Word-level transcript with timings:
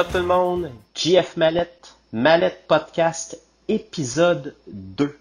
Tout 0.00 0.16
le 0.16 0.22
monde? 0.22 0.70
GF 0.94 1.36
Mallette, 1.36 1.94
Mallette 2.12 2.66
Podcast, 2.66 3.38
épisode 3.68 4.54
2. 4.66 5.18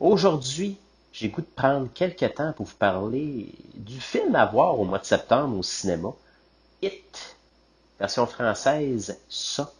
Aujourd'hui, 0.00 0.76
j'ai 1.14 1.30
goût 1.30 1.40
de 1.40 1.46
prendre 1.46 1.88
quelques 1.94 2.34
temps 2.34 2.52
pour 2.52 2.66
vous 2.66 2.74
parler 2.74 3.48
du 3.72 3.98
film 3.98 4.36
à 4.36 4.44
voir 4.44 4.78
au 4.78 4.84
mois 4.84 4.98
de 4.98 5.06
septembre 5.06 5.58
au 5.58 5.62
cinéma. 5.62 6.10
It, 6.82 7.36
version 7.98 8.26
française, 8.26 9.18
ça. 9.30 9.72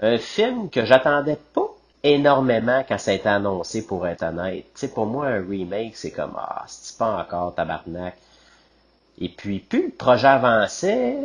Un 0.00 0.18
film 0.18 0.68
que 0.68 0.84
j'attendais 0.84 1.38
pas 1.54 1.72
énormément 2.02 2.84
quand 2.88 2.98
ça 2.98 3.12
a 3.12 3.14
été 3.14 3.28
annoncé 3.28 3.86
pour 3.86 4.04
être 4.08 4.24
honnête. 4.24 4.66
Tu 4.74 4.80
sais, 4.80 4.88
pour 4.88 5.06
moi, 5.06 5.28
un 5.28 5.46
remake, 5.48 5.96
c'est 5.96 6.10
comme, 6.10 6.34
ah, 6.36 6.64
c'est 6.66 6.98
pas 6.98 7.22
encore 7.22 7.54
tabarnak. 7.54 8.16
Et 9.20 9.28
puis, 9.28 9.60
plus 9.60 9.86
le 9.86 9.90
projet 9.90 10.28
avançait, 10.28 11.16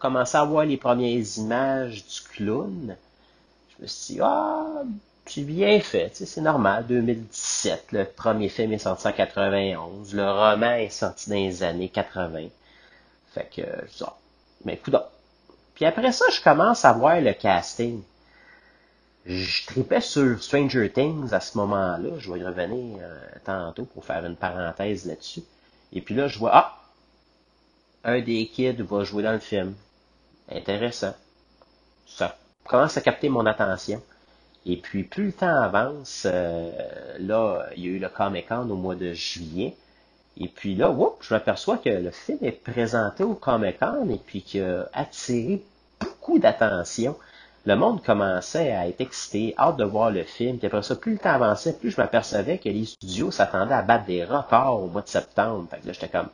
commençait 0.00 0.38
à 0.38 0.44
voir 0.44 0.64
les 0.64 0.76
premières 0.76 1.22
images 1.36 2.04
du 2.06 2.20
clown, 2.32 2.96
je 3.76 3.82
me 3.82 3.86
suis 3.86 4.14
dit, 4.14 4.20
ah, 4.22 4.82
c'est 5.26 5.42
bien 5.42 5.80
fait, 5.80 6.10
tu 6.10 6.26
c'est 6.26 6.40
normal, 6.40 6.86
2017, 6.86 7.92
le 7.92 8.04
premier 8.04 8.48
film 8.48 8.72
est 8.72 8.78
sorti 8.78 9.08
en 9.08 9.12
91, 9.12 10.14
le 10.14 10.30
roman 10.30 10.74
est 10.74 10.90
sorti 10.90 11.30
dans 11.30 11.36
les 11.36 11.62
années 11.62 11.88
80. 11.88 12.48
Fait 13.32 13.50
que, 13.54 13.62
je 13.62 13.96
dis, 13.96 14.04
ah, 14.06 14.16
mais 14.64 14.76
coudonc. 14.76 15.04
Puis 15.74 15.84
après 15.84 16.12
ça, 16.12 16.26
je 16.30 16.40
commence 16.40 16.84
à 16.84 16.92
voir 16.92 17.20
le 17.20 17.32
casting. 17.32 18.02
Je 19.26 19.66
tripais 19.66 20.02
sur 20.02 20.40
Stranger 20.42 20.90
Things 20.92 21.32
à 21.32 21.40
ce 21.40 21.56
moment-là. 21.58 22.10
Je 22.18 22.30
vais 22.30 22.40
y 22.40 22.44
revenir 22.44 22.98
euh, 23.00 23.20
tantôt 23.44 23.86
pour 23.86 24.04
faire 24.04 24.24
une 24.24 24.36
parenthèse 24.36 25.06
là-dessus. 25.06 25.42
Et 25.92 26.00
puis 26.00 26.14
là, 26.14 26.28
je 26.28 26.38
vois, 26.38 26.50
ah, 26.52 26.83
un 28.04 28.20
des 28.20 28.46
kids 28.46 28.82
va 28.82 29.04
jouer 29.04 29.22
dans 29.22 29.32
le 29.32 29.38
film. 29.38 29.74
Intéressant. 30.50 31.14
Ça 32.06 32.36
commence 32.64 32.96
à 32.96 33.00
capter 33.00 33.28
mon 33.28 33.46
attention. 33.46 34.02
Et 34.66 34.76
puis, 34.76 35.04
plus 35.04 35.26
le 35.26 35.32
temps 35.32 35.60
avance, 35.62 36.26
euh, 36.26 36.70
là, 37.18 37.66
il 37.76 37.84
y 37.84 37.88
a 37.88 37.90
eu 37.90 37.98
le 37.98 38.08
Comic-Con 38.08 38.68
au 38.70 38.76
mois 38.76 38.94
de 38.94 39.12
juillet. 39.12 39.76
Et 40.38 40.48
puis 40.48 40.74
là, 40.74 40.90
whoop, 40.90 41.18
je 41.20 41.32
m'aperçois 41.34 41.78
que 41.78 41.90
le 41.90 42.10
film 42.10 42.38
est 42.42 42.52
présenté 42.52 43.24
au 43.24 43.34
Comic-Con 43.34 44.08
et 44.10 44.20
puis 44.24 44.42
qu'il 44.42 44.62
a 44.62 44.88
attiré 44.92 45.62
beaucoup 46.00 46.38
d'attention. 46.38 47.16
Le 47.66 47.76
monde 47.76 48.02
commençait 48.02 48.72
à 48.72 48.88
être 48.88 49.00
excité, 49.00 49.54
hâte 49.58 49.76
de 49.76 49.84
voir 49.84 50.10
le 50.10 50.24
film. 50.24 50.58
Puis 50.58 50.66
après 50.66 50.82
ça, 50.82 50.96
plus 50.96 51.12
le 51.12 51.18
temps 51.18 51.30
avançait, 51.30 51.74
plus 51.74 51.90
je 51.90 52.00
m'apercevais 52.00 52.58
que 52.58 52.68
les 52.68 52.84
studios 52.84 53.30
s'attendaient 53.30 53.74
à 53.74 53.82
battre 53.82 54.06
des 54.06 54.24
records 54.24 54.82
au 54.82 54.86
mois 54.88 55.02
de 55.02 55.08
septembre. 55.08 55.66
Fait 55.70 55.78
que 55.78 55.86
là, 55.86 55.92
j'étais 55.92 56.08
comme, 56.08 56.28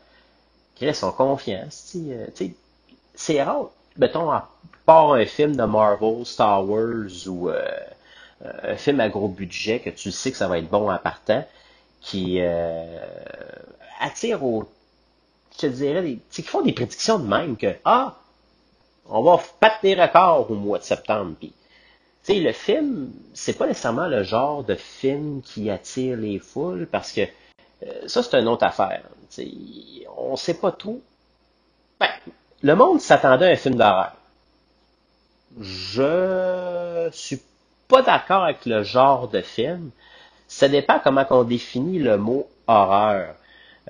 Chris, 0.80 0.94
sont 0.94 1.12
confiants. 1.12 1.68
Euh, 1.96 2.26
c'est 3.14 3.42
rare. 3.42 3.68
Mettons, 3.98 4.30
à 4.30 4.48
part 4.86 5.12
un 5.12 5.26
film 5.26 5.54
de 5.54 5.64
Marvel, 5.64 6.24
Star 6.24 6.66
Wars 6.66 7.10
ou 7.26 7.50
euh, 7.50 7.68
un 8.62 8.76
film 8.76 8.98
à 9.00 9.10
gros 9.10 9.28
budget 9.28 9.80
que 9.80 9.90
tu 9.90 10.10
sais 10.10 10.30
que 10.30 10.38
ça 10.38 10.48
va 10.48 10.56
être 10.58 10.70
bon 10.70 10.90
en 10.90 10.96
partant, 10.96 11.44
qui 12.00 12.38
euh, 12.40 12.98
attire 14.00 14.42
au. 14.42 14.66
Je 15.52 15.58
te 15.58 15.66
dirais, 15.66 16.00
des, 16.00 16.18
qui 16.30 16.42
font 16.42 16.62
des 16.62 16.72
prédictions 16.72 17.18
de 17.18 17.26
même 17.26 17.58
que 17.58 17.74
Ah, 17.84 18.16
on 19.06 19.22
va 19.22 19.38
battre 19.60 19.80
des 19.82 19.94
records 19.94 20.50
au 20.50 20.54
mois 20.54 20.78
de 20.78 20.84
septembre. 20.84 21.34
Puis, 21.38 21.52
tu 22.24 22.32
sais, 22.32 22.40
le 22.40 22.52
film, 22.52 23.10
c'est 23.34 23.58
pas 23.58 23.66
nécessairement 23.66 24.06
le 24.06 24.22
genre 24.22 24.64
de 24.64 24.76
film 24.76 25.42
qui 25.42 25.68
attire 25.68 26.16
les 26.16 26.38
foules 26.38 26.86
parce 26.90 27.12
que 27.12 27.20
euh, 27.20 27.26
ça, 28.06 28.22
c'est 28.22 28.38
une 28.38 28.48
autre 28.48 28.64
affaire. 28.64 29.02
On 30.16 30.36
sait 30.36 30.54
pas 30.54 30.72
tout. 30.72 31.00
Ben, 31.98 32.08
le 32.62 32.74
monde 32.74 33.00
s'attendait 33.00 33.48
à 33.48 33.52
un 33.52 33.56
film 33.56 33.76
d'horreur. 33.76 34.12
Je 35.60 37.08
suis 37.12 37.40
pas 37.88 38.02
d'accord 38.02 38.44
avec 38.44 38.66
le 38.66 38.82
genre 38.82 39.28
de 39.28 39.40
film. 39.40 39.90
Ça 40.48 40.68
dépend 40.68 40.98
comment 41.02 41.24
on 41.30 41.44
définit 41.44 41.98
le 41.98 42.16
mot 42.16 42.48
horreur. 42.66 43.34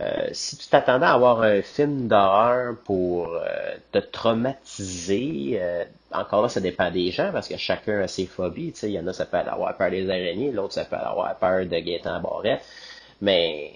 Euh, 0.01 0.29
si 0.33 0.57
tu 0.57 0.69
t'attendais 0.69 1.07
à 1.07 1.13
avoir 1.13 1.43
un 1.43 1.63
film 1.63 2.07
d'horreur 2.07 2.77
pour 2.85 3.35
euh, 3.35 3.75
te 3.93 3.99
traumatiser, 3.99 5.61
encore 6.13 6.43
là, 6.43 6.49
ça 6.49 6.61
dépend 6.61 6.91
des 6.91 7.11
gens 7.11 7.31
parce 7.33 7.49
que 7.49 7.57
chacun 7.57 8.01
a 8.01 8.09
ses 8.09 8.27
phobies. 8.27 8.73
Il 8.83 8.91
y 8.91 8.99
en 8.99 9.07
a, 9.07 9.13
ça 9.13 9.27
peut 9.27 9.37
avoir 9.37 9.77
peur 9.77 9.91
des 9.91 10.09
araignées, 10.09 10.53
l'autre, 10.53 10.75
ça 10.75 10.85
peut 10.85 10.97
avoir 10.97 11.35
peur 11.37 11.67
de 11.67 11.79
Gaëtan 11.79 12.21
Barrette. 12.21 12.63
Mais, 13.21 13.73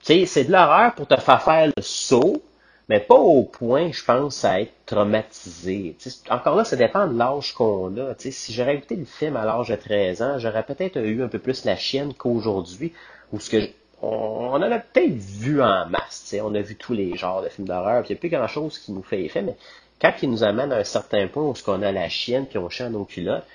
tu 0.00 0.06
sais, 0.06 0.26
c'est 0.26 0.44
de 0.44 0.52
l'horreur 0.52 0.94
pour 0.94 1.06
te 1.06 1.16
faire 1.16 1.42
faire 1.42 1.66
le 1.66 1.82
saut, 1.82 2.42
mais 2.88 3.00
pas 3.00 3.16
au 3.16 3.42
point, 3.44 3.90
je 3.92 4.04
pense, 4.04 4.44
à 4.44 4.60
être 4.60 4.72
traumatisé. 4.86 5.96
encore 6.30 6.56
là, 6.56 6.64
ça 6.64 6.76
dépend 6.76 7.06
de 7.08 7.18
l'âge 7.18 7.52
qu'on 7.54 7.96
a. 7.98 8.14
si 8.18 8.52
j'aurais 8.52 8.76
écouté 8.76 8.96
le 8.96 9.04
film 9.04 9.36
à 9.36 9.44
l'âge 9.44 9.68
de 9.68 9.76
13 9.76 10.22
ans, 10.22 10.38
j'aurais 10.38 10.62
peut-être 10.62 10.98
eu 10.98 11.22
un 11.22 11.28
peu 11.28 11.38
plus 11.38 11.64
la 11.64 11.76
chienne 11.76 12.14
qu'aujourd'hui, 12.14 12.92
où 13.32 13.40
ce 13.40 13.50
que 13.50 13.68
on, 14.02 14.52
en 14.52 14.62
a 14.62 14.78
peut-être 14.78 15.14
vu 15.14 15.62
en 15.62 15.86
masse. 15.86 16.34
On 16.42 16.54
a 16.54 16.60
vu 16.60 16.76
tous 16.76 16.92
les 16.92 17.16
genres 17.16 17.42
de 17.42 17.48
films 17.48 17.66
d'horreur, 17.66 18.04
il 18.04 18.12
n'y 18.12 18.16
a 18.16 18.20
plus 18.20 18.28
grand-chose 18.28 18.78
qui 18.78 18.92
nous 18.92 19.02
fait 19.02 19.22
effet, 19.24 19.42
mais 19.42 19.56
quand 20.00 20.12
il 20.22 20.30
nous 20.30 20.44
amène 20.44 20.72
à 20.72 20.76
un 20.76 20.84
certain 20.84 21.26
point 21.28 21.42
où 21.42 21.54
ce 21.54 21.64
qu'on 21.64 21.82
a 21.82 21.92
la 21.92 22.08
chienne, 22.08 22.46
puis 22.46 22.58
on 22.58 22.68
chante 22.68 22.92
nos 22.92 23.04
culottes, 23.04 23.46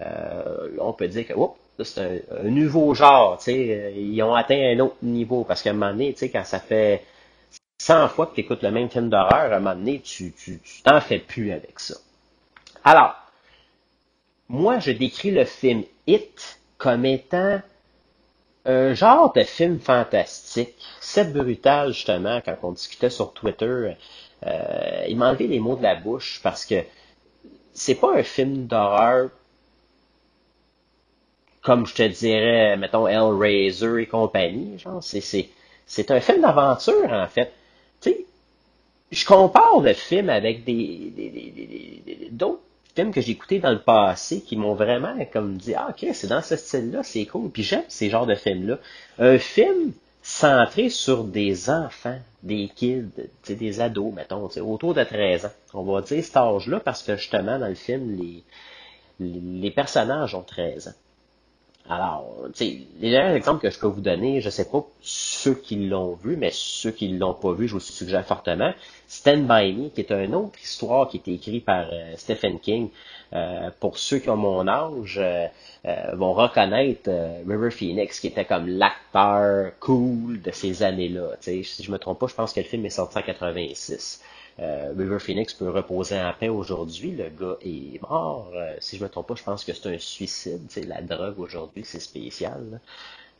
euh, 0.00 0.68
on 0.78 0.92
peut 0.92 1.08
dire 1.08 1.26
que, 1.26 1.34
oups, 1.34 1.56
c'est 1.84 2.24
un, 2.30 2.48
nouveau 2.48 2.94
genre, 2.94 3.38
tu 3.38 3.44
sais, 3.44 3.68
euh, 3.70 3.90
ils 3.90 4.22
ont 4.22 4.34
atteint 4.34 4.74
un 4.74 4.78
autre 4.80 4.96
niveau, 5.02 5.44
parce 5.44 5.62
qu'à 5.62 5.70
un 5.70 5.74
moment 5.74 5.92
donné, 5.92 6.12
tu 6.12 6.20
sais, 6.20 6.30
quand 6.30 6.44
ça 6.44 6.60
fait 6.60 7.04
100 7.78 8.08
fois 8.08 8.26
que 8.26 8.34
tu 8.34 8.40
écoutes 8.40 8.62
le 8.62 8.70
même 8.70 8.90
film 8.90 9.08
d'horreur, 9.08 9.52
à 9.52 9.56
un 9.56 9.60
moment 9.60 9.74
donné, 9.74 10.00
tu, 10.00 10.34
t'en 10.84 11.00
fais 11.00 11.18
plus 11.18 11.52
avec 11.52 11.80
ça. 11.80 11.94
Alors, 12.84 13.14
moi, 14.48 14.78
je 14.78 14.92
décris 14.92 15.30
le 15.30 15.44
film 15.44 15.84
It 16.06 16.58
comme 16.76 17.04
étant 17.04 17.60
un 18.64 18.94
genre 18.94 19.32
de 19.32 19.42
film 19.42 19.78
fantastique. 19.78 20.74
C'est 21.00 21.32
brutal, 21.32 21.92
justement, 21.92 22.40
quand 22.44 22.56
on 22.62 22.72
discutait 22.72 23.10
sur 23.10 23.32
Twitter, 23.32 23.94
euh, 24.46 25.04
il 25.08 25.16
m'a 25.16 25.30
enlevé 25.30 25.46
les 25.46 25.60
mots 25.60 25.76
de 25.76 25.82
la 25.82 25.94
bouche 25.94 26.40
parce 26.42 26.64
que 26.64 26.84
c'est 27.72 27.94
pas 27.94 28.14
un 28.14 28.22
film 28.22 28.66
d'horreur 28.66 29.30
comme 31.62 31.86
je 31.86 31.94
te 31.94 32.02
dirais, 32.02 32.76
mettons, 32.76 33.06
Hellraiser 33.06 34.02
et 34.02 34.06
compagnie, 34.06 34.78
genre, 34.78 35.02
c'est, 35.02 35.20
c'est, 35.20 35.48
c'est 35.86 36.10
un 36.10 36.20
film 36.20 36.42
d'aventure, 36.42 37.12
en 37.12 37.26
fait. 37.26 37.52
Tu 38.00 38.10
sais, 38.10 38.26
je 39.10 39.26
compare 39.26 39.80
le 39.80 39.92
film 39.92 40.30
avec 40.30 40.64
des, 40.64 41.12
des, 41.14 41.30
des, 41.30 42.28
d'autres 42.30 42.62
films 42.94 43.12
que 43.12 43.20
j'ai 43.20 43.32
écoutés 43.32 43.58
dans 43.58 43.70
le 43.72 43.80
passé 43.80 44.40
qui 44.40 44.56
m'ont 44.56 44.74
vraiment 44.74 45.16
comme 45.32 45.56
dit, 45.56 45.74
ah, 45.74 45.88
ok, 45.90 46.08
c'est 46.14 46.28
dans 46.28 46.42
ce 46.42 46.56
style-là, 46.56 47.02
c'est 47.02 47.26
cool. 47.26 47.50
Puis 47.50 47.62
j'aime 47.62 47.84
ces 47.88 48.08
genres 48.08 48.26
de 48.26 48.34
films-là. 48.34 48.78
Un 49.18 49.38
film 49.38 49.92
centré 50.22 50.88
sur 50.88 51.24
des 51.24 51.70
enfants, 51.70 52.18
des 52.42 52.70
kids, 52.74 53.10
des 53.48 53.80
ados, 53.80 54.12
mettons, 54.14 54.48
autour 54.62 54.94
de 54.94 55.04
13 55.04 55.46
ans. 55.46 55.52
On 55.74 55.82
va 55.82 56.02
dire 56.02 56.24
cet 56.24 56.36
âge-là 56.36 56.80
parce 56.80 57.02
que 57.02 57.16
justement, 57.16 57.58
dans 57.58 57.68
le 57.68 57.74
film, 57.74 58.16
les, 58.16 58.44
les 59.20 59.70
personnages 59.70 60.34
ont 60.34 60.42
13 60.42 60.88
ans. 60.88 60.94
Alors, 61.88 62.36
les 62.60 63.10
derniers 63.10 63.34
exemples 63.34 63.62
que 63.62 63.70
je 63.70 63.78
peux 63.78 63.88
vous 63.88 64.00
donner, 64.00 64.40
je 64.40 64.48
sais 64.50 64.68
pas 64.68 64.86
ceux 65.00 65.54
qui 65.54 65.88
l'ont 65.88 66.14
vu, 66.14 66.36
mais 66.36 66.50
ceux 66.52 66.92
qui 66.92 67.08
l'ont 67.08 67.34
pas 67.34 67.52
vu, 67.52 67.66
je 67.66 67.72
vous 67.72 67.80
suggère 67.80 68.24
fortement. 68.24 68.72
Stand 69.08 69.48
By 69.48 69.72
Me, 69.72 69.88
qui 69.88 70.02
est 70.02 70.12
une 70.12 70.34
autre 70.36 70.58
histoire 70.62 71.08
qui 71.08 71.16
a 71.16 71.20
été 71.20 71.34
écrite 71.34 71.64
par 71.64 71.86
euh, 71.92 72.12
Stephen 72.16 72.60
King. 72.60 72.90
Euh, 73.32 73.70
pour 73.80 73.98
ceux 73.98 74.18
qui 74.18 74.30
ont 74.30 74.36
mon 74.36 74.68
âge, 74.68 75.18
euh, 75.18 75.46
vont 76.12 76.32
reconnaître 76.32 77.10
River 77.48 77.70
Phoenix, 77.70 78.20
qui 78.20 78.28
était 78.28 78.44
comme 78.44 78.68
l'acteur 78.68 79.72
cool 79.80 80.40
de 80.42 80.50
ces 80.52 80.82
années-là. 80.82 81.36
Si 81.40 81.64
je 81.64 81.90
me 81.90 81.98
trompe 81.98 82.20
pas, 82.20 82.26
je 82.28 82.34
pense 82.34 82.52
que 82.52 82.60
le 82.60 82.66
film 82.66 82.86
est 82.86 82.90
sorti 82.90 83.18
en 83.18 83.22
86. 83.22 84.22
Euh, 84.58 84.92
River 84.96 85.18
Phoenix 85.18 85.54
peut 85.54 85.70
reposer 85.70 86.20
en 86.20 86.32
paix 86.32 86.48
aujourd'hui. 86.48 87.12
Le 87.12 87.28
gars 87.28 87.56
est 87.62 88.00
mort. 88.02 88.50
Euh, 88.54 88.74
si 88.80 88.98
je 88.98 89.04
me 89.04 89.08
trompe 89.08 89.28
pas, 89.28 89.34
je 89.34 89.42
pense 89.42 89.64
que 89.64 89.72
c'est 89.72 89.94
un 89.94 89.98
suicide. 89.98 90.68
La 90.86 91.00
drogue 91.00 91.38
aujourd'hui, 91.38 91.84
c'est 91.84 92.00
spécial. 92.00 92.80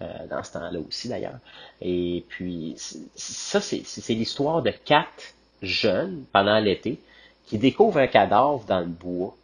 Euh, 0.03 0.27
dans 0.31 0.43
ce 0.43 0.53
temps-là 0.55 0.79
aussi 0.81 1.09
d'ailleurs. 1.09 1.41
Et 1.83 2.25
puis 2.29 2.75
ça, 2.79 3.61
c'est 3.61 4.15
l'histoire 4.15 4.62
de 4.62 4.71
quatre 4.71 5.35
jeunes 5.61 6.25
pendant 6.33 6.59
l'été 6.59 6.99
qui 7.45 7.59
découvrent 7.59 7.99
un 7.99 8.07
cadavre 8.07 8.65
dans 8.67 8.81
le 8.81 8.87
bois. 8.87 9.37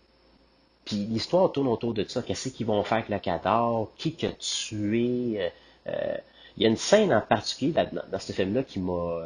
Puis 0.87 0.97
l'histoire 0.97 1.53
tourne 1.53 1.69
autour 1.69 1.93
de 1.93 2.05
ça. 2.05 2.23
Qu'est-ce 2.23 2.49
qu'ils 2.49 2.65
vont 2.65 2.83
faire 2.85 2.99
avec 2.99 3.11
le 3.11 3.19
cadavre? 3.19 3.91
Qui 3.99 4.17
a 4.25 4.33
tué? 4.33 5.51
il 6.57 6.63
y 6.63 6.65
a 6.65 6.69
une 6.71 6.79
scène 6.79 7.13
en 7.13 7.21
particulier 7.21 7.73
dans, 7.73 7.87
dans 8.11 8.19
ce 8.19 8.33
film-là 8.33 8.63
qui 8.63 8.81
m'a 8.81 9.21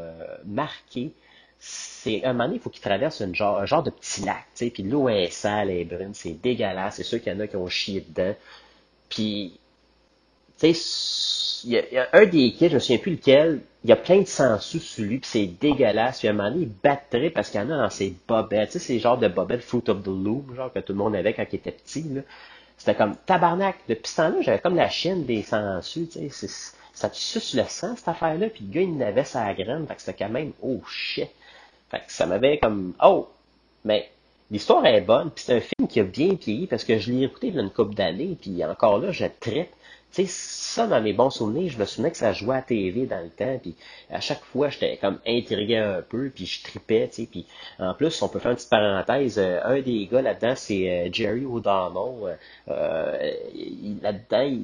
marqué 0.45 1.13
c'est 1.61 2.25
un 2.25 2.33
moment 2.33 2.45
donné, 2.45 2.57
il 2.57 2.63
faut 2.63 2.71
qu'il 2.71 2.81
traverse 2.81 3.21
une 3.21 3.35
genre, 3.35 3.59
un 3.59 3.67
genre 3.67 3.83
de 3.83 3.91
petit 3.91 4.23
lac, 4.23 4.47
tu 4.55 4.65
sais, 4.65 4.71
puis 4.71 4.83
l'eau 4.83 5.11
est 5.11 5.31
sale, 5.31 5.71
elle 5.71 5.77
est 5.77 5.85
brune, 5.85 6.15
c'est 6.15 6.33
dégueulasse, 6.33 6.97
c'est 6.97 7.03
sûr 7.03 7.23
qu'il 7.23 7.33
y 7.33 7.37
en 7.37 7.41
a 7.41 7.47
qui 7.47 7.57
ont 7.57 7.69
chié 7.69 8.01
dedans. 8.09 8.35
Puis, 9.11 9.61
tu 10.59 10.73
sais, 10.75 11.67
il 11.67 11.73
y, 11.73 11.99
a, 11.99 12.09
un 12.15 12.25
des 12.25 12.53
kids, 12.53 12.71
je 12.71 12.75
me 12.75 12.79
souviens 12.79 12.99
plus 12.99 13.13
lequel, 13.13 13.61
il 13.85 13.91
y 13.91 13.93
a 13.93 13.97
plein 13.97 14.21
de 14.21 14.27
sangsues 14.27 14.81
sur 14.81 15.05
lui, 15.05 15.19
puis 15.19 15.29
c'est 15.31 15.47
dégueulasse. 15.47 16.21
Puis 16.21 16.29
un 16.29 16.33
moment 16.33 16.51
donné, 16.51 16.71
il 16.83 17.31
parce 17.31 17.51
qu'il 17.51 17.61
y 17.61 17.65
en 17.65 17.71
a 17.71 17.77
dans 17.77 17.91
ses 17.91 18.15
bobettes. 18.27 18.71
Tu 18.71 18.79
sais, 18.79 18.87
c'est 18.87 18.95
le 18.95 19.01
genre 19.01 19.19
de 19.19 19.29
bobettes 19.29 19.63
Fruit 19.63 19.83
of 19.89 20.03
the 20.03 20.07
Loom, 20.07 20.55
genre 20.55 20.73
que 20.73 20.79
tout 20.81 20.93
le 20.93 20.99
monde 20.99 21.15
avait 21.15 21.35
quand 21.35 21.45
il 21.51 21.57
était 21.57 21.73
petit, 21.73 22.03
là. 22.03 22.23
C'était 22.79 22.95
comme 22.95 23.17
tabarnak. 23.27 23.77
Depuis 23.89 24.09
ce 24.11 24.17
temps-là, 24.17 24.41
j'avais 24.41 24.59
comme 24.59 24.77
la 24.77 24.89
chienne 24.89 25.25
des 25.27 25.43
sangsues, 25.43 26.09
tu 26.09 26.31
sais. 26.31 26.49
Ça 26.95 27.09
te 27.09 27.17
suce 27.17 27.55
le 27.55 27.65
sang, 27.65 27.95
cette 27.97 28.09
affaire-là, 28.09 28.49
puis 28.49 28.65
le 28.67 28.73
gars, 28.73 28.81
il 28.81 28.97
n'avait 28.97 29.25
sa 29.25 29.53
graine. 29.55 29.87
Fait 29.87 29.95
que 29.95 30.03
c'était 30.03 30.25
quand 30.25 30.31
même, 30.31 30.53
oh 30.63 30.81
shit. 30.87 31.31
Fait 31.91 32.01
que 32.01 32.13
ça 32.13 32.27
m'avait 32.27 32.59
comme, 32.59 32.95
oh, 33.03 33.29
mais 33.85 34.11
l'histoire 34.51 34.85
est 34.87 35.01
bonne, 35.01 35.31
puis 35.31 35.45
c'est 35.45 35.57
un 35.57 35.61
film 35.61 35.89
qui 35.89 36.01
a 36.01 36.05
bien 36.05 36.35
vieilli 36.35 36.67
parce 36.67 36.85
que 36.85 36.99
je 36.99 37.13
l'ai 37.13 37.25
écouté 37.25 37.49
il 37.49 37.59
une 37.59 37.71
couple 37.71 37.95
d'années, 37.95 38.37
puis 38.41 38.65
encore 38.65 38.99
là, 38.99 39.11
je 39.11 39.27
traite 39.41 39.71
sais, 40.13 40.27
ça, 40.27 40.87
dans 40.87 41.01
mes 41.01 41.13
bons 41.13 41.31
souvenirs, 41.31 41.71
je 41.71 41.79
me 41.79 41.85
souvenais 41.85 42.11
que 42.11 42.17
ça 42.17 42.33
jouait 42.33 42.57
à 42.57 42.63
TV 42.63 43.07
dans 43.07 43.23
le 43.23 43.31
temps, 43.31 43.59
puis 43.61 43.75
à 44.11 44.21
chaque 44.21 44.43
fois, 44.45 44.69
j'étais 44.69 44.97
comme 44.97 45.19
intrigué 45.27 45.77
un 45.77 46.03
peu, 46.03 46.31
puis 46.35 46.47
je 46.47 46.63
tripais, 46.63 47.09
tu 47.09 47.23
sais, 47.23 47.29
puis 47.31 47.47
en 47.79 47.95
plus, 47.95 48.21
on 48.23 48.29
peut 48.29 48.39
faire 48.39 48.51
une 48.51 48.57
petite 48.57 48.71
parenthèse, 48.71 49.39
euh, 49.39 49.61
un 49.65 49.81
des 49.81 50.07
gars 50.11 50.23
là-dedans, 50.23 50.55
c'est 50.57 50.91
euh, 50.91 51.09
Jerry 51.13 51.45
O'Donnell, 51.45 52.39
euh, 52.69 53.33
là-dedans, 54.03 54.59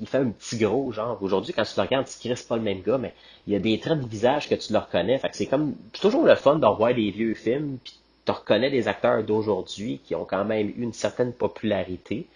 il, 0.00 0.06
fait 0.06 0.18
un 0.18 0.30
petit 0.30 0.58
gros, 0.58 0.92
genre, 0.92 1.18
aujourd'hui, 1.20 1.52
quand 1.52 1.64
tu 1.64 1.74
le 1.76 1.82
regardes, 1.82 2.06
tu 2.06 2.28
ne 2.28 2.34
pas 2.34 2.56
le 2.56 2.62
même 2.62 2.82
gars, 2.82 2.98
mais 2.98 3.14
il 3.46 3.52
y 3.52 3.56
a 3.56 3.58
des 3.58 3.78
traits 3.80 4.00
de 4.00 4.06
visage 4.06 4.48
que 4.48 4.54
tu 4.54 4.72
le 4.72 4.78
reconnais, 4.78 5.18
fait 5.18 5.28
que 5.28 5.36
c'est 5.36 5.46
comme, 5.46 5.74
toujours 5.92 6.24
le 6.24 6.34
fun 6.34 6.56
de 6.56 6.66
revoir 6.66 6.94
des 6.94 7.10
vieux 7.10 7.34
films, 7.34 7.78
puis 7.82 7.94
tu 8.24 8.30
reconnais 8.30 8.70
des 8.70 8.88
acteurs 8.88 9.24
d'aujourd'hui 9.24 10.00
qui 10.04 10.14
ont 10.14 10.24
quand 10.24 10.44
même 10.44 10.68
eu 10.68 10.82
une 10.82 10.92
certaine 10.92 11.32
popularité. 11.32 12.26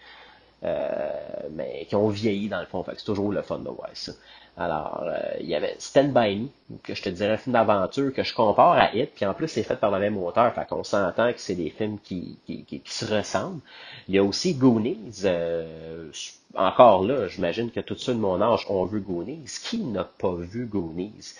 Euh, 0.65 1.11
mais 1.53 1.85
qui 1.87 1.95
ont 1.97 2.09
vieilli 2.09 2.49
dans 2.49 2.61
le 2.61 2.67
fond. 2.67 2.83
Fait 2.83 2.93
c'est 2.97 3.05
toujours 3.05 3.31
le 3.31 3.43
fun 3.43 3.59
de 3.59 3.69
voir 3.69 3.91
ça. 3.93 4.13
Alors, 4.57 5.05
euh, 5.05 5.19
il 5.41 5.47
y 5.47 5.55
avait 5.55 5.77
Stand 5.79 6.15
By 6.15 6.37
Me, 6.37 6.49
que 6.83 6.95
je 6.95 7.03
te 7.03 7.11
dirais 7.11 7.33
un 7.33 7.37
film 7.37 7.53
d'aventure 7.53 8.11
que 8.15 8.23
je 8.23 8.35
compare 8.35 8.73
à 8.73 8.95
Hit, 8.95 9.11
puis 9.15 9.27
en 9.27 9.35
plus 9.35 9.49
c'est 9.49 9.63
fait 9.63 9.77
par 9.77 9.91
le 9.91 9.99
même 9.99 10.17
auteur, 10.17 10.55
fait 10.55 10.67
qu'on 10.67 10.83
s'entend 10.83 11.31
que 11.35 11.41
c'est 11.41 11.57
des 11.57 11.69
films 11.69 11.99
qui, 12.03 12.39
qui, 12.47 12.65
qui, 12.65 12.81
se 12.87 13.05
ressemblent. 13.05 13.61
Il 14.09 14.15
y 14.15 14.19
a 14.19 14.25
aussi 14.25 14.55
Goonies, 14.55 15.25
euh, 15.27 16.11
encore 16.55 17.05
là, 17.05 17.29
j'imagine 17.29 17.71
que 17.71 17.81
tout 17.81 17.97
ceux 17.97 18.15
de 18.15 18.19
mon 18.19 18.41
âge 18.41 18.65
ont 18.71 18.87
vu 18.87 19.01
Goonies. 19.01 19.45
Qui 19.63 19.81
n'a 19.81 20.05
pas 20.05 20.35
vu 20.35 20.65
Goonies? 20.65 21.35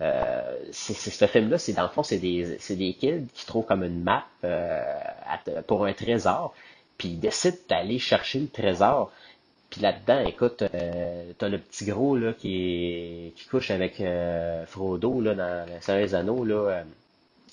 Euh, 0.00 0.56
c'est, 0.72 0.94
ce 0.94 1.26
film-là, 1.26 1.58
c'est 1.58 1.74
dans 1.74 1.82
le 1.82 1.90
fond, 1.90 2.02
c'est 2.02 2.18
des, 2.18 2.56
c'est 2.58 2.76
des 2.76 2.94
kids 2.94 3.26
qui 3.34 3.44
trouvent 3.44 3.66
comme 3.66 3.84
une 3.84 4.02
map 4.02 4.24
pour 5.66 5.84
un 5.84 5.92
trésor 5.92 6.54
puis 6.98 7.08
il 7.08 7.20
décide 7.20 7.58
d'aller 7.68 7.98
chercher 7.98 8.40
le 8.40 8.48
trésor. 8.48 9.10
Puis 9.70 9.80
là-dedans, 9.80 10.26
écoute, 10.26 10.62
euh, 10.62 11.32
t'as 11.38 11.48
le 11.48 11.58
petit 11.58 11.84
gros 11.84 12.16
là 12.16 12.32
qui 12.32 13.32
qui 13.36 13.48
couche 13.48 13.70
avec 13.70 14.00
euh, 14.00 14.64
Frodo 14.66 15.20
là 15.20 15.34
dans 15.34 15.66
série 15.80 16.04
des 16.04 16.14
Anneaux 16.14 16.44
là. 16.44 16.54
Euh, 16.54 16.82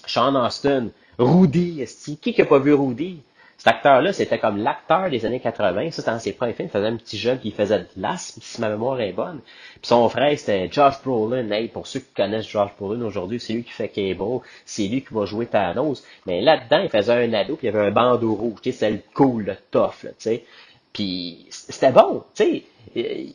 Sean 0.06 0.36
Austin, 0.36 0.90
Rudy, 1.18 1.86
qui 2.22 2.34
qui 2.34 2.42
a 2.42 2.46
pas 2.46 2.60
vu 2.60 2.74
Rudy? 2.74 3.22
Cet 3.64 3.76
acteur-là, 3.76 4.12
c'était 4.12 4.40
comme 4.40 4.58
l'acteur 4.58 5.10
des 5.10 5.26
années 5.26 5.40
80. 5.40 5.92
Ça, 5.92 6.02
dans 6.12 6.20
ses 6.20 6.34
premiers 6.34 6.52
films, 6.52 6.68
il 6.68 6.72
faisait 6.72 6.88
un 6.88 6.98
petit 6.98 7.18
jeune 7.18 7.40
qui 7.40 7.52
faisait 7.52 7.80
de 7.80 7.88
l'asthme, 7.96 8.42
si 8.44 8.60
ma 8.60 8.68
mémoire 8.68 9.00
est 9.00 9.14
bonne. 9.14 9.40
Puis 9.76 9.88
son 9.88 10.10
frère, 10.10 10.38
c'était 10.38 10.68
Josh 10.70 11.02
Brolin. 11.02 11.50
Hey, 11.50 11.70
pour 11.70 11.88
ceux 11.88 12.02
qui 12.02 12.12
connaissent 12.14 12.50
Josh 12.50 12.72
Brolin 12.78 13.06
aujourd'hui, 13.06 13.40
c'est 13.40 13.54
lui 13.54 13.64
qui 13.64 13.72
fait 13.72 13.88
Cable. 13.88 14.42
C'est 14.66 14.86
lui 14.90 15.02
qui 15.02 15.14
va 15.14 15.24
jouer 15.24 15.46
Thanos. 15.46 16.04
Mais 16.26 16.42
là-dedans, 16.42 16.82
il 16.84 16.90
faisait 16.90 17.14
un 17.14 17.32
ado, 17.32 17.56
puis 17.56 17.68
il 17.68 17.74
y 17.74 17.74
avait 17.74 17.88
un 17.88 17.92
bandeau 17.92 18.36
rouge. 18.36 18.60
Tu 18.62 18.74
sais, 18.74 18.80
c'était 18.80 18.92
le 18.92 19.02
cool, 19.14 19.46
le 19.46 19.56
tough, 19.72 20.04
là, 20.04 20.10
tu 20.10 20.16
sais. 20.18 20.44
Puis 20.92 21.46
c'était 21.50 21.94
bon, 21.94 22.26
tu 22.36 22.66
sais. 22.94 23.34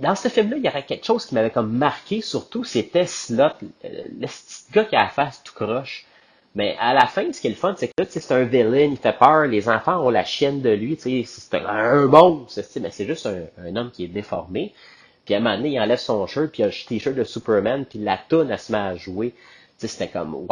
Dans 0.00 0.16
ce 0.16 0.26
film-là, 0.26 0.56
il 0.56 0.64
y 0.64 0.68
avait 0.68 0.82
quelque 0.82 1.06
chose 1.06 1.24
qui 1.24 1.36
m'avait 1.36 1.50
comme 1.50 1.70
marqué, 1.70 2.20
surtout, 2.20 2.64
c'était 2.64 3.06
Slot, 3.06 3.52
le 3.84 4.26
petit 4.26 4.64
gars 4.72 4.84
qui 4.86 4.96
a 4.96 5.04
la 5.04 5.08
face 5.08 5.40
tout 5.44 5.54
croche. 5.54 6.04
Mais 6.54 6.76
à 6.78 6.92
la 6.92 7.06
fin, 7.06 7.32
ce 7.32 7.40
qui 7.40 7.46
est 7.46 7.50
le 7.50 7.56
fun, 7.56 7.74
c'est 7.76 7.88
que 7.88 7.92
là, 7.98 8.06
c'est 8.08 8.32
un 8.32 8.44
villain, 8.44 8.90
il 8.90 8.98
fait 8.98 9.16
peur, 9.16 9.46
les 9.46 9.68
enfants 9.68 10.04
ont 10.04 10.10
la 10.10 10.24
chienne 10.24 10.60
de 10.60 10.70
lui, 10.70 10.98
c'est 10.98 11.54
un 11.54 12.06
monstre, 12.06 12.62
mais 12.80 12.90
c'est 12.90 13.06
juste 13.06 13.26
un, 13.26 13.76
homme 13.76 13.90
qui 13.90 14.04
est 14.04 14.08
déformé. 14.08 14.74
Puis 15.24 15.34
à 15.34 15.38
un 15.38 15.40
moment 15.40 15.56
donné, 15.56 15.70
il 15.70 15.80
enlève 15.80 15.98
son 15.98 16.26
shirt, 16.26 16.50
puis 16.50 16.62
il 16.62 16.64
a 16.64 16.68
le 16.68 16.72
t-shirt 16.72 17.16
de 17.16 17.24
Superman, 17.24 17.86
puis 17.86 18.00
la 18.00 18.18
toune, 18.28 18.50
elle 18.50 18.58
se 18.58 18.72
met 18.72 18.78
à 18.78 18.96
jouer. 18.96 19.34
C'était 19.78 20.08
comme 20.08 20.34
wow! 20.34 20.48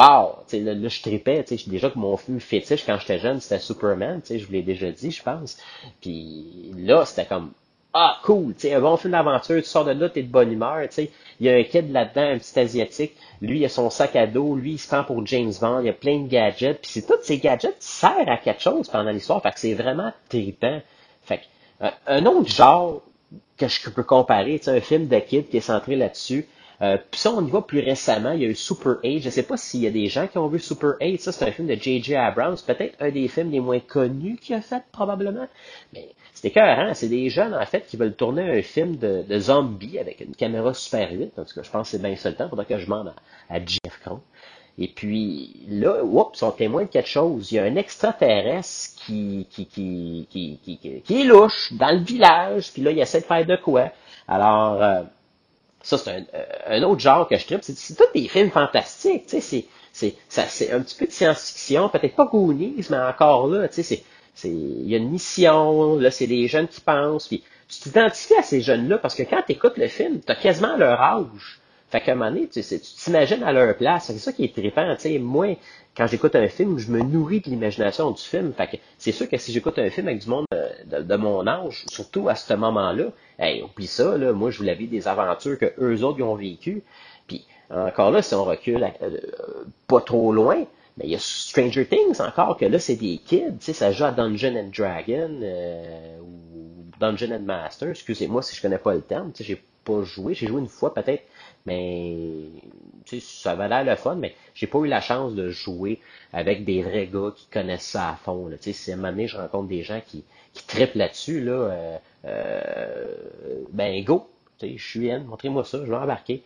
Là, 0.52 0.74
là, 0.74 0.88
je 0.88 1.02
tripais. 1.02 1.44
Déjà 1.66 1.90
que 1.90 1.98
mon 1.98 2.16
fétiche 2.16 2.84
quand 2.84 2.98
j'étais 2.98 3.18
jeune, 3.18 3.40
c'était 3.40 3.60
Superman, 3.60 4.20
je 4.28 4.44
vous 4.44 4.52
l'ai 4.52 4.62
déjà 4.62 4.90
dit, 4.90 5.12
je 5.12 5.22
pense. 5.22 5.56
Puis 6.00 6.72
là, 6.76 7.04
c'était 7.04 7.26
comme 7.26 7.52
ah, 7.92 8.18
cool, 8.22 8.54
tu 8.54 8.70
un 8.70 8.80
bon 8.80 8.96
film 8.96 9.12
d'aventure, 9.12 9.62
tu 9.62 9.68
sors 9.68 9.84
de 9.84 9.90
là, 9.90 10.08
t'es 10.08 10.22
de 10.22 10.30
bonne 10.30 10.52
humeur, 10.52 10.88
tu. 10.88 11.08
Il 11.40 11.46
y 11.46 11.50
a 11.50 11.54
un 11.54 11.64
kid 11.64 11.90
là-dedans, 11.90 12.34
un 12.34 12.38
petit 12.38 12.58
asiatique, 12.60 13.16
lui, 13.40 13.60
il 13.60 13.64
a 13.64 13.68
son 13.68 13.90
sac 13.90 14.14
à 14.14 14.26
dos, 14.26 14.54
lui, 14.54 14.72
il 14.72 14.78
se 14.78 14.86
prend 14.86 15.02
pour 15.02 15.26
James 15.26 15.52
Bond, 15.60 15.80
il 15.80 15.86
y 15.86 15.88
a 15.88 15.94
plein 15.94 16.20
de 16.20 16.28
gadgets, 16.28 16.80
puis 16.80 16.90
c'est 16.90 17.06
tous 17.06 17.22
ces 17.22 17.38
gadgets 17.38 17.78
qui 17.78 17.86
servent 17.86 18.28
à 18.28 18.36
quelque 18.36 18.62
chose 18.62 18.88
pendant 18.88 19.10
l'histoire, 19.10 19.42
fait 19.42 19.50
que 19.50 19.58
c'est 19.58 19.74
vraiment 19.74 20.12
trippant. 20.28 20.80
Fait 21.24 21.38
que, 21.38 21.86
un 22.06 22.26
autre 22.26 22.48
genre 22.48 23.02
que 23.56 23.66
je 23.66 23.90
peux 23.90 24.02
comparer, 24.02 24.58
tu 24.58 24.66
sais, 24.66 24.76
un 24.76 24.80
film 24.80 25.08
de 25.08 25.18
kid 25.18 25.48
qui 25.48 25.56
est 25.56 25.60
centré 25.60 25.96
là-dessus, 25.96 26.46
euh, 26.82 26.96
puis 27.10 27.20
ça, 27.20 27.30
on 27.32 27.46
y 27.46 27.50
va 27.50 27.60
plus 27.60 27.80
récemment. 27.80 28.32
Il 28.32 28.42
y 28.42 28.46
a 28.46 28.48
eu 28.48 28.54
Super 28.54 28.96
8. 29.04 29.20
Je 29.20 29.30
sais 29.30 29.42
pas 29.42 29.56
s'il 29.56 29.80
y 29.80 29.86
a 29.86 29.90
des 29.90 30.06
gens 30.06 30.26
qui 30.26 30.38
ont 30.38 30.48
vu 30.48 30.58
Super 30.58 30.94
8. 31.00 31.20
Ça, 31.20 31.32
c'est 31.32 31.46
un 31.46 31.52
film 31.52 31.68
de 31.68 31.74
J.J. 31.74 32.16
Abrams. 32.16 32.56
Peut-être 32.66 32.96
un 33.00 33.10
des 33.10 33.28
films 33.28 33.50
les 33.50 33.60
moins 33.60 33.80
connus 33.80 34.38
qu'il 34.38 34.54
a 34.54 34.62
fait, 34.62 34.82
probablement. 34.90 35.46
Mais 35.92 36.08
c'est 36.32 36.48
écœurant. 36.48 36.94
C'est 36.94 37.08
des 37.08 37.28
jeunes, 37.28 37.54
en 37.54 37.66
fait, 37.66 37.86
qui 37.86 37.98
veulent 37.98 38.14
tourner 38.14 38.58
un 38.58 38.62
film 38.62 38.96
de, 38.96 39.22
de 39.28 39.38
zombies 39.38 39.98
avec 39.98 40.20
une 40.20 40.34
caméra 40.34 40.72
Super 40.72 41.12
8. 41.12 41.38
En 41.38 41.44
tout 41.44 41.54
cas, 41.54 41.62
je 41.62 41.70
pense 41.70 41.90
que 41.90 41.96
c'est 41.96 42.02
bien 42.02 42.16
ça 42.16 42.30
le 42.30 42.36
temps. 42.36 42.48
Que 42.48 42.78
je 42.78 42.84
demande 42.84 43.12
à, 43.48 43.54
à 43.54 43.58
Jeff 43.58 44.00
Crow. 44.02 44.20
Et 44.78 44.88
puis 44.88 45.66
là, 45.68 46.02
oups, 46.02 46.38
sont 46.38 46.52
témoins 46.52 46.84
de 46.84 46.88
quelque 46.88 47.08
chose. 47.08 47.52
Il 47.52 47.56
y 47.56 47.58
a 47.58 47.64
un 47.64 47.76
extraterrestre 47.76 48.98
qui, 49.04 49.46
qui, 49.50 49.66
qui, 49.66 50.26
qui, 50.30 50.58
qui, 50.62 51.02
qui 51.02 51.20
est 51.20 51.24
louche 51.24 51.74
dans 51.74 51.90
le 51.90 52.02
village, 52.02 52.72
puis 52.72 52.80
là, 52.80 52.90
il 52.90 52.98
essaie 52.98 53.20
de 53.20 53.26
faire 53.26 53.44
de 53.44 53.56
quoi. 53.56 53.90
Alors, 54.26 54.82
euh, 54.82 55.02
ça, 55.82 55.98
c'est 55.98 56.10
un, 56.10 56.24
euh, 56.34 56.44
un, 56.66 56.82
autre 56.82 57.00
genre 57.00 57.28
que 57.28 57.36
je 57.36 57.46
tripe. 57.46 57.60
C'est 57.62 57.96
tous 57.96 58.04
des 58.14 58.28
films 58.28 58.50
fantastiques. 58.50 59.26
Tu 59.26 59.40
sais, 59.40 59.66
c'est 59.92 60.14
c'est 60.28 60.72
un 60.72 60.80
petit 60.80 60.96
peu 60.96 61.06
de 61.06 61.10
science-fiction, 61.10 61.88
peut-être 61.88 62.14
pas 62.14 62.26
Goonies, 62.26 62.86
mais 62.90 62.98
encore 62.98 63.48
là, 63.48 63.68
tu 63.68 63.82
sais, 63.82 64.02
c'est 64.34 64.48
il 64.48 64.88
y 64.88 64.94
a 64.94 64.98
une 64.98 65.10
mission, 65.10 65.96
là, 65.98 66.10
c'est 66.10 66.26
des 66.26 66.46
jeunes 66.46 66.68
qui 66.68 66.80
pensent, 66.80 67.28
puis 67.28 67.42
tu 67.68 67.80
t'identifies 67.80 68.36
à 68.36 68.42
ces 68.42 68.62
jeunes-là 68.62 68.98
parce 68.98 69.14
que 69.14 69.22
quand 69.22 69.42
tu 69.46 69.52
écoutes 69.52 69.76
le 69.76 69.88
film, 69.88 70.20
tu 70.20 70.32
as 70.32 70.36
quasiment 70.36 70.76
leur 70.76 71.00
âge. 71.00 71.60
Fait 71.90 72.00
qu'à 72.00 72.12
un 72.12 72.14
moment 72.14 72.30
donné, 72.30 72.48
tu 72.48 72.62
t'imagines 72.62 73.42
à 73.42 73.52
leur 73.52 73.76
place. 73.76 74.06
C'est 74.06 74.18
ça 74.18 74.32
qui 74.32 74.44
est 74.44 74.54
trippant, 74.54 74.94
tu 74.94 75.02
sais. 75.02 75.18
Moi, 75.18 75.58
quand 75.96 76.06
j'écoute 76.06 76.36
un 76.36 76.46
film, 76.48 76.78
je 76.78 76.90
me 76.90 77.00
nourris 77.00 77.40
de 77.40 77.50
l'imagination 77.50 78.12
du 78.12 78.22
film. 78.22 78.52
Fait 78.52 78.68
que 78.68 78.76
c'est 78.96 79.12
sûr 79.12 79.28
que 79.28 79.36
si 79.36 79.52
j'écoute 79.52 79.78
un 79.78 79.90
film 79.90 80.06
avec 80.06 80.20
du 80.20 80.28
monde 80.28 80.46
de, 80.86 81.16
mon 81.16 81.46
âge, 81.46 81.84
surtout 81.90 82.28
à 82.28 82.36
ce 82.36 82.54
moment-là, 82.54 83.06
hey, 83.38 83.62
oublie 83.62 83.88
ça, 83.88 84.16
là. 84.16 84.32
Moi, 84.32 84.50
je 84.50 84.58
voulais 84.58 84.74
vivre 84.74 84.92
des 84.92 85.08
aventures 85.08 85.58
que 85.58 85.72
eux 85.80 86.04
autres 86.04 86.22
ont 86.22 86.36
vécues. 86.36 86.82
Puis, 87.26 87.44
encore 87.70 88.12
là, 88.12 88.22
si 88.22 88.34
on 88.34 88.44
recule 88.44 88.88
euh, 89.02 89.18
pas 89.88 90.00
trop 90.00 90.32
loin, 90.32 90.64
mais 90.96 91.04
il 91.06 91.10
y 91.10 91.16
a 91.16 91.18
Stranger 91.20 91.86
Things 91.86 92.20
encore, 92.20 92.56
que 92.56 92.66
là, 92.66 92.78
c'est 92.78 92.96
des 92.96 93.18
kids, 93.18 93.56
tu 93.58 93.66
sais, 93.66 93.72
ça 93.72 93.90
joue 93.90 94.04
à 94.04 94.12
Dungeon 94.12 94.54
and 94.56 94.70
Dragon, 94.76 95.40
euh, 95.42 96.18
ou 96.20 96.84
Dungeon 97.00 97.32
and 97.32 97.40
Master, 97.40 97.90
excusez-moi 97.90 98.42
si 98.42 98.54
je 98.54 98.62
connais 98.62 98.78
pas 98.78 98.94
le 98.94 99.00
terme, 99.00 99.32
tu 99.32 99.42
sais, 99.42 99.48
j'ai 99.48 99.62
pas 99.84 100.02
joué, 100.02 100.34
j'ai 100.34 100.46
joué 100.46 100.60
une 100.60 100.68
fois 100.68 100.92
peut-être 100.92 101.22
mais 101.66 102.46
ça 103.20 103.52
avait 103.52 103.68
l'air 103.68 103.84
le 103.84 103.96
fun, 103.96 104.14
mais 104.14 104.34
j'ai 104.54 104.66
pas 104.66 104.78
eu 104.78 104.86
la 104.86 105.00
chance 105.00 105.34
de 105.34 105.50
jouer 105.50 106.00
avec 106.32 106.64
des 106.64 106.82
vrais 106.82 107.06
gars 107.06 107.32
qui 107.34 107.46
connaissent 107.46 107.86
ça 107.86 108.10
à 108.10 108.14
fond. 108.16 108.48
Là. 108.48 108.56
Si 108.60 108.90
à 108.90 108.94
un 108.94 108.96
moment 108.96 109.10
donné, 109.10 109.26
je 109.26 109.36
rencontre 109.36 109.68
des 109.68 109.82
gens 109.82 110.00
qui, 110.06 110.24
qui 110.52 110.64
là-dessus, 110.94 111.40
là, 111.40 111.52
euh, 111.52 111.98
euh, 112.24 113.04
ben 113.72 114.02
go, 114.04 114.28
je 114.62 114.76
suis 114.76 115.10
in, 115.10 115.20
montrez-moi 115.20 115.64
ça, 115.64 115.78
je 115.84 115.90
vais 115.90 115.96
embarquer. 115.96 116.42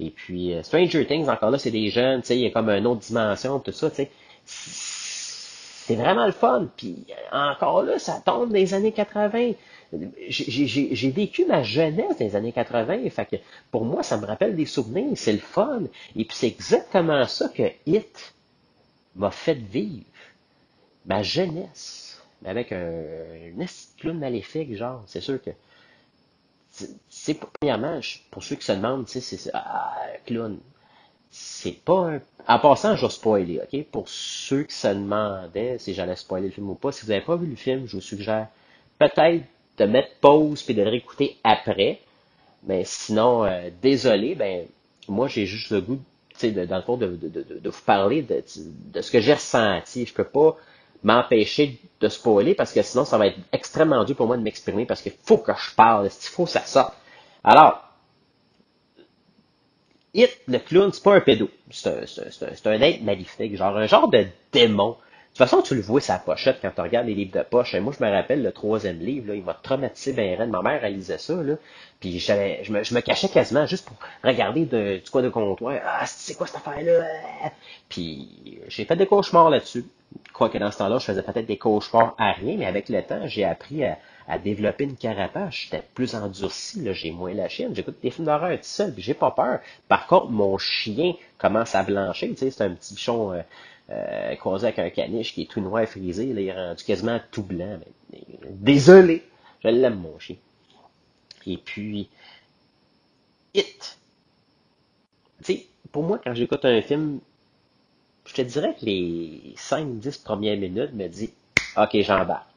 Et 0.00 0.10
puis 0.10 0.52
euh, 0.54 0.62
Stranger 0.62 1.06
Things, 1.06 1.28
encore 1.28 1.50
là, 1.50 1.58
c'est 1.58 1.70
des 1.70 1.90
jeunes, 1.90 2.22
il 2.30 2.38
y 2.38 2.46
a 2.46 2.50
comme 2.50 2.68
une 2.68 2.86
autre 2.86 3.00
dimension, 3.00 3.60
tout 3.60 3.72
ça, 3.72 3.90
tu 3.90 3.96
sais. 3.96 4.10
C'est 4.46 5.96
vraiment 5.96 6.26
le 6.26 6.32
fun. 6.32 6.68
Puis 6.76 7.04
encore 7.30 7.82
là, 7.82 7.98
ça 7.98 8.20
tombe 8.24 8.52
des 8.52 8.72
années 8.74 8.92
80 8.92 9.52
j'ai 10.28 11.10
vécu 11.10 11.44
ma 11.46 11.62
jeunesse 11.62 12.18
dans 12.18 12.24
les 12.24 12.36
années 12.36 12.52
80, 12.52 13.10
fait 13.10 13.26
que 13.26 13.36
pour 13.70 13.84
moi, 13.84 14.02
ça 14.02 14.16
me 14.16 14.26
rappelle 14.26 14.56
des 14.56 14.66
souvenirs, 14.66 15.12
c'est 15.16 15.32
le 15.32 15.38
fun. 15.38 15.82
Et 16.16 16.24
puis 16.24 16.36
c'est 16.36 16.48
exactement 16.48 17.26
ça 17.26 17.48
que 17.48 17.62
Hit 17.86 18.34
m'a 19.16 19.30
fait 19.30 19.54
vivre. 19.54 20.04
Ma 21.06 21.22
jeunesse. 21.22 22.22
Avec 22.44 22.72
un, 22.72 22.92
un 23.58 23.66
clown 23.98 24.18
maléfique, 24.18 24.74
genre, 24.76 25.02
c'est 25.06 25.20
sûr 25.20 25.42
que. 25.42 25.50
C'est 27.08 27.38
premièrement, 27.38 28.00
pour 28.30 28.42
ceux 28.42 28.56
qui 28.56 28.64
se 28.64 28.72
demandent, 28.72 29.06
tu 29.06 29.20
c'est 29.20 29.50
ah, 29.54 29.94
clown. 30.26 30.58
C'est 31.30 31.84
pas 31.84 32.10
un. 32.10 32.20
En 32.46 32.58
passant, 32.58 32.96
je 32.96 33.06
vais 33.06 33.12
spoiler, 33.12 33.60
ok? 33.60 33.84
Pour 33.86 34.08
ceux 34.08 34.64
qui 34.64 34.74
se 34.74 34.88
demandaient 34.88 35.78
si 35.78 35.94
j'allais 35.94 36.16
spoiler 36.16 36.48
le 36.48 36.52
film 36.52 36.68
ou 36.68 36.74
pas, 36.74 36.92
si 36.92 37.04
vous 37.04 37.12
n'avez 37.12 37.24
pas 37.24 37.36
vu 37.36 37.46
le 37.46 37.56
film, 37.56 37.86
je 37.86 37.96
vous 37.96 38.02
suggère 38.02 38.48
peut-être 38.98 39.44
de 39.78 39.84
mettre 39.84 40.10
pause 40.20 40.62
puis 40.62 40.74
de 40.74 40.82
réécouter 40.82 41.36
après. 41.44 42.00
Mais 42.64 42.84
sinon, 42.84 43.44
euh, 43.44 43.70
désolé, 43.82 44.34
ben 44.34 44.66
moi 45.08 45.28
j'ai 45.28 45.46
juste 45.46 45.70
le 45.70 45.80
goût, 45.80 46.00
de, 46.42 46.64
dans 46.64 46.76
le 46.76 46.82
fond, 46.82 46.96
de, 46.96 47.06
de, 47.06 47.28
de, 47.28 47.58
de 47.60 47.70
vous 47.70 47.82
parler 47.86 48.22
de, 48.22 48.42
de 48.92 49.00
ce 49.02 49.10
que 49.10 49.20
j'ai 49.20 49.34
ressenti. 49.34 50.06
Je 50.06 50.14
peux 50.14 50.24
pas 50.24 50.56
m'empêcher 51.02 51.78
de 52.00 52.08
spoiler 52.08 52.54
parce 52.54 52.72
que 52.72 52.82
sinon 52.82 53.04
ça 53.04 53.18
va 53.18 53.26
être 53.28 53.38
extrêmement 53.52 54.04
dur 54.04 54.16
pour 54.16 54.26
moi 54.26 54.36
de 54.36 54.42
m'exprimer 54.42 54.86
parce 54.86 55.02
qu'il 55.02 55.12
faut 55.24 55.38
que 55.38 55.52
je 55.52 55.74
parle, 55.74 56.06
il 56.06 56.28
faut 56.30 56.44
que 56.46 56.50
ça 56.50 56.62
sorte? 56.64 56.94
Alors, 57.44 57.80
It, 60.14 60.30
le 60.46 60.58
clown, 60.60 60.92
c'est 60.92 61.02
pas 61.02 61.14
un 61.16 61.20
pédo. 61.20 61.50
C'est 61.70 61.88
un, 61.88 62.70
un, 62.70 62.80
être 62.80 63.02
maléfique, 63.02 63.56
genre 63.56 63.76
un 63.76 63.86
genre 63.86 64.08
de 64.08 64.26
démon 64.52 64.96
toute 65.36 65.48
façon, 65.48 65.62
tu 65.62 65.74
le 65.74 65.80
vois 65.80 66.00
sa 66.00 66.18
pochette 66.18 66.58
quand 66.62 66.70
tu 66.70 66.80
regardes 66.80 67.08
les 67.08 67.14
livres 67.14 67.36
de 67.36 67.42
poche. 67.42 67.74
moi, 67.74 67.92
je 67.98 68.04
me 68.04 68.08
rappelle 68.08 68.40
le 68.40 68.52
troisième 68.52 69.00
livre, 69.00 69.28
là, 69.28 69.34
il 69.34 69.42
m'a 69.42 69.54
traumatisé 69.54 70.12
bien 70.12 70.46
Ma 70.46 70.62
mère, 70.62 70.84
elle 70.84 70.94
lisait 70.94 71.18
ça, 71.18 71.34
là. 71.34 71.54
Puis 71.98 72.20
je 72.20 72.70
me, 72.70 72.84
je 72.84 72.94
me 72.94 73.00
cachais 73.00 73.28
quasiment 73.28 73.66
juste 73.66 73.84
pour 73.84 73.96
regarder 74.22 74.64
de, 74.64 74.98
du 74.98 75.10
quoi 75.10 75.22
de 75.22 75.28
comptoir. 75.28 75.80
Ah, 75.84 76.06
c'est 76.06 76.34
quoi 76.34 76.46
cette 76.46 76.58
affaire-là? 76.58 77.04
Puis 77.88 78.60
j'ai 78.68 78.84
fait 78.84 78.94
des 78.94 79.06
cauchemars 79.06 79.50
là-dessus. 79.50 79.84
Quoique 80.32 80.56
dans 80.58 80.70
ce 80.70 80.78
temps-là, 80.78 80.98
je 80.98 81.06
faisais 81.06 81.22
peut-être 81.22 81.46
des 81.46 81.56
cauchemars 81.56 82.14
à 82.16 82.30
rien, 82.30 82.56
mais 82.56 82.66
avec 82.66 82.88
le 82.88 83.02
temps, 83.02 83.26
j'ai 83.26 83.44
appris 83.44 83.84
à, 83.84 83.98
développer 84.38 84.84
une 84.84 84.96
carapace. 84.96 85.52
J'étais 85.54 85.82
plus 85.94 86.14
endurci, 86.14 86.80
là, 86.82 86.92
j'ai 86.92 87.10
moins 87.10 87.34
la 87.34 87.48
chienne. 87.48 87.74
J'écoute 87.74 87.96
des 88.00 88.10
films 88.10 88.26
d'horreur 88.26 88.56
tout 88.56 88.62
seul, 88.62 88.94
puis 88.94 89.02
j'ai 89.02 89.14
pas 89.14 89.32
peur. 89.32 89.58
Par 89.88 90.06
contre, 90.06 90.30
mon 90.30 90.56
chien 90.58 91.14
commence 91.38 91.74
à 91.74 91.82
blancher. 91.82 92.30
Tu 92.30 92.36
sais, 92.36 92.50
c'est 92.52 92.62
un 92.62 92.70
petit 92.70 92.94
bichon 92.94 93.32
euh, 93.32 93.42
euh, 93.90 94.34
croisé 94.36 94.66
avec 94.66 94.78
un 94.78 94.90
caniche 94.90 95.34
qui 95.34 95.42
est 95.42 95.50
tout 95.50 95.60
noir 95.60 95.86
frisé, 95.86 96.32
là, 96.32 96.40
il 96.40 96.48
est 96.48 96.52
rendu 96.52 96.84
quasiment 96.84 97.20
tout 97.30 97.42
blanc. 97.42 97.78
désolé, 98.50 99.22
je 99.62 99.68
l'aime 99.68 100.00
mon 100.00 100.18
chien. 100.18 100.36
Et 101.46 101.58
puis, 101.58 102.08
It. 103.54 103.98
Tu 105.44 105.44
sais, 105.44 105.66
pour 105.92 106.02
moi, 106.02 106.18
quand 106.22 106.34
j'écoute 106.34 106.64
un 106.64 106.80
film, 106.82 107.20
je 108.26 108.34
te 108.34 108.42
dirais 108.42 108.74
que 108.78 108.84
les 108.86 109.54
5-10 109.56 110.24
premières 110.24 110.56
minutes 110.56 110.92
me 110.94 111.06
dit 111.06 111.30
OK, 111.76 111.90
j'embarque. 112.00 112.48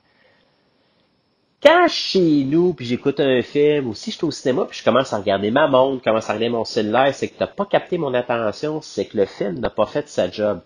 Quand 1.61 1.87
je 1.87 1.93
suis 1.93 2.01
chez 2.11 2.43
nous, 2.45 2.73
puis 2.73 2.85
j'écoute 2.85 3.19
un 3.19 3.41
film, 3.41 3.87
ou 3.87 3.95
si 3.95 4.11
je 4.11 4.17
suis 4.17 4.25
au 4.25 4.31
cinéma, 4.31 4.65
puis 4.65 4.77
je 4.77 4.83
commence 4.83 5.11
à 5.11 5.17
regarder 5.17 5.49
ma 5.49 5.67
montre, 5.67 6.03
commence 6.03 6.29
à 6.29 6.33
regarder 6.33 6.49
mon 6.49 6.65
cellulaire, 6.65 7.13
c'est 7.13 7.27
que 7.27 7.33
tu 7.33 7.39
n'as 7.39 7.47
pas 7.47 7.65
capté 7.65 7.97
mon 7.97 8.13
attention, 8.13 8.81
c'est 8.81 9.05
que 9.05 9.17
le 9.17 9.25
film 9.25 9.59
n'a 9.59 9.71
pas 9.71 9.87
fait 9.87 10.07
sa 10.07 10.29
job 10.29 10.61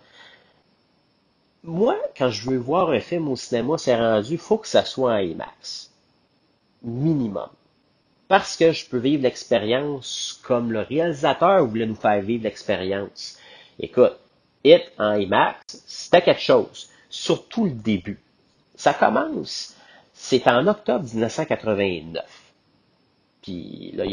moi, 1.64 1.98
quand 2.18 2.30
je 2.30 2.50
veux 2.50 2.58
voir 2.58 2.90
un 2.90 3.00
film 3.00 3.30
au 3.30 3.36
cinéma, 3.36 3.78
c'est 3.78 3.96
rendu, 3.96 4.34
il 4.34 4.38
faut 4.38 4.58
que 4.58 4.68
ça 4.68 4.84
soit 4.84 5.14
en 5.14 5.18
IMAX. 5.18 5.92
Minimum. 6.84 7.50
Parce 8.28 8.56
que 8.56 8.72
je 8.72 8.88
peux 8.88 8.98
vivre 8.98 9.24
l'expérience 9.24 10.40
comme 10.44 10.72
le 10.72 10.82
réalisateur 10.82 11.66
voulait 11.66 11.86
nous 11.86 11.96
faire 11.96 12.22
vivre 12.22 12.44
l'expérience. 12.44 13.38
Écoute, 13.80 14.18
It 14.64 14.84
en 14.98 15.16
IMAX, 15.16 15.84
c'était 15.86 16.22
quelque 16.22 16.42
chose. 16.42 16.90
Surtout 17.10 17.66
le 17.66 17.72
début. 17.72 18.20
Ça 18.76 18.94
commence. 18.94 19.76
C'est 20.14 20.48
en 20.48 20.66
octobre 20.68 21.04
1989. 21.04 22.24
Puis 23.42 23.92
là, 23.96 24.06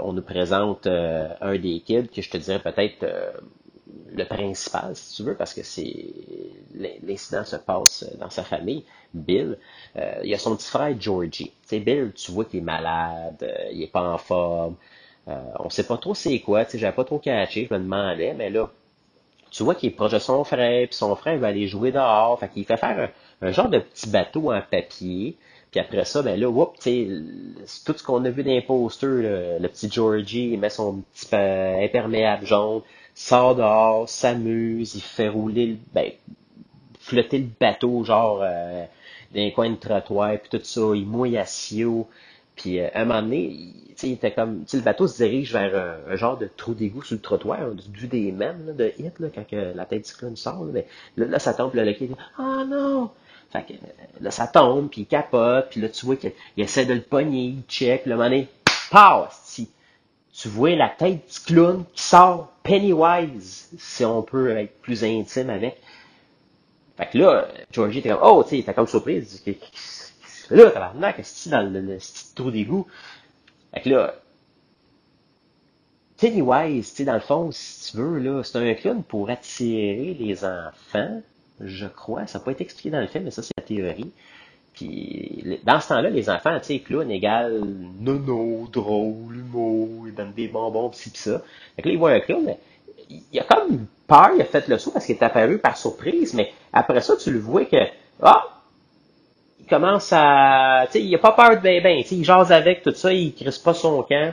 on 0.00 0.12
nous 0.12 0.22
présente 0.22 0.86
euh, 0.86 1.28
un 1.40 1.56
des 1.56 1.80
kids 1.80 2.08
que 2.08 2.20
je 2.20 2.30
te 2.30 2.36
dirais 2.36 2.58
peut-être 2.58 3.02
euh, 3.02 3.30
le 4.12 4.24
principal, 4.24 4.94
si 4.94 5.16
tu 5.16 5.22
veux, 5.22 5.34
parce 5.34 5.54
que 5.54 5.62
c'est 5.62 6.04
l'incident 7.02 7.44
se 7.44 7.56
passe 7.56 8.04
dans 8.18 8.30
sa 8.30 8.42
famille, 8.42 8.84
Bill. 9.14 9.58
Euh, 9.96 10.20
il 10.22 10.30
y 10.30 10.34
a 10.34 10.38
son 10.38 10.56
petit 10.56 10.68
frère 10.68 10.94
Georgie. 10.98 11.52
Tu 11.68 11.80
Bill, 11.80 12.12
tu 12.14 12.32
vois 12.32 12.44
qu'il 12.44 12.60
est 12.60 12.62
malade, 12.62 13.42
euh, 13.42 13.70
il 13.72 13.82
est 13.82 13.92
pas 13.92 14.02
en 14.02 14.18
forme. 14.18 14.76
Euh, 15.28 15.40
on 15.58 15.70
sait 15.70 15.86
pas 15.86 15.98
trop 15.98 16.14
c'est 16.14 16.38
quoi, 16.40 16.64
tu 16.64 16.72
sais, 16.72 16.78
j'avais 16.78 16.94
pas 16.94 17.04
trop 17.04 17.18
catché, 17.18 17.66
je 17.68 17.74
me 17.74 17.80
demandais, 17.80 18.32
mais 18.34 18.48
là, 18.48 18.70
tu 19.50 19.62
vois 19.62 19.74
qu'il 19.74 19.90
est 19.90 19.92
proche 19.92 20.12
de 20.12 20.18
son 20.18 20.42
frère, 20.44 20.86
puis 20.88 20.96
son 20.96 21.14
frère 21.16 21.38
va 21.38 21.48
aller 21.48 21.66
jouer 21.66 21.92
dehors, 21.92 22.38
fait 22.38 22.48
qu'il 22.48 22.64
fait 22.64 22.76
faire 22.76 23.10
un, 23.42 23.52
genre 23.52 23.68
de 23.68 23.78
petit 23.78 24.08
bateau 24.08 24.52
en 24.52 24.60
papier. 24.62 25.36
Puis 25.70 25.80
après 25.80 26.04
ça, 26.04 26.22
ben 26.22 26.38
là, 26.40 26.48
whoop, 26.48 26.76
tout 26.78 27.94
ce 27.96 28.02
qu'on 28.02 28.24
a 28.24 28.30
vu 28.30 28.62
posters, 28.66 29.60
le 29.60 29.68
petit 29.68 29.90
Georgie, 29.90 30.50
il 30.52 30.58
met 30.58 30.70
son 30.70 31.02
petit 31.14 31.34
imperméable 31.34 32.46
jaune, 32.46 32.82
sort 33.18 33.56
dehors, 33.56 34.08
s'amuse, 34.08 34.94
il 34.94 35.02
fait 35.02 35.28
rouler, 35.28 35.76
ben, 35.92 36.12
flotter 37.00 37.38
le 37.38 37.48
bateau, 37.58 38.04
genre, 38.04 38.40
euh, 38.42 38.84
dans 39.34 39.50
coin 39.50 39.70
de 39.70 39.76
trottoir, 39.76 40.38
puis 40.38 40.48
tout 40.50 40.64
ça, 40.64 40.80
il 40.94 41.04
mouille 41.04 41.36
à 41.36 41.44
Sio. 41.44 42.06
Puis 42.54 42.78
euh, 42.78 42.88
à 42.94 43.02
un 43.02 43.04
moment 43.06 43.22
donné, 43.22 43.46
il, 43.50 43.94
il 44.04 44.12
était 44.12 44.30
comme, 44.30 44.64
le 44.72 44.80
bateau 44.80 45.08
se 45.08 45.16
dirige 45.16 45.52
vers 45.52 45.98
un, 46.08 46.14
genre 46.14 46.38
de 46.38 46.48
trou 46.56 46.74
d'égout 46.74 47.02
sur 47.02 47.16
le 47.16 47.20
trottoir, 47.20 47.72
du 47.74 48.06
des 48.06 48.30
mêmes 48.30 48.74
de 48.76 48.92
hit, 48.98 49.18
là, 49.18 49.28
quand 49.34 49.44
la 49.50 49.84
tête 49.84 50.06
du 50.06 50.12
clown 50.12 50.36
sort. 50.36 50.64
Là, 50.66 50.82
là, 51.16 51.38
ça 51.40 51.54
tombe, 51.54 51.74
là, 51.74 51.84
le 51.84 51.92
dit 51.92 52.10
«Ah 52.38 52.64
non!» 52.68 53.10
Fait 53.50 53.64
que 53.64 53.72
là, 54.20 54.30
ça 54.30 54.46
tombe, 54.46 54.90
puis 54.90 55.02
il 55.02 55.06
capote, 55.06 55.70
puis 55.70 55.80
là, 55.80 55.88
tu 55.88 56.04
vois 56.04 56.16
qu'il 56.16 56.32
essaie 56.58 56.84
de 56.84 56.94
le 56.94 57.00
pogner, 57.00 57.44
il 57.44 57.62
check, 57.66 58.06
un 58.06 58.10
moment 58.10 58.24
donné, 58.24 58.48
tu 60.32 60.48
vois 60.48 60.76
la 60.76 60.88
tête 60.88 61.26
du 61.26 61.40
clown 61.40 61.84
qui 61.92 62.02
sort 62.02 62.52
Pennywise, 62.62 63.70
si 63.78 64.04
on 64.04 64.22
peut 64.22 64.56
être 64.56 64.80
plus 64.82 65.02
intime 65.02 65.50
avec. 65.50 65.80
Fait 66.96 67.06
que 67.06 67.18
là, 67.18 67.48
Georgie 67.72 67.98
était 67.98 68.10
comme, 68.10 68.20
oh, 68.22 68.42
tu 68.42 68.50
sais, 68.50 68.58
il 68.58 68.74
comme 68.74 68.86
surprise. 68.86 69.42
Là, 70.50 70.70
tabarnak, 70.70 71.16
qu'est-ce 71.16 71.44
que 71.46 71.50
dans 71.50 71.62
le, 71.62 71.80
le, 71.80 71.98
trou 72.34 72.50
d'égout? 72.50 72.86
Fait 73.72 73.80
que 73.80 73.88
là, 73.90 74.14
Pennywise, 76.18 76.90
tu 76.90 76.96
sais, 76.96 77.04
dans 77.04 77.14
le 77.14 77.20
fond, 77.20 77.50
si 77.52 77.92
tu 77.92 77.98
veux, 77.98 78.18
là, 78.18 78.42
c'est 78.42 78.58
un 78.58 78.74
clown 78.74 79.02
pour 79.02 79.30
attirer 79.30 80.16
les 80.18 80.44
enfants, 80.44 81.22
je 81.60 81.86
crois. 81.86 82.26
Ça 82.26 82.38
n'a 82.38 82.44
pas 82.44 82.52
été 82.52 82.64
expliqué 82.64 82.90
dans 82.90 83.00
le 83.00 83.06
film, 83.06 83.24
mais 83.24 83.30
ça, 83.30 83.42
c'est 83.42 83.52
la 83.56 83.64
théorie. 83.64 84.10
Puis 84.74 85.60
dans 85.64 85.80
ce 85.80 85.88
temps-là, 85.88 86.10
les 86.10 86.30
enfants, 86.30 86.56
tu 86.60 86.66
sais, 86.66 86.78
clown 86.78 87.10
égale 87.10 87.60
nono, 88.00 88.68
drôle, 88.72 89.36
humour, 89.36 90.06
ils 90.06 90.14
donnent 90.14 90.32
des 90.32 90.48
bonbons, 90.48 90.90
pis 90.90 91.10
pis 91.10 91.18
ça. 91.18 91.42
Fait 91.74 91.82
que 91.82 91.88
là, 91.88 91.94
ils 91.94 91.98
voient 91.98 92.12
un 92.12 92.20
clown, 92.20 92.54
il 93.10 93.40
a 93.40 93.44
comme 93.44 93.86
peur, 94.06 94.30
il 94.36 94.42
a 94.42 94.44
fait 94.44 94.68
le 94.68 94.78
saut 94.78 94.92
parce 94.92 95.06
qu'il 95.06 95.16
est 95.16 95.22
apparu 95.22 95.58
par 95.58 95.76
surprise, 95.76 96.34
mais 96.34 96.52
après 96.72 97.00
ça, 97.00 97.16
tu 97.16 97.32
le 97.32 97.38
vois 97.38 97.64
que, 97.64 97.76
ah, 98.22 98.44
il 99.60 99.66
commence 99.66 100.12
à, 100.12 100.84
tu 100.86 100.92
sais, 100.92 101.02
il 101.02 101.14
a 101.14 101.18
pas 101.18 101.32
peur 101.32 101.56
de 101.56 101.62
ben 101.62 101.82
ben, 101.82 102.02
tu 102.02 102.08
sais, 102.08 102.14
il 102.16 102.24
jase 102.24 102.52
avec 102.52 102.82
tout 102.82 102.94
ça, 102.94 103.12
il 103.12 103.34
crisse 103.34 103.58
pas 103.58 103.74
son 103.74 104.02
camp. 104.02 104.32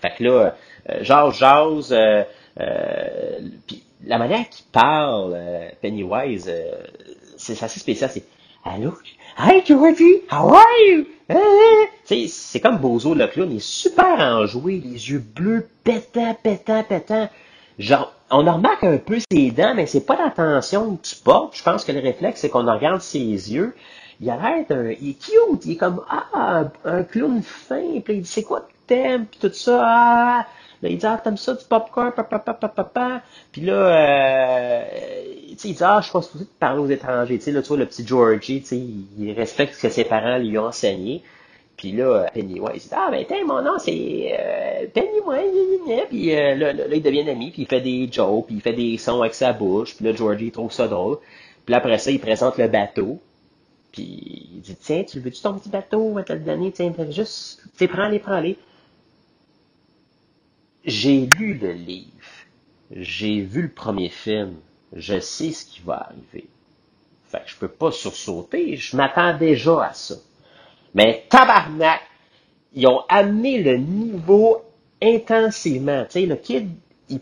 Fait 0.00 0.14
que 0.16 0.24
là, 0.24 0.54
euh, 0.90 0.98
jase, 1.02 1.34
jase, 1.34 1.92
euh, 1.92 2.22
euh, 2.60 3.38
la 4.04 4.18
manière 4.18 4.48
qu'il 4.48 4.66
parle, 4.66 5.32
euh, 5.34 5.68
Pennywise, 5.80 6.46
euh, 6.48 6.72
c'est 7.36 7.62
assez 7.62 7.80
spécial, 7.80 8.10
c'est, 8.12 8.24
allô, 8.64 8.94
Hey 9.38 9.62
Georgie, 9.64 10.22
how 10.32 10.52
are 10.52 10.64
you? 10.88 11.06
c'est 12.04 12.60
comme 12.60 12.78
Bozo 12.78 13.14
le 13.14 13.26
clown, 13.28 13.50
il 13.52 13.58
est 13.58 13.64
super 13.64 14.18
enjoué, 14.18 14.82
les 14.84 15.10
yeux 15.10 15.18
bleus 15.18 15.68
pétants, 15.84 16.36
pétants, 16.42 16.82
pétants. 16.82 17.28
Genre, 17.78 18.12
on 18.30 18.38
remarque 18.38 18.82
un 18.82 18.96
peu 18.96 19.18
ses 19.30 19.50
dents, 19.52 19.74
mais 19.74 19.86
c'est 19.86 20.04
pas 20.04 20.16
l'attention 20.16 20.96
que 20.96 21.06
tu 21.06 21.16
portes. 21.16 21.56
Je 21.56 21.62
pense 21.62 21.84
que 21.84 21.92
le 21.92 22.00
réflexe, 22.00 22.40
c'est 22.40 22.48
qu'on 22.48 22.66
regarde 22.66 23.00
ses 23.00 23.18
yeux. 23.18 23.76
Il 24.20 24.28
a 24.30 24.36
l'air 24.36 24.66
d'un, 24.68 24.90
il 24.90 25.10
est 25.10 25.22
cute, 25.22 25.64
il 25.66 25.72
est 25.72 25.76
comme, 25.76 26.02
ah, 26.10 26.64
un 26.84 27.04
clown 27.04 27.40
fin, 27.42 28.00
puis 28.00 28.14
il 28.14 28.22
dit, 28.22 28.28
c'est 28.28 28.42
quoi 28.42 28.62
que 28.62 28.72
t'aimes, 28.88 29.26
puis 29.26 29.38
tout 29.40 29.54
ça, 29.54 29.82
ah. 29.84 30.46
Là, 30.82 30.88
il 30.88 30.98
dit, 30.98 31.06
ah, 31.06 31.20
t'aimes 31.22 31.36
ça 31.36 31.54
du 31.54 31.64
popcorn, 31.64 32.12
papa, 32.12 32.38
papa, 32.38 32.68
papa. 32.68 33.22
Puis 33.50 33.62
là, 33.62 33.72
euh, 33.72 34.84
il 35.48 35.56
dit, 35.56 35.76
ah, 35.80 35.98
je 36.00 36.04
suis 36.04 36.12
pas 36.12 36.22
supposé 36.22 36.44
de 36.44 36.50
parler 36.58 36.80
aux 36.80 36.88
étrangers. 36.88 37.38
Tu 37.38 37.44
sais, 37.44 37.52
là, 37.52 37.62
tu 37.62 37.68
vois, 37.68 37.78
le 37.78 37.86
petit 37.86 38.06
Georgie, 38.06 38.60
tu 38.60 38.68
sais, 38.68 38.80
il 39.18 39.32
respecte 39.32 39.74
ce 39.74 39.82
que 39.82 39.88
ses 39.88 40.04
parents 40.04 40.38
lui 40.38 40.56
ont 40.56 40.66
enseigné. 40.66 41.22
Puis 41.76 41.92
là, 41.92 42.26
Pennywise, 42.32 42.70
il 42.74 42.80
dit, 42.80 42.88
ah, 42.92 43.08
ben, 43.10 43.24
tiens, 43.26 43.44
mon 43.44 43.62
nom, 43.62 43.78
c'est 43.78 44.36
euh, 44.38 44.86
Pennywise. 44.92 46.06
Puis 46.08 46.34
euh, 46.34 46.54
là, 46.54 46.72
là, 46.72 46.84
il 46.92 47.02
devient 47.02 47.28
ami, 47.28 47.50
puis 47.50 47.62
il 47.62 47.68
fait 47.68 47.80
des 47.80 48.08
jokes, 48.10 48.46
puis 48.46 48.56
il 48.56 48.60
fait 48.60 48.72
des 48.72 48.98
sons 48.98 49.20
avec 49.20 49.34
sa 49.34 49.52
bouche. 49.52 49.96
Puis 49.96 50.04
là, 50.04 50.12
Georgie, 50.12 50.46
il 50.46 50.52
trouve 50.52 50.72
ça 50.72 50.86
drôle. 50.86 51.18
Puis 51.64 51.72
là, 51.72 51.78
après 51.78 51.98
ça, 51.98 52.10
il 52.10 52.20
présente 52.20 52.56
le 52.58 52.68
bateau. 52.68 53.20
Puis 53.92 54.48
il 54.54 54.60
dit, 54.60 54.76
tiens, 54.76 55.02
tu 55.04 55.18
veux-tu 55.18 55.40
ton 55.40 55.54
petit 55.54 55.70
bateau? 55.70 56.02
On 56.02 56.12
va 56.12 56.22
te 56.22 56.32
le 56.32 56.40
donner, 56.40 56.70
tiens, 56.72 56.92
juste, 57.10 57.62
tu 57.62 57.70
sais, 57.78 57.88
prends-les, 57.88 58.18
prends-les 58.18 58.56
j'ai 60.84 61.28
lu 61.38 61.54
le 61.54 61.72
livre, 61.72 62.08
j'ai 62.90 63.40
vu 63.40 63.62
le 63.62 63.70
premier 63.70 64.08
film, 64.08 64.56
je 64.94 65.20
sais 65.20 65.52
ce 65.52 65.64
qui 65.64 65.80
va 65.80 66.08
arriver. 66.08 66.48
Fait 67.24 67.38
que 67.38 67.50
je 67.50 67.56
peux 67.56 67.68
pas 67.68 67.92
sursauter, 67.92 68.76
je 68.76 68.96
m'attends 68.96 69.36
déjà 69.36 69.84
à 69.84 69.92
ça. 69.92 70.14
Mais 70.94 71.26
tabarnak, 71.28 72.00
ils 72.74 72.86
ont 72.86 73.02
amené 73.08 73.62
le 73.62 73.76
niveau 73.76 74.62
intensivement. 75.02 76.04
Tu 76.04 76.20
sais, 76.20 76.26
le 76.26 76.36
kid, 76.36 76.70
il 77.10 77.20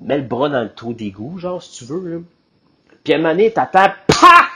met 0.00 0.18
le 0.18 0.24
bras 0.24 0.48
dans 0.48 0.62
le 0.62 0.74
trou 0.74 0.92
d'égout, 0.92 1.38
genre, 1.38 1.62
si 1.62 1.78
tu 1.78 1.84
veux, 1.84 2.08
là. 2.08 2.18
Puis 3.04 3.12
à 3.12 3.16
un 3.16 3.18
moment 3.20 3.34
donné, 3.34 3.52
t'attends, 3.52 3.92
PAH! 4.06 4.48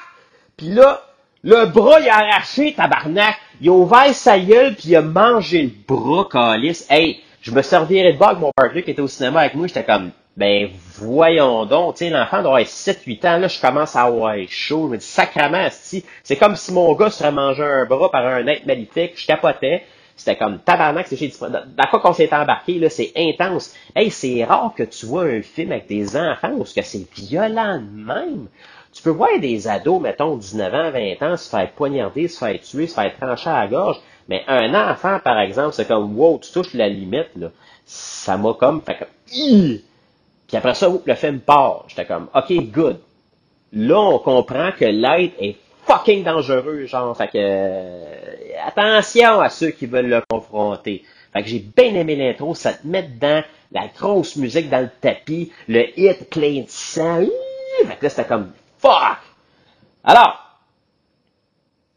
Puis 0.56 0.68
là, 0.68 1.02
le 1.42 1.66
bras, 1.66 2.00
il 2.00 2.08
a 2.08 2.16
arraché, 2.16 2.74
tabarnak. 2.74 3.36
il 3.60 3.68
a 3.68 3.72
ouvert 3.72 4.14
sa 4.14 4.38
gueule 4.38 4.74
puis 4.74 4.90
il 4.90 4.96
a 4.96 5.02
mangé 5.02 5.62
le 5.62 5.72
bras, 5.86 6.28
calice. 6.30 6.86
Hey, 6.90 7.22
je 7.44 7.50
me 7.50 7.60
servirais 7.60 8.14
de 8.14 8.22
avec 8.22 8.38
mon 8.38 8.50
partenaire 8.56 8.84
qui 8.84 8.90
était 8.90 9.02
au 9.02 9.06
cinéma 9.06 9.40
avec 9.40 9.54
moi, 9.54 9.66
j'étais 9.66 9.84
comme, 9.84 10.12
ben, 10.34 10.70
voyons 10.96 11.66
donc, 11.66 11.96
tu 11.96 12.06
sais, 12.06 12.10
l'enfant 12.10 12.40
doit 12.40 12.56
avoir 12.56 12.60
7-8 12.62 13.28
ans, 13.28 13.38
là, 13.38 13.48
je 13.48 13.60
commence 13.60 13.94
à 13.94 14.04
avoir 14.04 14.34
chaud, 14.48 14.86
je 14.86 14.92
me 14.92 14.96
dis, 14.96 15.04
sacrament, 15.04 15.68
c'est 15.70 16.36
comme 16.36 16.56
si 16.56 16.72
mon 16.72 16.94
gars 16.94 17.10
serait 17.10 17.32
mangé 17.32 17.62
un 17.62 17.84
bras 17.84 18.10
par 18.10 18.26
un 18.26 18.46
être 18.46 18.64
maléfique, 18.66 19.12
je 19.16 19.26
capotais. 19.26 19.84
C'était 20.16 20.36
comme 20.36 20.60
tabarnak, 20.60 21.08
c'est 21.08 21.16
chez 21.16 21.32
Dans 21.40 21.86
quoi 21.90 22.00
qu'on 22.00 22.12
s'est 22.12 22.32
embarqué, 22.32 22.78
là, 22.78 22.88
c'est 22.88 23.12
intense. 23.16 23.74
Hey, 23.96 24.10
c'est 24.10 24.44
rare 24.44 24.72
que 24.74 24.84
tu 24.84 25.06
vois 25.06 25.24
un 25.24 25.42
film 25.42 25.72
avec 25.72 25.88
des 25.88 26.16
enfants 26.16 26.56
que 26.56 26.82
c'est 26.82 27.06
violent 27.14 27.82
même. 27.92 28.46
Tu 28.92 29.02
peux 29.02 29.10
voir 29.10 29.40
des 29.40 29.66
ados, 29.66 30.00
mettons, 30.00 30.36
19 30.36 30.72
ans, 30.72 30.90
20 30.92 31.22
ans, 31.22 31.36
se 31.36 31.50
faire 31.50 31.68
poignarder, 31.72 32.28
se 32.28 32.38
faire 32.38 32.60
tuer, 32.60 32.86
se 32.86 32.94
faire 32.94 33.12
trancher 33.18 33.50
à 33.50 33.64
la 33.64 33.66
gorge. 33.66 34.00
Mais 34.28 34.44
un 34.46 34.74
enfant, 34.90 35.18
par 35.22 35.38
exemple, 35.40 35.74
c'est 35.74 35.86
comme, 35.86 36.18
wow, 36.18 36.38
tu 36.42 36.50
touches 36.50 36.74
la 36.74 36.88
limite, 36.88 37.30
là. 37.36 37.50
Ça 37.86 38.38
m'a 38.38 38.54
comme, 38.54 38.80
fait 38.80 38.96
comme, 38.96 39.08
puis 40.46 40.56
après 40.56 40.74
ça, 40.74 40.88
le 41.04 41.14
film 41.14 41.40
part. 41.40 41.84
J'étais 41.88 42.04
comme, 42.04 42.28
ok, 42.34 42.52
good. 42.70 43.00
Là, 43.72 43.98
on 43.98 44.18
comprend 44.18 44.70
que 44.72 44.84
l'être 44.84 45.34
est 45.40 45.56
fucking 45.86 46.22
dangereux, 46.22 46.86
genre. 46.86 47.16
Fait 47.16 47.28
que, 47.28 47.32
euh, 47.36 48.14
attention 48.64 49.40
à 49.40 49.48
ceux 49.48 49.70
qui 49.70 49.86
veulent 49.86 50.08
le 50.08 50.22
confronter. 50.28 51.02
Fait 51.32 51.42
que 51.42 51.48
j'ai 51.48 51.58
bien 51.58 51.94
aimé 51.94 52.14
l'intro, 52.14 52.54
ça 52.54 52.74
te 52.74 52.86
met 52.86 53.02
dedans, 53.02 53.42
la 53.72 53.88
grosse 53.88 54.36
musique 54.36 54.70
dans 54.70 54.80
le 54.80 54.90
tapis, 55.00 55.50
le 55.66 55.86
hit 55.98 56.30
plein 56.30 56.60
de 56.60 56.68
sang. 56.68 57.26
Fait 57.84 57.96
que 57.96 58.04
là, 58.04 58.08
c'était 58.08 58.24
comme, 58.24 58.52
fuck! 58.78 59.18
Alors, 60.04 60.43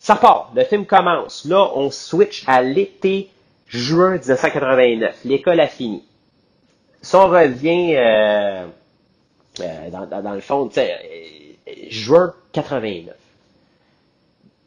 ça 0.07 0.15
part, 0.15 0.53
le 0.55 0.63
film 0.63 0.85
commence. 0.85 1.43
Là, 1.43 1.69
on 1.75 1.91
switch 1.91 2.45
à 2.47 2.61
l'été 2.61 3.29
juin 3.67 4.11
1989. 4.11 5.17
L'école 5.25 5.59
a 5.59 5.67
fini. 5.67 6.01
Si 7.01 7.13
on 7.13 7.27
revient 7.27 7.93
euh, 7.97 8.67
euh, 9.59 9.89
dans, 9.89 10.33
le 10.33 10.39
fond, 10.39 10.69
euh, 10.77 10.87
juin 11.89 12.33
89 12.53 13.15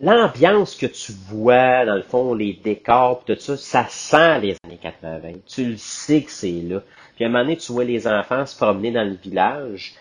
l'ambiance 0.03 0.75
que 0.75 0.87
tu 0.87 1.13
vois, 1.13 1.87
dans 1.87 1.95
le 1.95 2.03
fond, 2.03 2.35
les 2.35 2.53
décors, 2.53 3.25
tout 3.25 3.37
ça, 3.39 3.57
ça 3.57 3.87
sent 3.89 4.41
les 4.41 4.57
années 4.65 4.79
80. 4.81 5.33
Tu 5.47 5.71
le 5.71 5.77
sais 5.79 6.23
que 6.23 6.31
c'est 6.31 6.51
là. 6.51 6.81
Puis 7.17 7.25
à 7.25 7.29
un 7.29 7.31
moment 7.31 7.45
donné, 7.45 7.57
tu 7.57 7.73
vois 7.73 7.85
les 7.85 8.07
enfants 8.07 8.45
se 8.45 8.57
promener 8.57 8.93
dans 8.93 9.05
le 9.05 9.15
village, 9.15 9.95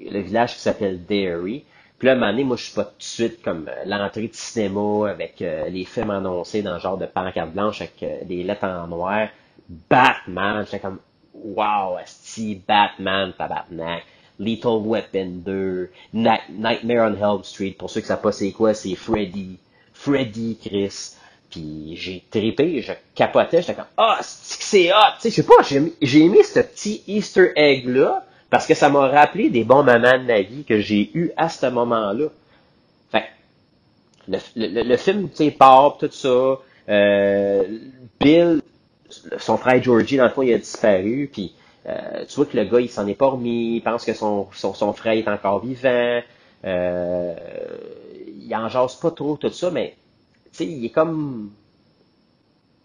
le 0.00 0.20
village 0.20 0.54
qui 0.54 0.60
s'appelle 0.60 1.04
Derry. 1.04 1.64
Puis 2.04 2.14
là, 2.14 2.26
à 2.26 2.32
moi, 2.32 2.56
je 2.58 2.64
suis 2.64 2.74
pas 2.74 2.84
tout 2.84 2.98
de 2.98 3.02
suite 3.02 3.42
comme 3.42 3.66
euh, 3.66 3.84
l'entrée 3.86 4.28
de 4.28 4.34
cinéma 4.34 5.08
avec 5.08 5.40
euh, 5.40 5.70
les 5.70 5.86
films 5.86 6.10
annoncés 6.10 6.60
dans 6.60 6.74
le 6.74 6.78
genre 6.78 6.98
de 6.98 7.06
pancarte 7.06 7.52
blanche 7.52 7.80
avec 7.80 8.02
euh, 8.02 8.18
des 8.26 8.42
lettres 8.42 8.66
en 8.66 8.86
noir. 8.88 9.28
Batman, 9.88 10.66
j'étais 10.66 10.80
comme, 10.80 10.98
wow, 11.32 11.96
esti, 11.98 12.60
Batman, 12.68 13.32
tabarnak. 13.38 14.02
Lethal 14.38 14.82
Weapon 14.84 15.40
2, 15.46 15.90
Nightmare 16.12 17.10
on 17.10 17.36
Elm 17.36 17.42
Street, 17.42 17.74
pour 17.78 17.88
ceux 17.88 18.02
qui 18.02 18.08
savent 18.08 18.20
pas 18.20 18.32
c'est 18.32 18.52
quoi, 18.52 18.74
c'est 18.74 18.96
Freddy, 18.96 19.58
Freddy 19.94 20.58
Chris. 20.62 21.14
Puis 21.48 21.96
j'ai 21.96 22.22
trippé, 22.30 22.82
je 22.82 22.92
capotais, 23.14 23.62
j'étais 23.62 23.76
comme 23.76 23.86
ah, 23.96 24.18
c'est 24.20 24.92
hot, 24.92 25.14
tu 25.22 25.30
sais, 25.30 25.30
je 25.30 25.34
sais 25.36 25.42
pas, 25.42 25.62
j'ai 26.02 26.20
aimé 26.20 26.42
ce 26.42 26.60
petit 26.60 27.02
Easter 27.06 27.52
egg 27.56 27.88
là 27.88 28.26
parce 28.54 28.68
que 28.68 28.74
ça 28.74 28.88
m'a 28.88 29.08
rappelé 29.08 29.50
des 29.50 29.64
bons 29.64 29.82
moments 29.82 30.16
de 30.16 30.26
ma 30.26 30.40
vie 30.40 30.62
que 30.62 30.78
j'ai 30.78 31.10
eu 31.12 31.32
à 31.36 31.48
ce 31.48 31.66
moment-là. 31.66 32.28
Fait 33.10 33.24
le, 34.28 34.96
film, 34.96 35.28
tu 35.28 35.50
sais, 35.50 35.56
tout 35.98 36.08
ça. 36.12 36.60
Euh, 36.88 37.64
Bill, 38.20 38.62
son 39.38 39.56
frère 39.56 39.82
Georgie, 39.82 40.18
dans 40.18 40.26
le 40.26 40.30
fond, 40.30 40.42
il 40.42 40.54
a 40.54 40.58
disparu, 40.58 41.28
puis 41.32 41.52
euh, 41.86 42.24
tu 42.28 42.36
vois 42.36 42.46
que 42.46 42.56
le 42.56 42.64
gars, 42.66 42.78
il 42.78 42.88
s'en 42.88 43.08
est 43.08 43.16
pas 43.16 43.26
remis, 43.26 43.78
il 43.78 43.80
pense 43.80 44.04
que 44.04 44.14
son, 44.14 44.46
son, 44.52 44.92
frère 44.92 45.14
est 45.14 45.26
encore 45.26 45.58
vivant, 45.58 46.20
euh, 46.64 47.34
il 48.40 48.54
en 48.54 48.68
jase 48.68 48.94
pas 48.94 49.10
trop, 49.10 49.36
tout 49.36 49.50
ça, 49.50 49.72
mais, 49.72 49.96
tu 50.52 50.58
sais, 50.58 50.64
il 50.64 50.84
est 50.84 50.90
comme... 50.90 51.50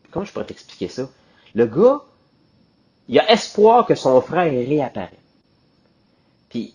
Comment 0.09 0.25
je 0.25 0.33
pourrais 0.33 0.45
t'expliquer 0.45 0.87
ça? 0.87 1.07
Le 1.53 1.67
gars, 1.67 2.01
il 3.07 3.19
a 3.19 3.31
espoir 3.31 3.85
que 3.85 3.93
son 3.93 4.19
frère 4.19 4.51
réapparaisse. 4.51 5.28
Puis 6.49 6.73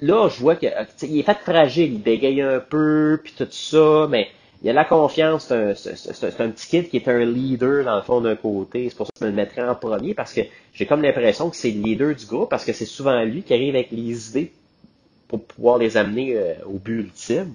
là, 0.00 0.28
je 0.28 0.40
vois 0.40 0.56
que 0.56 0.66
il 1.02 1.18
est 1.18 1.22
fait 1.22 1.38
fragile, 1.38 1.92
il 1.94 2.02
bégaye 2.02 2.42
un 2.42 2.60
peu, 2.60 3.20
puis 3.22 3.34
tout 3.36 3.48
ça, 3.50 4.06
mais 4.10 4.28
il 4.62 4.70
a 4.70 4.72
la 4.72 4.84
confiance, 4.84 5.46
c'est 5.48 6.40
un, 6.40 6.50
petit 6.50 6.68
kid 6.68 6.88
qui 6.88 6.96
est 6.96 7.08
un 7.08 7.24
leader 7.24 7.84
dans 7.84 7.96
le 7.96 8.02
fond 8.02 8.20
d'un 8.20 8.36
côté. 8.36 8.88
C'est 8.88 8.96
pour 8.96 9.06
ça 9.06 9.12
que 9.12 9.18
je 9.20 9.24
me 9.24 9.30
le 9.30 9.36
mettrais 9.36 9.68
en 9.68 9.74
premier 9.74 10.14
parce 10.14 10.32
que 10.32 10.42
j'ai 10.72 10.86
comme 10.86 11.02
l'impression 11.02 11.50
que 11.50 11.56
c'est 11.56 11.72
le 11.72 11.82
leader 11.82 12.14
du 12.14 12.26
groupe 12.26 12.48
parce 12.48 12.64
que 12.64 12.72
c'est 12.72 12.86
souvent 12.86 13.24
lui 13.24 13.42
qui 13.42 13.54
arrive 13.54 13.74
avec 13.74 13.90
les 13.90 14.30
idées 14.30 14.52
pour 15.26 15.42
pouvoir 15.42 15.78
les 15.78 15.96
amener 15.96 16.36
euh, 16.36 16.54
au 16.66 16.78
but 16.78 17.00
ultime. 17.00 17.54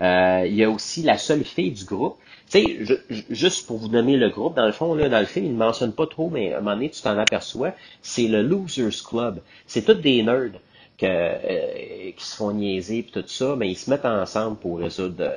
Euh, 0.00 0.44
il 0.46 0.54
y 0.54 0.64
a 0.64 0.70
aussi 0.70 1.02
la 1.02 1.18
seule 1.18 1.44
fille 1.44 1.72
du 1.72 1.84
groupe. 1.84 2.16
Tu 2.50 2.62
sais, 2.62 3.00
juste 3.30 3.66
pour 3.66 3.78
vous 3.78 3.88
nommer 3.88 4.16
le 4.16 4.28
groupe, 4.28 4.56
dans 4.56 4.66
le 4.66 4.72
fond, 4.72 4.94
là, 4.94 5.08
dans 5.08 5.20
le 5.20 5.26
film, 5.26 5.46
il 5.46 5.52
ne 5.52 5.58
mentionne 5.58 5.92
pas 5.92 6.06
trop, 6.06 6.30
mais 6.30 6.52
à 6.52 6.58
un 6.58 6.60
moment 6.60 6.74
donné, 6.74 6.90
tu 6.90 7.00
t'en 7.00 7.16
aperçois, 7.16 7.74
c'est 8.02 8.26
le 8.26 8.42
Losers 8.42 9.04
Club. 9.08 9.40
C'est 9.66 9.84
tous 9.84 9.94
des 9.94 10.22
nerds 10.22 10.58
que, 10.98 11.06
euh, 11.06 12.10
qui 12.16 12.24
se 12.24 12.36
font 12.36 12.52
niaiser 12.52 12.98
et 12.98 13.04
tout 13.04 13.22
ça, 13.26 13.54
mais 13.56 13.70
ils 13.70 13.76
se 13.76 13.88
mettent 13.88 14.04
ensemble 14.04 14.56
pour 14.56 14.78
résoudre 14.78 15.30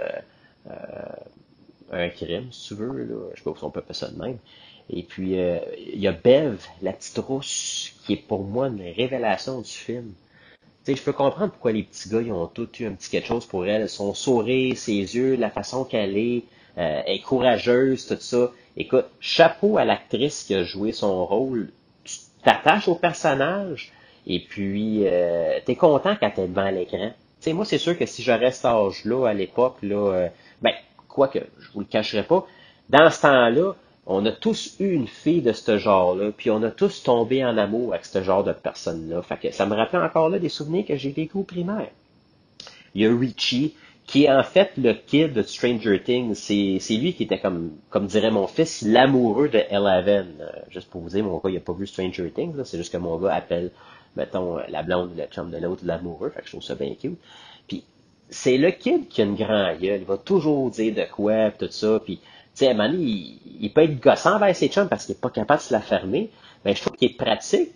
euh, 0.67 0.71
un 1.91 2.10
crime, 2.10 2.52
si 2.52 2.69
tu 2.69 2.76
veux. 2.76 3.04
Là. 3.04 3.15
Je 3.34 3.38
sais 3.38 3.43
pas 3.43 3.54
si 3.58 3.63
on 3.63 3.69
peut 3.69 3.82
faire 3.82 3.95
ça 3.95 4.10
de 4.10 4.19
même. 4.19 4.38
Et 4.89 5.04
puis, 5.04 5.39
euh, 5.39 5.60
il 5.93 5.99
y 5.99 6.08
a 6.08 6.12
Bev, 6.12 6.60
la 6.82 6.93
petite 6.93 7.17
rousse, 7.17 7.93
qui 8.06 8.13
est 8.13 8.17
pour 8.28 8.43
moi 8.43 8.67
une 8.67 8.82
révélation 8.82 9.62
du 9.62 9.69
film. 9.69 10.13
Sais, 10.84 10.96
je 10.96 11.02
peux 11.02 11.13
comprendre 11.13 11.52
pourquoi 11.52 11.72
les 11.72 11.84
petits 11.84 12.10
gars, 12.10 12.22
ils 12.22 12.34
ont 12.34 12.48
tous 12.48 12.67
eu 12.80 12.88
un 12.88 12.91
petit 12.91 13.10
quelque 13.10 13.28
chose 13.28 13.46
pour 13.46 13.65
elle. 13.65 13.88
Son 13.88 14.13
sourire, 14.13 14.78
ses 14.78 15.15
yeux, 15.15 15.36
la 15.36 15.50
façon 15.50 15.86
qu'elle 15.86 16.17
est, 16.17 16.43
euh, 16.78 17.02
elle 17.06 17.15
est 17.15 17.22
courageuse, 17.22 18.06
tout 18.06 18.17
ça. 18.19 18.52
Écoute, 18.76 19.06
chapeau 19.22 19.78
à 19.78 19.86
l'actrice 19.86 20.43
qui 20.43 20.56
a 20.56 20.63
joué 20.63 20.91
son 20.91 21.26
rôle. 21.26 21.72
Tu 22.04 22.17
t'attaches 22.43 22.89
au 22.89 22.96
personnage 22.96 23.93
et 24.28 24.41
puis 24.41 25.08
euh, 25.08 25.60
t'es 25.65 25.76
content 25.76 26.17
quand 26.19 26.32
t'es 26.32 26.48
devant 26.48 26.69
l'écran. 26.69 27.12
Tu 27.39 27.50
sais, 27.50 27.54
moi, 27.54 27.63
c'est 27.63 27.78
sûr 27.78 27.98
que 27.98 28.06
si 28.06 28.22
je 28.22 28.32
reste 28.34 28.65
âge-là, 28.65 29.28
à 29.28 29.34
l'époque, 29.34 29.78
là, 29.84 30.28
ben, 30.62 30.74
quoi 31.08 31.30
que, 31.30 31.39
je 31.60 31.72
vous 31.72 31.80
le 31.80 31.86
cacherai 31.86 32.24
pas, 32.24 32.46
dans 32.89 33.10
ce 33.10 33.22
temps-là, 33.22 33.74
on 34.06 34.26
a 34.26 34.32
tous 34.32 34.76
eu 34.80 34.92
une 34.92 35.08
fille 35.08 35.42
de 35.42 35.54
ce 35.54 35.78
genre-là, 35.78 36.32
puis 36.36 36.52
on 36.52 36.62
a 36.63 36.72
tous 36.72 37.04
tombé 37.04 37.44
en 37.46 37.58
amour 37.58 37.94
avec 37.94 38.06
ce 38.06 38.22
genre 38.22 38.44
de 38.44 38.52
personne-là. 38.52 39.22
Fait 39.22 39.38
que 39.38 39.52
ça 39.52 39.66
me 39.66 39.76
rappelle 39.76 40.02
encore 40.02 40.30
là 40.30 40.39
des 40.39 40.50
souvenirs 40.50 40.86
que 40.86 40.98
j'ai 40.98 41.12
vécu 41.12 41.38
au 41.38 41.44
primaire. 41.44 41.89
Il 42.96 43.02
y 43.02 43.08
a 43.08 43.18
Richie, 43.18 43.76
qui 44.06 44.26
est 44.26 44.32
en 44.32 44.44
fait 44.44 44.72
le 44.78 44.94
kid 44.94 45.34
de 45.34 45.42
Stranger 45.42 46.02
Things. 46.04 46.36
C'est, 46.36 46.98
lui 46.98 47.13
qui 47.13 47.24
était 47.24 47.39
comme, 47.39 47.72
comme 47.89 48.08
dirait 48.08 48.32
mon 48.32 48.48
fils, 48.48 48.82
l'amoureux 48.82 49.48
de 49.48 49.60
Eleven. 49.70 50.28
Euh, 50.42 50.50
juste 50.70 50.89
pour 50.89 51.02
vous 51.02 51.10
dire, 51.10 51.24
mon 51.24 51.38
gars, 51.38 51.50
il 51.50 51.58
a 51.58 51.62
pas 51.62 51.74
vu 51.74 51.88
Stranger 51.88 52.30
Things, 52.32 52.56
c'est 52.66 52.78
juste 52.78 52.92
que 52.92 52.98
mon 52.98 53.18
gars 53.18 53.34
appelle, 53.34 53.72
mettons, 54.18 54.58
la 54.68 54.84
blonde 54.84 55.12
ou 55.13 55.18
le 55.18 55.26
chum 55.28 55.50
de 55.50 55.58
l'autre 55.58 55.84
l'amoureux. 55.86 56.30
Fait 56.30 56.42
que 56.42 56.46
je 56.46 56.52
trouve 56.52 56.63
ça 56.63 56.76
bien 56.76 56.94
cute. 56.96 57.18
Puis 57.68 57.84
c'est 58.30 58.58
le 58.58 58.72
kid 58.72 59.08
qui 59.08 59.22
a 59.22 59.26
une 59.26 59.36
grande 59.36 59.80
gueule. 59.80 60.02
Il 60.02 60.06
va 60.06 60.18
toujours 60.18 60.70
dire 60.72 60.94
de 60.94 61.06
quoi, 61.10 61.52
tout 61.52 61.72
ça. 61.72 62.02
Puis, 62.04 62.20
sais, 62.54 62.70
un 62.70 62.74
moment 62.74 62.89
donné, 62.89 63.38
il, 63.60 63.72
peut 63.74 63.82
être 63.82 64.00
gossant 64.00 64.39
vers 64.39 64.56
ses 64.56 64.68
chums 64.68 64.89
parce 64.89 65.06
qu'il 65.06 65.16
est 65.16 65.22
pas 65.22 65.30
capable 65.30 65.60
de 65.60 65.66
se 65.66 65.74
la 65.74 65.82
fermer. 65.82 66.30
Mais 66.66 66.76
je 66.76 66.82
trouve 66.82 66.96
qu'il 66.96 67.12
est 67.12 67.18
pratique 67.18 67.72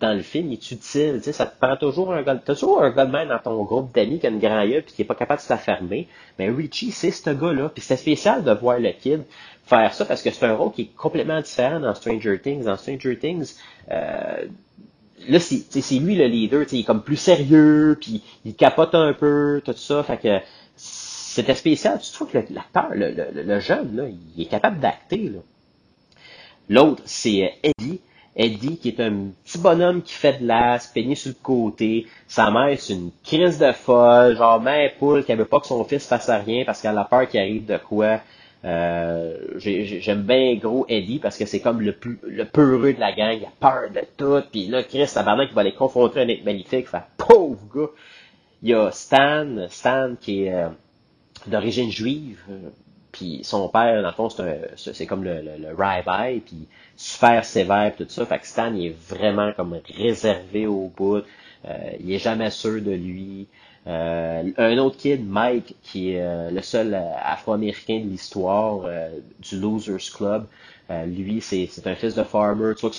dans 0.00 0.12
le 0.12 0.22
film, 0.22 0.48
il 0.48 0.54
est 0.54 0.70
utile. 0.70 1.14
Tu 1.18 1.22
sais, 1.22 1.32
ça 1.32 1.46
te 1.46 1.56
prend 1.58 1.76
toujours 1.76 2.12
un 2.12 2.22
gars, 2.22 2.34
toujours 2.34 2.82
un 2.82 2.90
gars 2.90 3.04
même 3.04 3.28
dans 3.28 3.38
ton 3.38 3.62
groupe 3.62 3.94
d'amis 3.94 4.18
qui 4.18 4.26
a 4.26 4.30
une 4.30 4.40
grande 4.40 4.68
gueule 4.68 4.82
puis 4.82 4.94
qui 4.94 5.02
est 5.02 5.06
pas 5.06 5.14
capable 5.14 5.40
de 5.40 5.46
se 5.46 5.52
la 5.52 5.58
fermer. 5.58 6.08
Mais 6.38 6.50
Richie, 6.50 6.90
c'est 6.90 7.12
ce 7.12 7.30
gars-là. 7.30 7.68
Puis 7.68 7.82
c'est 7.82 7.96
spécial 7.96 8.42
de 8.42 8.52
voir 8.52 8.78
le 8.80 8.90
kid 8.90 9.22
faire 9.64 9.94
ça 9.94 10.04
parce 10.04 10.22
que 10.22 10.30
c'est 10.30 10.44
un 10.44 10.54
rôle 10.54 10.72
qui 10.72 10.82
est 10.82 10.96
complètement 10.96 11.40
différent 11.40 11.80
dans 11.80 11.94
Stranger 11.94 12.40
Things. 12.40 12.64
Dans 12.64 12.76
Stranger 12.76 13.18
Things, 13.18 13.54
euh, 13.90 14.46
là, 15.28 15.38
c'est 15.38 15.94
lui 15.98 16.16
le 16.16 16.26
leader, 16.26 16.64
il 16.72 16.80
est 16.80 16.84
comme 16.84 17.02
plus 17.02 17.16
sérieux, 17.16 17.96
puis 18.00 18.22
il 18.44 18.54
capote 18.54 18.94
un 18.94 19.12
peu, 19.12 19.62
tout 19.64 19.72
ça. 19.76 20.02
Fait 20.02 20.18
que 20.18 20.38
c'était 21.32 21.54
spécial. 21.54 21.98
Tu 22.00 22.12
trouves 22.12 22.30
que 22.30 22.38
l'acteur, 22.50 22.90
le, 22.94 23.10
le, 23.10 23.42
le, 23.42 23.60
jeune, 23.60 23.96
là, 23.96 24.04
il 24.36 24.42
est 24.42 24.46
capable 24.46 24.80
d'acter. 24.80 25.32
L'autre, 26.68 27.02
c'est 27.06 27.44
euh, 27.44 27.70
Eddie. 27.78 28.00
Eddie, 28.34 28.78
qui 28.78 28.88
est 28.88 29.00
un 29.00 29.26
petit 29.44 29.58
bonhomme 29.58 30.02
qui 30.02 30.14
fait 30.14 30.40
de 30.40 30.46
l'as, 30.46 30.90
peigné 30.92 31.14
sur 31.14 31.30
le 31.30 31.36
côté. 31.42 32.06
Sa 32.28 32.50
mère, 32.50 32.78
c'est 32.78 32.94
une 32.94 33.10
crise 33.24 33.58
de 33.58 33.72
folle, 33.72 34.36
genre 34.36 34.60
mère 34.60 34.92
poule 34.98 35.24
qui 35.24 35.34
veut 35.34 35.44
pas 35.44 35.60
que 35.60 35.66
son 35.66 35.84
fils 35.84 36.06
fasse 36.06 36.30
rien 36.30 36.64
parce 36.64 36.80
qu'elle 36.80 36.96
a 36.96 37.04
peur 37.04 37.28
qu'il 37.28 37.40
arrive 37.40 37.66
de 37.66 37.76
quoi. 37.76 38.20
Euh, 38.64 39.36
j'aime 39.56 40.22
bien 40.22 40.54
gros 40.54 40.86
Eddie 40.88 41.18
parce 41.18 41.36
que 41.36 41.46
c'est 41.46 41.60
comme 41.60 41.80
le 41.80 41.92
plus 41.92 42.20
le 42.22 42.44
peureux 42.44 42.92
de 42.92 43.00
la 43.00 43.12
gang, 43.12 43.36
il 43.36 43.44
a 43.44 43.50
peur 43.58 43.90
de 43.90 44.02
tout, 44.16 44.40
puis 44.52 44.68
là 44.68 44.84
Chris 44.84 45.10
tabarnak 45.12 45.48
qui 45.48 45.54
va 45.54 45.64
les 45.64 45.74
confronter 45.74 46.20
à 46.20 46.22
un 46.22 46.28
être 46.28 46.44
magnifique, 46.44 46.88
fait 46.88 47.02
pauvre 47.18 47.58
gars. 47.74 47.90
Il 48.62 48.70
y 48.70 48.74
a 48.74 48.92
Stan, 48.92 49.66
Stan 49.68 50.14
qui 50.20 50.44
est 50.44 50.54
euh, 50.54 50.68
d'origine 51.48 51.90
juive, 51.90 52.40
euh, 52.50 52.70
puis 53.12 53.40
son 53.44 53.68
père, 53.68 54.02
dans 54.02 54.08
le 54.08 54.14
fond, 54.14 54.28
c'est 54.76 55.06
comme 55.06 55.22
le, 55.22 55.42
le, 55.42 55.56
le 55.58 55.74
rabbi, 55.76 56.40
puis 56.40 56.66
super 56.96 57.44
sévère, 57.44 57.92
tout 57.96 58.06
ça. 58.08 58.24
Fait 58.26 58.38
que 58.38 58.46
Stan, 58.46 58.72
il 58.74 58.86
est 58.86 58.96
vraiment 59.08 59.52
comme 59.52 59.78
réservé 59.98 60.66
au 60.66 60.90
bout. 60.96 61.22
Euh, 61.64 61.90
il 62.00 62.12
est 62.12 62.18
jamais 62.18 62.50
sûr 62.50 62.80
de 62.82 62.90
lui. 62.92 63.46
Euh, 63.86 64.50
un 64.56 64.78
autre 64.78 64.96
kid, 64.96 65.26
Mike, 65.28 65.74
qui 65.82 66.12
est 66.12 66.22
euh, 66.22 66.50
le 66.50 66.62
seul 66.62 66.94
Afro-Américain 66.94 68.00
de 68.00 68.08
l'histoire 68.08 68.88
du 69.40 69.60
Losers 69.60 70.12
Club, 70.14 70.46
lui, 70.90 71.40
c'est 71.40 71.86
un 71.86 71.94
fils 71.94 72.14
de 72.14 72.22
farmer. 72.22 72.74
Tu 72.74 72.80
vois 72.82 72.90
que 72.90 72.96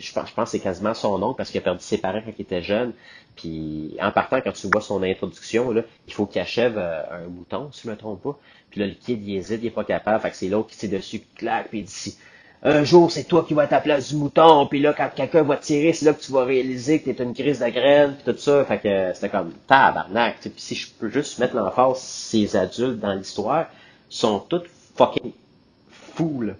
je 0.00 0.12
pense, 0.12 0.28
je 0.28 0.34
pense 0.34 0.44
que 0.44 0.50
c'est 0.50 0.60
quasiment 0.60 0.94
son 0.94 1.22
oncle 1.22 1.36
parce 1.36 1.50
qu'il 1.50 1.58
a 1.58 1.62
perdu 1.62 1.82
ses 1.82 1.98
parents 1.98 2.20
quand 2.24 2.32
il 2.36 2.42
était 2.42 2.62
jeune. 2.62 2.92
Puis 3.36 3.96
en 4.00 4.10
partant, 4.10 4.40
quand 4.40 4.52
tu 4.52 4.68
vois 4.68 4.80
son 4.80 5.02
introduction, 5.02 5.72
il 6.06 6.12
faut 6.12 6.26
qu'il 6.26 6.40
achève 6.40 6.76
un 6.78 7.28
mouton, 7.28 7.70
si 7.72 7.82
je 7.84 7.90
me 7.90 7.96
trompe 7.96 8.22
pas. 8.22 8.38
Puis 8.70 8.80
là, 8.80 8.86
le 8.86 8.94
kid, 8.94 9.26
il 9.26 9.36
hésite, 9.36 9.60
il 9.62 9.68
est 9.68 9.70
pas 9.70 9.84
capable. 9.84 10.20
Fait 10.20 10.30
que 10.30 10.36
c'est 10.36 10.48
l'autre 10.48 10.68
qui 10.68 10.76
s'est 10.76 10.88
dessus, 10.88 11.20
qui 11.20 11.34
claque, 11.36 11.68
puis 11.68 11.78
il 11.80 11.84
dit 11.84 12.18
un 12.60 12.82
jour, 12.82 13.12
c'est 13.12 13.22
toi 13.22 13.44
qui 13.46 13.54
vas 13.54 13.64
être 13.64 13.72
à 13.72 13.76
la 13.76 13.82
place 13.82 14.08
du 14.08 14.16
mouton, 14.16 14.66
puis 14.66 14.80
là, 14.80 14.92
quand 14.92 15.08
quelqu'un 15.14 15.44
va 15.44 15.56
tirer, 15.56 15.92
c'est 15.92 16.06
là 16.06 16.12
que 16.12 16.20
tu 16.20 16.32
vas 16.32 16.44
réaliser 16.44 17.00
que 17.00 17.08
t'es 17.10 17.22
une 17.22 17.32
crise 17.32 17.60
de 17.60 17.68
graines, 17.68 18.16
puis 18.16 18.32
tout 18.32 18.38
ça. 18.40 18.64
Fait 18.64 18.80
que 18.80 19.12
c'était 19.14 19.28
comme 19.28 19.52
tabarnak. 19.68 20.38
Puis 20.40 20.52
si 20.56 20.74
je 20.74 20.88
peux 20.90 21.08
juste 21.08 21.38
mettre 21.38 21.54
l'emphase, 21.54 22.00
ces 22.00 22.56
adultes 22.56 22.98
dans 22.98 23.14
l'histoire 23.14 23.66
sont 24.08 24.40
tous 24.40 24.62
fucking 24.96 25.30
fous. 26.16 26.50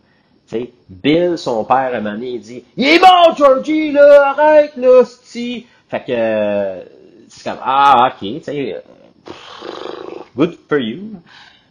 T'sais, 0.48 0.72
Bill, 0.88 1.36
son 1.36 1.62
père, 1.64 1.92
à 1.92 1.96
un 1.96 2.00
moment 2.00 2.18
il 2.20 2.40
dit 2.40 2.64
Il 2.76 2.86
est 2.86 2.98
bon, 2.98 3.34
Georgie, 3.36 3.92
là, 3.92 4.30
arrête, 4.30 4.76
là, 4.76 5.04
si. 5.22 5.66
Fait 5.88 6.00
que 6.00 6.88
c'est 7.28 7.44
comme 7.44 7.60
Ah, 7.62 8.10
ok, 8.10 8.18
tu 8.18 8.42
sais. 8.42 8.82
Good 10.34 10.58
for 10.66 10.78
you. 10.78 11.20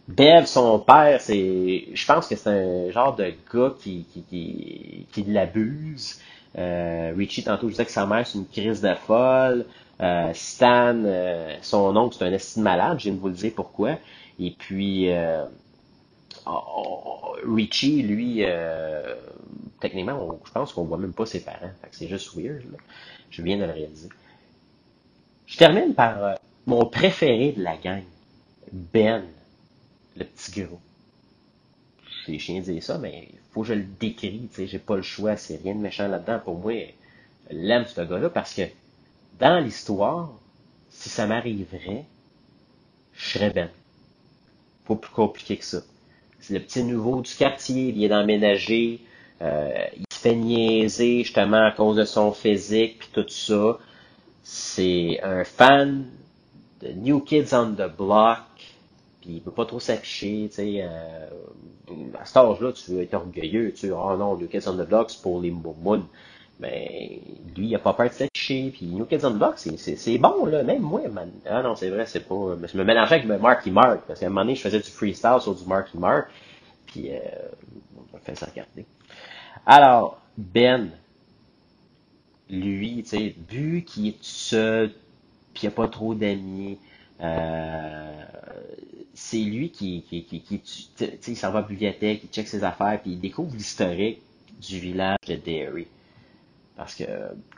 Bev, 0.06 0.46
son 0.46 0.78
père, 0.78 1.20
c'est, 1.20 1.88
je 1.92 2.06
pense 2.06 2.28
que 2.28 2.36
c'est 2.36 2.48
un 2.48 2.90
genre 2.90 3.14
de 3.16 3.34
gars 3.52 3.74
qui, 3.80 4.06
qui, 4.12 4.22
qui, 4.22 5.06
qui 5.12 5.22
l'abuse. 5.24 6.20
Euh, 6.56 7.12
Richie, 7.16 7.42
tantôt, 7.42 7.66
je 7.66 7.72
disais 7.72 7.84
que 7.84 7.90
sa 7.90 8.06
mère, 8.06 8.26
c'est 8.26 8.38
une 8.38 8.46
crise 8.46 8.80
de 8.80 8.94
folle. 8.94 9.66
Euh, 10.00 10.30
Stan, 10.34 10.94
euh, 11.04 11.56
son 11.62 11.94
oncle, 11.96 12.16
c'est 12.18 12.24
un 12.24 12.32
estime 12.32 12.62
malade. 12.62 12.98
Je 13.00 13.04
viens 13.04 13.14
de 13.14 13.18
vous 13.18 13.28
le 13.28 13.34
dire 13.34 13.52
pourquoi. 13.54 13.98
Et 14.40 14.54
puis, 14.56 15.12
euh, 15.12 15.44
oh, 16.48 16.62
oh, 16.76 17.36
Richie, 17.54 18.02
lui, 18.02 18.44
euh, 18.44 19.14
techniquement, 19.80 20.38
je 20.44 20.50
pense 20.50 20.72
qu'on 20.72 20.84
voit 20.84 20.98
même 20.98 21.12
pas 21.12 21.26
ses 21.26 21.40
parents. 21.40 21.70
c'est 21.92 22.08
juste 22.08 22.34
weird. 22.34 22.64
Je 23.30 23.42
viens 23.42 23.58
de 23.58 23.64
le 23.64 23.72
réaliser. 23.72 24.08
Je 25.46 25.56
termine 25.56 25.94
par 25.94 26.36
mon 26.66 26.84
préféré 26.86 27.52
de 27.52 27.62
la 27.62 27.76
gang, 27.76 28.02
Ben 28.72 29.24
le 30.16 30.24
petit 30.24 30.62
gros. 30.62 30.80
C'est 32.26 32.38
chiant 32.38 32.58
de 32.58 32.64
dire 32.64 32.82
ça, 32.82 32.98
mais 32.98 33.28
il 33.32 33.38
faut 33.52 33.62
que 33.62 33.68
je 33.68 33.74
le 33.74 33.84
décris, 33.84 34.48
j'ai 34.56 34.78
pas 34.78 34.96
le 34.96 35.02
choix, 35.02 35.36
c'est 35.36 35.56
rien 35.62 35.74
de 35.74 35.80
méchant 35.80 36.08
là-dedans. 36.08 36.40
Pour 36.44 36.58
moi, 36.58 36.74
l'aime 37.50 37.86
ce 37.86 38.02
gars-là 38.02 38.28
parce 38.28 38.52
que 38.54 38.62
dans 39.38 39.58
l'histoire, 39.62 40.30
si 40.90 41.08
ça 41.08 41.26
m'arriverait, 41.26 42.04
je 43.14 43.30
serais 43.30 43.50
Ben. 43.50 43.70
Pas 44.86 44.96
plus 44.96 45.12
compliqué 45.12 45.56
que 45.56 45.64
ça. 45.64 45.82
C'est 46.40 46.54
le 46.54 46.60
petit 46.60 46.84
nouveau 46.84 47.20
du 47.20 47.34
quartier, 47.34 47.88
il 47.88 47.94
vient 47.94 48.08
d'emménager, 48.08 49.00
euh, 49.42 49.84
il 49.96 50.04
se 50.12 50.18
fait 50.18 50.34
niaiser 50.34 51.24
justement 51.24 51.66
à 51.66 51.72
cause 51.72 51.96
de 51.96 52.04
son 52.04 52.32
physique 52.32 52.98
puis 53.00 53.08
tout 53.12 53.28
ça. 53.28 53.78
C'est 54.42 55.20
un 55.22 55.44
fan 55.44 56.06
de 56.80 56.88
New 56.92 57.20
Kids 57.20 57.52
on 57.52 57.72
the 57.72 57.90
Block 57.96 58.38
il 59.28 59.42
peut 59.42 59.50
pas 59.50 59.66
trop 59.66 59.80
s'afficher, 59.80 60.48
tu 60.48 60.56
sais, 60.56 60.80
euh, 60.82 61.28
à 62.18 62.24
cet 62.24 62.36
âge-là, 62.38 62.72
tu 62.72 62.92
veux 62.92 63.02
être 63.02 63.14
orgueilleux, 63.14 63.72
tu 63.72 63.90
oh 63.92 64.16
non, 64.16 64.36
New 64.36 64.48
Kids 64.48 64.66
on 64.66 64.76
the 64.76 64.88
Block, 64.88 65.10
c'est 65.10 65.22
pour 65.22 65.40
les 65.40 65.50
moumounes. 65.50 66.06
Mais 66.60 67.20
lui, 67.56 67.68
il 67.68 67.74
a 67.76 67.78
pas 67.78 67.92
peur 67.92 68.08
de 68.08 68.14
s'afficher, 68.14 68.72
puis 68.74 68.86
New 68.86 69.04
Kids 69.04 69.24
on 69.24 69.30
the 69.30 69.38
Block, 69.38 69.58
c'est 69.58 70.18
bon, 70.18 70.44
là, 70.46 70.64
même 70.64 70.82
moi, 70.82 71.06
man. 71.08 71.30
Ah 71.46 71.62
non, 71.62 71.76
c'est 71.76 71.88
vrai, 71.88 72.04
c'est 72.06 72.26
pas... 72.26 72.56
Je 72.72 72.76
me 72.76 72.84
mélangeais 72.84 73.16
avec 73.16 73.40
Marky 73.40 73.70
Mark, 73.70 74.00
parce 74.06 74.18
qu'à 74.20 74.26
un 74.26 74.28
moment 74.28 74.42
donné, 74.42 74.56
je 74.56 74.62
faisais 74.62 74.80
du 74.80 74.90
freestyle 74.90 75.38
sur 75.40 75.54
du 75.54 75.64
Marky 75.66 75.98
Mark, 75.98 76.28
puis 76.86 77.10
euh, 77.10 77.18
on 78.12 78.18
faire 78.18 78.36
ça 78.36 78.46
regarder. 78.46 78.86
Alors, 79.66 80.20
Ben, 80.36 80.90
lui, 82.50 83.02
tu 83.02 83.08
sais, 83.08 83.34
vu 83.48 83.82
qu'il 83.82 84.08
est 84.08 84.22
seul, 84.22 84.90
puis 85.54 85.64
il 85.64 85.66
a 85.68 85.70
pas 85.70 85.88
trop 85.88 86.14
d'amis, 86.14 86.78
euh, 87.20 88.24
c'est 89.14 89.38
lui 89.38 89.70
qui, 89.70 90.02
qui, 90.08 90.24
qui, 90.24 90.40
qui 90.40 90.60
il 91.26 91.36
s'en 91.36 91.50
va 91.50 91.58
à 91.58 91.62
la 91.62 91.68
bibliothèque, 91.68 92.20
il 92.24 92.28
check 92.30 92.46
ses 92.46 92.62
affaires, 92.62 93.00
puis 93.02 93.12
il 93.12 93.20
découvre 93.20 93.54
l'historique 93.54 94.22
du 94.60 94.78
village 94.78 95.18
de 95.26 95.34
Derry. 95.34 95.88
Parce 96.78 96.94
que, 96.94 97.04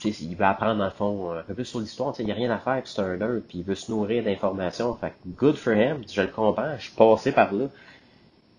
tu 0.01 0.15
sais, 0.15 0.25
il 0.25 0.35
veut 0.35 0.47
apprendre, 0.47 0.79
dans 0.79 0.87
le 0.87 0.91
fond, 0.91 1.33
un 1.33 1.43
peu 1.43 1.53
plus 1.53 1.67
sur 1.67 1.79
l'histoire, 1.79 2.15
il 2.19 2.25
n'y 2.25 2.33
a 2.33 2.35
rien 2.35 2.51
à 2.51 2.59
faire, 2.59 2.83
puis 2.83 2.91
c'est 2.95 3.03
un 3.03 3.19
nerd, 3.19 3.43
puis 3.47 3.59
il 3.59 3.65
veut 3.65 3.75
se 3.75 3.93
nourrir 3.93 4.25
d'informations. 4.25 4.95
Fait 4.95 5.13
good 5.37 5.57
for 5.57 5.75
him, 5.75 6.03
je 6.11 6.23
le 6.23 6.29
comprends, 6.29 6.75
je 6.79 6.85
suis 6.85 6.97
passé 6.97 7.31
par 7.31 7.53
là. 7.53 7.67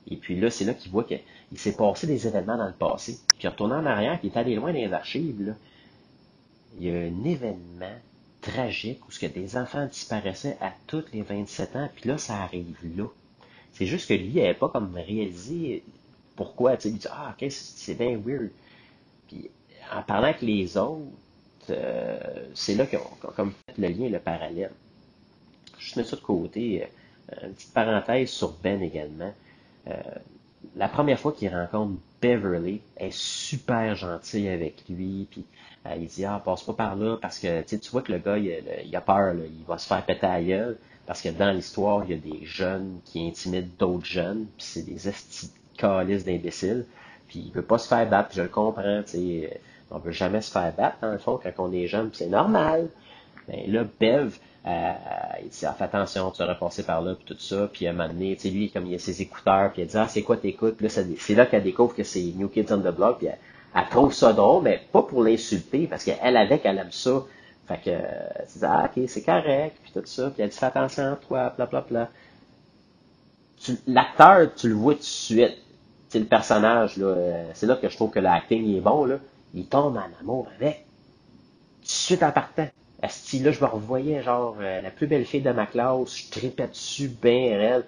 Et 0.08 0.18
puis 0.18 0.40
là, 0.40 0.52
c'est 0.52 0.66
là 0.66 0.76
qu'il 0.76 0.92
voit 0.92 1.04
qu'il 1.04 1.20
s'est 1.56 1.76
passé 1.76 2.06
des 2.06 2.28
événements 2.28 2.58
dans 2.58 2.68
le 2.68 2.74
passé. 2.74 3.18
Puis 3.40 3.48
retournant 3.48 3.80
en 3.80 3.86
arrière, 3.88 4.22
qu'il 4.22 4.32
est 4.32 4.38
allé 4.38 4.54
loin 4.54 4.72
dans 4.72 4.78
les 4.78 4.94
archives, 4.94 5.48
là, 5.48 5.54
il 6.80 6.88
y 6.88 6.92
a 6.92 6.94
un 6.94 7.24
événement 7.26 7.98
tragique 8.42 9.00
où 9.08 9.28
des 9.28 9.58
enfants 9.58 9.88
disparaissaient 9.88 10.58
à 10.62 10.74
tous 10.86 11.06
les 11.12 11.24
27 11.24 11.76
ans, 11.76 11.90
puis 11.96 12.08
là, 12.08 12.20
ça 12.20 12.36
arrive 12.36 12.78
là. 12.96 13.06
C'est 13.74 13.88
juste 13.88 14.08
que 14.08 14.14
lui, 14.14 14.28
il 14.28 14.36
n'avait 14.36 14.54
pas 14.54 14.70
comme 14.70 14.94
réalisé 14.94 15.84
pourquoi, 16.36 16.78
tu 16.78 16.84
sais, 16.84 16.90
il 16.90 16.98
dit, 17.00 17.08
ah, 17.10 17.36
ok, 17.36 17.50
c'est 17.50 17.96
bien 17.96 18.16
weird. 18.24 18.52
Puis, 19.28 19.50
en 19.94 20.02
parlant 20.04 20.28
avec 20.28 20.42
les 20.42 20.78
autres, 20.78 21.06
euh, 21.70 22.20
c'est 22.54 22.76
là 22.76 22.86
qu'on 22.86 23.32
comme 23.32 23.52
fait 23.52 23.78
le 23.78 23.88
lien, 23.88 24.10
le 24.10 24.20
parallèle. 24.20 24.72
Je 25.78 26.00
mets 26.00 26.06
ça 26.06 26.16
de 26.16 26.22
côté. 26.22 26.84
Euh, 26.84 27.48
une 27.48 27.54
petite 27.54 27.74
parenthèse 27.74 28.30
sur 28.30 28.52
Ben 28.64 28.82
également. 28.82 29.34
Euh, 29.88 29.94
la 30.76 30.88
première 30.88 31.20
fois 31.20 31.32
qu'il 31.32 31.50
rencontre 31.50 31.94
Beverly, 32.22 32.82
elle 32.96 33.08
est 33.08 33.14
super 33.14 33.96
gentille 33.96 34.48
avec 34.48 34.84
lui, 34.90 35.28
puis 35.30 35.46
il 35.98 36.06
dit 36.06 36.24
ah 36.24 36.40
passe 36.44 36.62
pas 36.62 36.74
par 36.74 36.96
là 36.96 37.18
parce 37.20 37.40
que 37.40 37.64
tu 37.64 37.90
vois 37.90 38.04
que 38.04 38.12
le 38.12 38.20
gars 38.20 38.38
il, 38.38 38.96
a 38.96 39.02
peur, 39.02 39.34
il 39.34 39.66
va 39.68 39.80
se 39.80 39.88
faire 39.88 40.06
péter 40.06 40.28
à 40.28 40.42
gueule 40.42 40.78
parce 41.08 41.24
que 41.24 41.30
dans 41.30 41.52
l'histoire 41.52 42.04
il 42.06 42.12
y 42.12 42.14
a 42.14 42.18
des 42.18 42.46
jeunes 42.46 43.00
qui 43.06 43.28
intimident 43.28 43.72
d'autres 43.80 44.06
jeunes, 44.06 44.46
puis 44.56 44.66
c'est 44.68 44.84
des 44.84 45.12
calices 45.78 46.24
d'imbéciles, 46.24 46.86
puis 47.32 47.46
il 47.48 47.52
veut 47.54 47.62
pas 47.62 47.78
se 47.78 47.88
faire 47.88 48.06
battre, 48.10 48.32
je 48.34 48.42
le 48.42 48.50
comprends, 48.50 49.04
tu 49.04 49.12
sais, 49.12 49.62
on 49.90 50.00
veut 50.00 50.12
jamais 50.12 50.42
se 50.42 50.52
faire 50.52 50.74
battre 50.74 50.98
dans 51.02 51.14
le 51.14 51.18
fond 51.18 51.40
quand 51.42 51.52
on 51.60 51.72
est 51.72 51.88
jeune, 51.88 52.10
c'est 52.12 52.28
normal. 52.28 52.90
Mais 53.48 53.64
ben, 53.68 53.74
là, 53.74 53.86
Bev, 54.00 54.38
euh, 54.68 54.92
il 55.42 55.48
dit, 55.48 55.66
ah, 55.66 55.74
fais 55.78 55.86
attention, 55.86 56.30
tu 56.32 56.40
vas 56.44 56.54
repasser 56.54 56.84
par 56.84 57.02
là, 57.02 57.16
puis 57.16 57.24
tout 57.24 57.40
ça. 57.40 57.70
Puis 57.72 57.88
à 57.88 57.92
un 57.92 57.94
moment 57.94 58.10
donné, 58.10 58.36
tu 58.36 58.44
sais, 58.44 58.50
lui, 58.50 58.70
comme 58.70 58.86
il 58.86 58.96
a 58.96 59.00
ses 59.00 59.22
écouteurs, 59.22 59.72
puis 59.72 59.82
il 59.82 59.88
dit, 59.88 59.98
ah, 59.98 60.10
c'est 60.10 60.24
quoi 60.24 60.36
t'écoutes? 60.36 60.82
Là, 60.82 60.90
c'est 60.90 61.36
là 61.36 61.46
qu'elle 61.46 61.64
découvre 61.64 61.96
que 61.96 62.04
c'est 62.04 62.34
New 62.36 62.50
Kids 62.50 62.66
on 62.70 62.80
the 62.80 62.94
Block, 62.94 63.20
puis 63.20 63.28
elle, 63.28 63.88
trouve 63.90 64.14
ça 64.14 64.34
drôle, 64.34 64.64
mais 64.64 64.82
pas 64.92 65.04
pour 65.04 65.24
l'insulter, 65.24 65.88
parce 65.88 66.04
qu'elle, 66.04 66.36
avec, 66.36 66.66
elle 66.66 66.80
aime 66.80 66.92
ça. 66.92 67.24
Fait 67.66 67.78
que, 67.78 68.44
tu 68.52 68.60
dis, 68.60 68.66
ah, 68.66 68.90
ok, 68.94 69.04
c'est 69.08 69.24
correct, 69.24 69.78
puis 69.84 69.94
tout 69.94 70.06
ça. 70.06 70.30
Puis 70.32 70.44
elle 70.44 70.50
dit, 70.50 70.58
fais 70.58 70.66
attention 70.66 71.18
toi, 71.30 71.54
bla, 71.56 71.66
bla, 71.66 71.86
bla. 71.90 72.10
L'acteur, 73.88 74.54
tu 74.54 74.68
le 74.68 74.76
vois 74.76 74.96
tout 74.96 75.00
de 75.00 75.06
suite. 75.06 75.61
C'est 76.12 76.20
le 76.20 76.26
personnage, 76.26 76.98
là. 76.98 77.06
Euh, 77.06 77.46
c'est 77.54 77.66
là 77.66 77.78
que 77.78 77.88
je 77.88 77.96
trouve 77.96 78.12
que 78.12 78.20
l'acting 78.20 78.76
est 78.76 78.82
bon, 78.82 79.06
là. 79.06 79.16
Il 79.54 79.66
tombe 79.66 79.96
en 79.96 80.20
amour 80.20 80.46
avec. 80.60 80.86
Suite 81.84 82.22
en 82.22 82.34
partant. 82.34 82.68
À 83.02 83.08
ce 83.08 83.20
style-là, 83.20 83.52
je 83.54 83.62
me 83.62 83.66
revoyais 83.70 84.22
genre 84.22 84.58
euh, 84.60 84.82
la 84.82 84.92
plus 84.92 85.08
belle 85.08 85.24
fille 85.24 85.42
de 85.42 85.52
ma 85.52 85.66
classe, 85.68 86.18
je 86.18 86.30
tripais 86.30 86.68
dessus 86.68 87.08
bien 87.08 87.58
elle. 87.62 87.86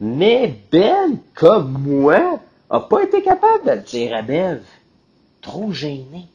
Mais 0.00 0.54
Ben, 0.70 1.18
comme 1.34 1.72
moi, 1.82 2.38
a 2.70 2.78
pas 2.78 3.02
été 3.02 3.22
capable 3.22 3.66
de 3.66 3.72
le 3.72 3.80
dire 3.80 4.14
à 4.14 4.22
Bev. 4.22 4.62
Trop 5.42 5.72
gêné. 5.72 6.28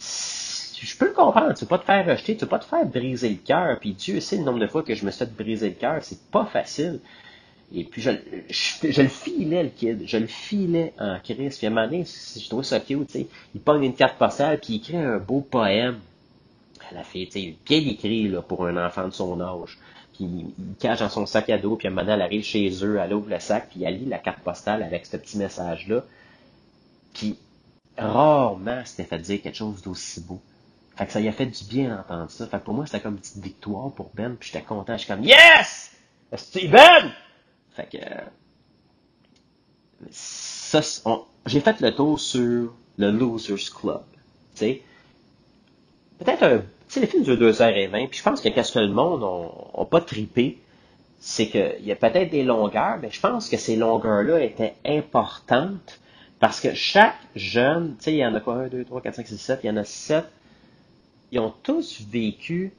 Je 0.00 0.96
peux 0.98 1.06
le 1.06 1.14
comprendre, 1.14 1.54
tu 1.54 1.60
veux 1.60 1.68
pas 1.68 1.78
te 1.78 1.84
faire 1.84 2.04
rejeter, 2.04 2.36
tu 2.36 2.40
veux 2.40 2.48
pas 2.48 2.58
te 2.58 2.64
faire 2.64 2.84
briser 2.84 3.28
le 3.28 3.36
cœur, 3.36 3.78
puis 3.78 3.92
Dieu 3.92 4.18
sait 4.18 4.36
le 4.36 4.42
nombre 4.42 4.58
de 4.58 4.66
fois 4.66 4.82
que 4.82 4.96
je 4.96 5.06
me 5.06 5.12
suis 5.12 5.20
fait 5.24 5.32
briser 5.32 5.68
le 5.68 5.74
cœur, 5.76 5.98
c'est 6.02 6.28
pas 6.32 6.44
facile. 6.44 6.98
Et 7.74 7.84
puis 7.84 8.00
je, 8.00 8.10
le 8.10 9.08
filais, 9.08 9.62
le 9.62 9.68
kid. 9.68 10.02
Je 10.06 10.16
le 10.16 10.26
filais 10.26 10.94
en 10.98 11.18
crise. 11.20 11.58
Puis 11.58 11.66
à 11.66 11.70
un 11.70 11.74
moment 11.74 11.86
donné, 11.86 12.04
je 12.04 12.48
trouvais 12.48 12.64
ça 12.64 12.80
cute, 12.80 13.06
tu 13.08 13.12
sais. 13.12 13.26
Il 13.54 13.60
pogne 13.60 13.84
une 13.84 13.94
carte 13.94 14.18
postale, 14.18 14.58
puis 14.58 14.74
il 14.74 14.76
écrit 14.76 14.96
un 14.96 15.18
beau 15.18 15.40
poème 15.40 16.00
la 16.92 17.04
fille, 17.04 17.28
tu 17.28 17.40
sais, 17.40 17.56
bien 17.66 17.78
écrit 17.78 18.28
là, 18.28 18.42
pour 18.42 18.66
un 18.66 18.76
enfant 18.84 19.06
de 19.06 19.12
son 19.12 19.40
âge. 19.40 19.78
Puis 20.14 20.24
il 20.24 20.74
cache 20.80 21.00
dans 21.00 21.08
son 21.08 21.26
sac 21.26 21.48
à 21.50 21.58
dos, 21.58 21.76
puis 21.76 21.88
à 21.88 21.90
un 21.90 21.94
moment 21.94 22.10
elle 22.10 22.22
arrive 22.22 22.44
chez 22.44 22.68
eux, 22.84 22.98
elle 23.02 23.14
ouvre 23.14 23.30
le 23.30 23.38
sac, 23.38 23.68
puis 23.70 23.84
elle 23.84 23.98
lit 23.98 24.06
la 24.06 24.18
carte 24.18 24.40
postale 24.40 24.82
avec 24.82 25.06
ce 25.06 25.16
petit 25.16 25.38
message-là. 25.38 26.04
Puis 27.14 27.36
rarement 27.96 28.82
c'était 28.84 29.04
fait 29.04 29.18
dire 29.18 29.42
quelque 29.42 29.56
chose 29.56 29.82
d'aussi 29.82 30.20
beau. 30.20 30.40
Fait 30.96 31.06
que 31.06 31.12
ça 31.12 31.20
lui 31.20 31.28
a 31.28 31.32
fait 31.32 31.46
du 31.46 31.64
bien 31.64 31.96
d'entendre 31.96 32.30
ça. 32.30 32.46
Fait 32.48 32.58
que 32.58 32.64
pour 32.64 32.74
moi, 32.74 32.84
c'était 32.84 33.00
comme 33.00 33.14
une 33.14 33.20
petite 33.20 33.38
victoire 33.38 33.92
pour 33.92 34.10
Ben, 34.14 34.34
puis 34.34 34.50
j'étais 34.52 34.64
content. 34.64 34.94
Je 34.94 35.04
suis 35.04 35.08
comme 35.08 35.22
Yes! 35.22 35.92
C'est 36.34 36.66
Ben! 36.66 37.12
Fait 37.78 37.86
que 37.92 38.04
ça, 40.10 40.80
j'ai 41.46 41.60
fait 41.60 41.80
le 41.80 41.94
tour 41.94 42.18
sur 42.18 42.74
le 42.96 43.10
Losers 43.12 43.72
Club. 43.72 44.02
Tu 44.54 44.58
sais, 44.58 44.82
peut-être 46.18 46.42
un, 46.42 46.58
tu 46.58 46.64
sais, 46.88 47.00
le 47.00 47.06
film 47.06 47.22
dure 47.22 47.36
2h20, 47.36 48.08
puis 48.08 48.18
je 48.18 48.22
pense 48.24 48.40
que 48.40 48.48
qu'est-ce 48.48 48.72
que 48.72 48.80
le 48.80 48.88
monde 48.88 49.20
n'a 49.20 49.84
pas 49.84 50.00
tripé, 50.00 50.58
c'est 51.20 51.46
qu'il 51.48 51.84
y 51.84 51.92
a 51.92 51.96
peut-être 51.96 52.30
des 52.30 52.42
longueurs, 52.42 52.98
mais 53.00 53.10
je 53.12 53.20
pense 53.20 53.48
que 53.48 53.56
ces 53.56 53.76
longueurs-là 53.76 54.42
étaient 54.42 54.74
importantes 54.84 56.00
parce 56.40 56.60
que 56.60 56.74
chaque 56.74 57.18
jeune, 57.36 57.94
tu 57.98 58.04
sais, 58.04 58.12
il 58.12 58.18
y 58.18 58.26
en 58.26 58.34
a 58.34 58.40
quoi, 58.40 58.54
1, 58.54 58.68
2, 58.68 58.84
3, 58.86 59.02
4, 59.02 59.14
5, 59.14 59.26
6, 59.28 59.38
7, 59.38 59.60
il 59.62 59.66
y 59.68 59.70
en 59.70 59.76
a 59.76 59.84
7, 59.84 60.24
ils 61.30 61.38
ont 61.38 61.54
tous 61.62 62.00
vécu, 62.10 62.72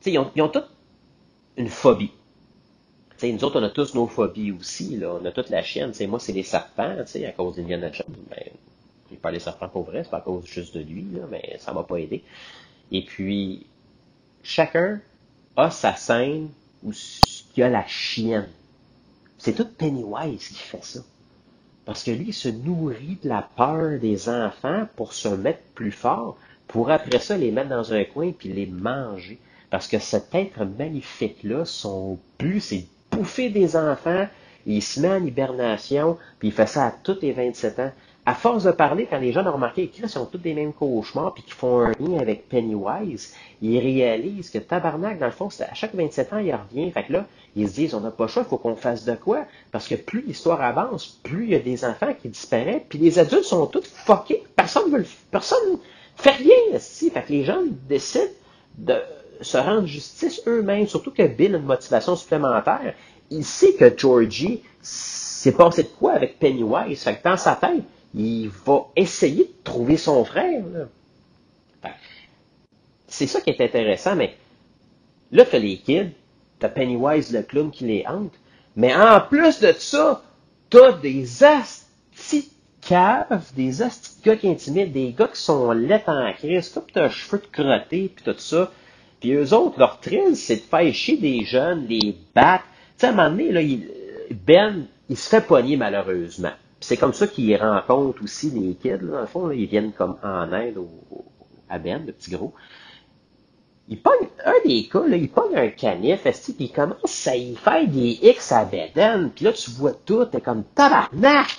tu 0.00 0.04
sais, 0.04 0.12
ils 0.12 0.18
ont, 0.18 0.30
ils 0.36 0.42
ont 0.42 0.48
tous 0.48 0.62
une 1.56 1.68
phobie. 1.68 2.12
Nous 3.22 3.44
autres, 3.44 3.60
on 3.60 3.64
a 3.64 3.70
tous 3.70 3.94
nos 3.94 4.06
phobies 4.06 4.52
aussi, 4.52 4.96
là. 4.96 5.18
On 5.20 5.24
a 5.24 5.32
toute 5.32 5.50
la 5.50 5.62
chienne. 5.62 5.92
Moi, 6.06 6.20
c'est 6.20 6.32
les 6.32 6.44
serpents, 6.44 6.94
tu 7.00 7.06
sais, 7.06 7.26
à 7.26 7.32
cause 7.32 7.56
d'Indiana 7.56 7.90
Jones. 7.90 8.06
Ben, 8.30 8.44
j'ai 9.10 9.16
pas 9.16 9.30
les 9.30 9.40
serpents 9.40 9.68
pour 9.68 9.84
vrai, 9.84 10.04
c'est 10.04 10.10
pas 10.10 10.18
à 10.18 10.22
cause 10.22 10.46
juste 10.46 10.76
de 10.76 10.80
lui, 10.80 11.06
là, 11.12 11.22
mais 11.30 11.56
ça 11.58 11.72
m'a 11.72 11.82
pas 11.82 11.96
aidé. 11.96 12.22
Et 12.92 13.04
puis, 13.04 13.66
chacun 14.42 15.00
a 15.56 15.70
sa 15.70 15.96
scène 15.96 16.50
où 16.84 16.92
il 16.92 17.60
y 17.60 17.62
a 17.62 17.68
la 17.68 17.86
chienne. 17.86 18.48
C'est 19.38 19.54
tout 19.54 19.66
Pennywise 19.66 20.48
qui 20.48 20.54
fait 20.54 20.84
ça. 20.84 21.00
Parce 21.84 22.04
que 22.04 22.10
lui, 22.10 22.26
il 22.28 22.34
se 22.34 22.48
nourrit 22.48 23.18
de 23.22 23.28
la 23.28 23.42
peur 23.42 23.98
des 23.98 24.28
enfants 24.28 24.86
pour 24.94 25.12
se 25.12 25.28
mettre 25.28 25.62
plus 25.74 25.92
fort, 25.92 26.36
pour 26.66 26.90
après 26.90 27.18
ça 27.18 27.36
les 27.36 27.50
mettre 27.50 27.70
dans 27.70 27.92
un 27.92 28.04
coin 28.04 28.30
puis 28.30 28.52
les 28.52 28.66
manger. 28.66 29.38
Parce 29.70 29.88
que 29.88 29.98
cet 29.98 30.34
être 30.34 30.64
magnifique-là, 30.64 31.64
son 31.64 32.18
but, 32.38 32.60
c'est 32.60 32.86
bouffer 33.18 33.50
des 33.50 33.76
enfants, 33.76 34.26
il 34.64 34.82
se 34.82 35.00
met 35.00 35.08
en 35.08 35.24
hibernation, 35.24 36.18
puis 36.38 36.48
il 36.48 36.54
fait 36.54 36.66
ça 36.66 36.86
à 36.86 36.90
tous 36.90 37.18
les 37.20 37.32
27 37.32 37.78
ans. 37.80 37.90
À 38.24 38.34
force 38.34 38.64
de 38.64 38.70
parler, 38.70 39.08
quand 39.08 39.18
les 39.18 39.32
gens 39.32 39.46
ont 39.46 39.52
remarqué 39.52 39.88
qu'ils 39.88 40.08
sont 40.08 40.26
tous 40.26 40.38
des 40.38 40.52
mêmes 40.52 40.74
cauchemars, 40.74 41.32
puis 41.32 41.42
qu'ils 41.42 41.54
font 41.54 41.80
un 41.80 41.92
lien 41.98 42.18
avec 42.20 42.48
Pennywise, 42.48 43.34
ils 43.62 43.78
réalisent 43.78 44.50
que 44.50 44.58
tabarnak, 44.58 45.18
dans 45.18 45.26
le 45.26 45.32
fond, 45.32 45.48
à 45.60 45.74
chaque 45.74 45.94
27 45.94 46.32
ans, 46.34 46.38
il 46.38 46.54
revient. 46.54 46.90
Fait 46.92 47.04
que 47.04 47.12
là, 47.14 47.26
ils 47.56 47.68
se 47.68 47.74
disent, 47.74 47.94
on 47.94 48.00
n'a 48.00 48.10
pas 48.10 48.24
le 48.24 48.28
choix, 48.28 48.42
il 48.46 48.48
faut 48.48 48.58
qu'on 48.58 48.76
fasse 48.76 49.04
de 49.04 49.14
quoi? 49.14 49.46
Parce 49.72 49.88
que 49.88 49.94
plus 49.94 50.20
l'histoire 50.20 50.60
avance, 50.60 51.18
plus 51.22 51.44
il 51.44 51.50
y 51.50 51.54
a 51.54 51.60
des 51.60 51.86
enfants 51.86 52.12
qui 52.20 52.28
disparaissent, 52.28 52.82
puis 52.88 52.98
les 52.98 53.18
adultes 53.18 53.44
sont 53.44 53.66
tous 53.66 53.86
fuckés. 53.86 54.44
Personne 54.54 54.92
veut 54.92 55.06
personne 55.30 55.78
fait 56.16 56.32
rien, 56.32 56.76
ici. 56.76 57.08
Fait 57.08 57.22
que 57.22 57.32
les 57.32 57.44
gens 57.44 57.62
décident 57.88 58.24
de 58.76 58.94
se 59.40 59.56
rendre 59.56 59.86
justice 59.86 60.42
eux-mêmes, 60.46 60.86
surtout 60.86 61.10
que 61.10 61.26
Bill 61.26 61.54
a 61.54 61.58
une 61.58 61.64
motivation 61.64 62.16
supplémentaire. 62.16 62.94
Il 63.30 63.44
sait 63.44 63.74
que 63.74 63.96
Georgie 63.96 64.62
s'est 64.80 65.52
passé 65.52 65.82
de 65.82 65.88
quoi 65.88 66.12
avec 66.12 66.38
Pennywise. 66.38 67.02
Fait 67.02 67.16
que 67.16 67.28
dans 67.28 67.36
sa 67.36 67.56
tête, 67.56 67.84
il 68.14 68.48
va 68.48 68.86
essayer 68.96 69.44
de 69.44 69.64
trouver 69.64 69.96
son 69.96 70.24
frère. 70.24 70.62
C'est 73.06 73.26
ça 73.26 73.40
qui 73.40 73.50
est 73.50 73.60
intéressant, 73.60 74.16
mais 74.16 74.36
là, 75.32 75.44
t'as 75.44 75.58
les 75.58 75.78
kids, 75.78 76.10
t'as 76.58 76.68
Pennywise 76.68 77.32
le 77.32 77.42
clown 77.42 77.70
qui 77.70 77.84
les 77.84 78.04
hante, 78.06 78.34
mais 78.76 78.94
en 78.94 79.20
plus 79.20 79.60
de 79.60 79.72
ça, 79.72 80.22
t'as 80.70 80.92
des 80.92 81.42
astis 81.42 82.52
caves, 82.80 83.52
des 83.56 83.82
astis 83.82 84.22
gars 84.22 84.36
qui 84.36 84.48
intimident, 84.48 84.92
des 84.92 85.12
gars 85.12 85.28
qui 85.28 85.40
sont 85.40 85.72
laids 85.72 86.04
en 86.06 86.32
crise, 86.32 86.72
tout 86.72 86.82
un 86.94 87.08
cheveux 87.08 87.38
de 87.38 87.46
crotté, 87.46 88.12
puis 88.14 88.24
tout 88.24 88.38
ça. 88.38 88.70
Puis 89.20 89.32
eux 89.32 89.52
autres, 89.52 89.78
leur 89.78 90.00
thrill, 90.00 90.36
c'est 90.36 90.56
de 90.56 90.60
faire 90.60 90.92
chier 90.94 91.16
des 91.16 91.44
jeunes, 91.44 91.86
les 91.88 92.16
battre. 92.34 92.64
Tu 92.64 93.00
sais, 93.00 93.06
à 93.06 93.10
un 93.10 93.12
moment 93.12 93.30
donné, 93.30 93.52
là, 93.52 93.60
Ben, 94.46 94.86
il 95.08 95.16
se 95.16 95.28
fait 95.28 95.40
pogner 95.40 95.76
malheureusement. 95.76 96.52
C'est 96.80 96.96
comme 96.96 97.12
ça 97.12 97.26
qu'ils 97.26 97.56
rencontrent 97.56 98.22
aussi 98.22 98.50
les 98.50 98.74
kids, 98.74 99.04
là, 99.04 99.12
dans 99.12 99.20
le 99.20 99.26
fond, 99.26 99.50
ils 99.50 99.66
viennent 99.66 99.92
comme 99.92 100.16
en 100.22 100.52
aide 100.52 100.78
à 101.68 101.78
Ben, 101.78 102.04
le 102.06 102.12
petit 102.12 102.30
gros. 102.30 102.52
Il 103.88 104.00
pogne, 104.00 104.28
un 104.44 104.68
des 104.68 104.86
cas, 104.86 105.06
là, 105.06 105.16
il 105.16 105.30
pogne 105.30 105.56
un 105.56 105.68
canif, 105.68 106.22
puis 106.22 106.54
il 106.58 106.72
commence 106.72 107.26
à 107.26 107.36
y 107.36 107.56
faire 107.56 107.88
des 107.88 108.18
X 108.22 108.52
à 108.52 108.64
Ben. 108.64 109.30
puis 109.34 109.44
là, 109.46 109.52
tu 109.52 109.70
vois 109.70 109.94
tout, 109.94 110.24
t'es 110.26 110.40
comme 110.40 110.64
tabarnak! 110.74 111.58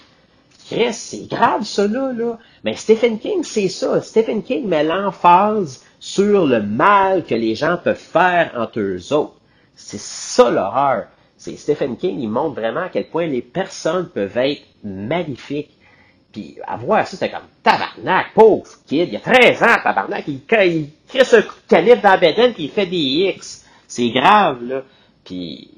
Chris, 0.70 0.94
c'est 0.94 1.28
grave 1.28 1.64
ça 1.64 1.88
là, 1.88 2.14
là. 2.14 2.38
Mais 2.64 2.76
Stephen 2.76 3.18
King, 3.18 3.44
c'est 3.44 3.70
ça. 3.70 4.02
Stephen 4.02 4.44
King 4.44 4.68
met 4.68 4.84
l'emphase 4.84 5.84
sur 6.00 6.46
le 6.46 6.62
mal 6.62 7.26
que 7.26 7.36
les 7.36 7.56
gens 7.56 7.78
peuvent 7.78 7.98
faire 7.98 8.52
entre 8.56 8.80
eux 8.80 9.14
autres. 9.14 9.36
C'est 9.76 10.00
ça 10.00 10.50
l'horreur. 10.50 11.08
C'est 11.38 11.56
Stephen 11.56 11.96
King, 11.96 12.20
il 12.20 12.30
montre 12.30 12.60
vraiment 12.60 12.82
à 12.82 12.90
quel 12.90 13.08
point 13.08 13.26
les 13.26 13.42
personnes 13.42 14.10
peuvent 14.10 14.38
être 14.38 14.64
magnifiques. 14.84 15.72
Puis 16.32 16.58
à 16.68 16.78
voir 16.78 17.08
ça, 17.08 17.18
c'était 17.18 17.32
comme 17.32 17.48
tabarnak, 17.64 18.34
pauvre 18.34 18.70
kid, 18.86 19.08
il 19.08 19.14
y 19.14 19.16
a 19.16 19.20
13 19.20 19.64
ans, 19.64 19.76
tabarnak, 19.84 20.26
il, 20.28 20.46
crée 20.46 20.90
ce 21.08 21.38
coup 21.38 21.56
de 21.56 21.70
calibre 21.70 22.02
dans 22.02 22.20
la 22.20 22.50
puis 22.50 22.66
il 22.66 22.70
fait 22.70 22.86
des 22.86 23.34
X. 23.36 23.66
C'est 23.88 24.10
grave, 24.10 24.64
là. 24.64 24.84
Puis 25.24 25.72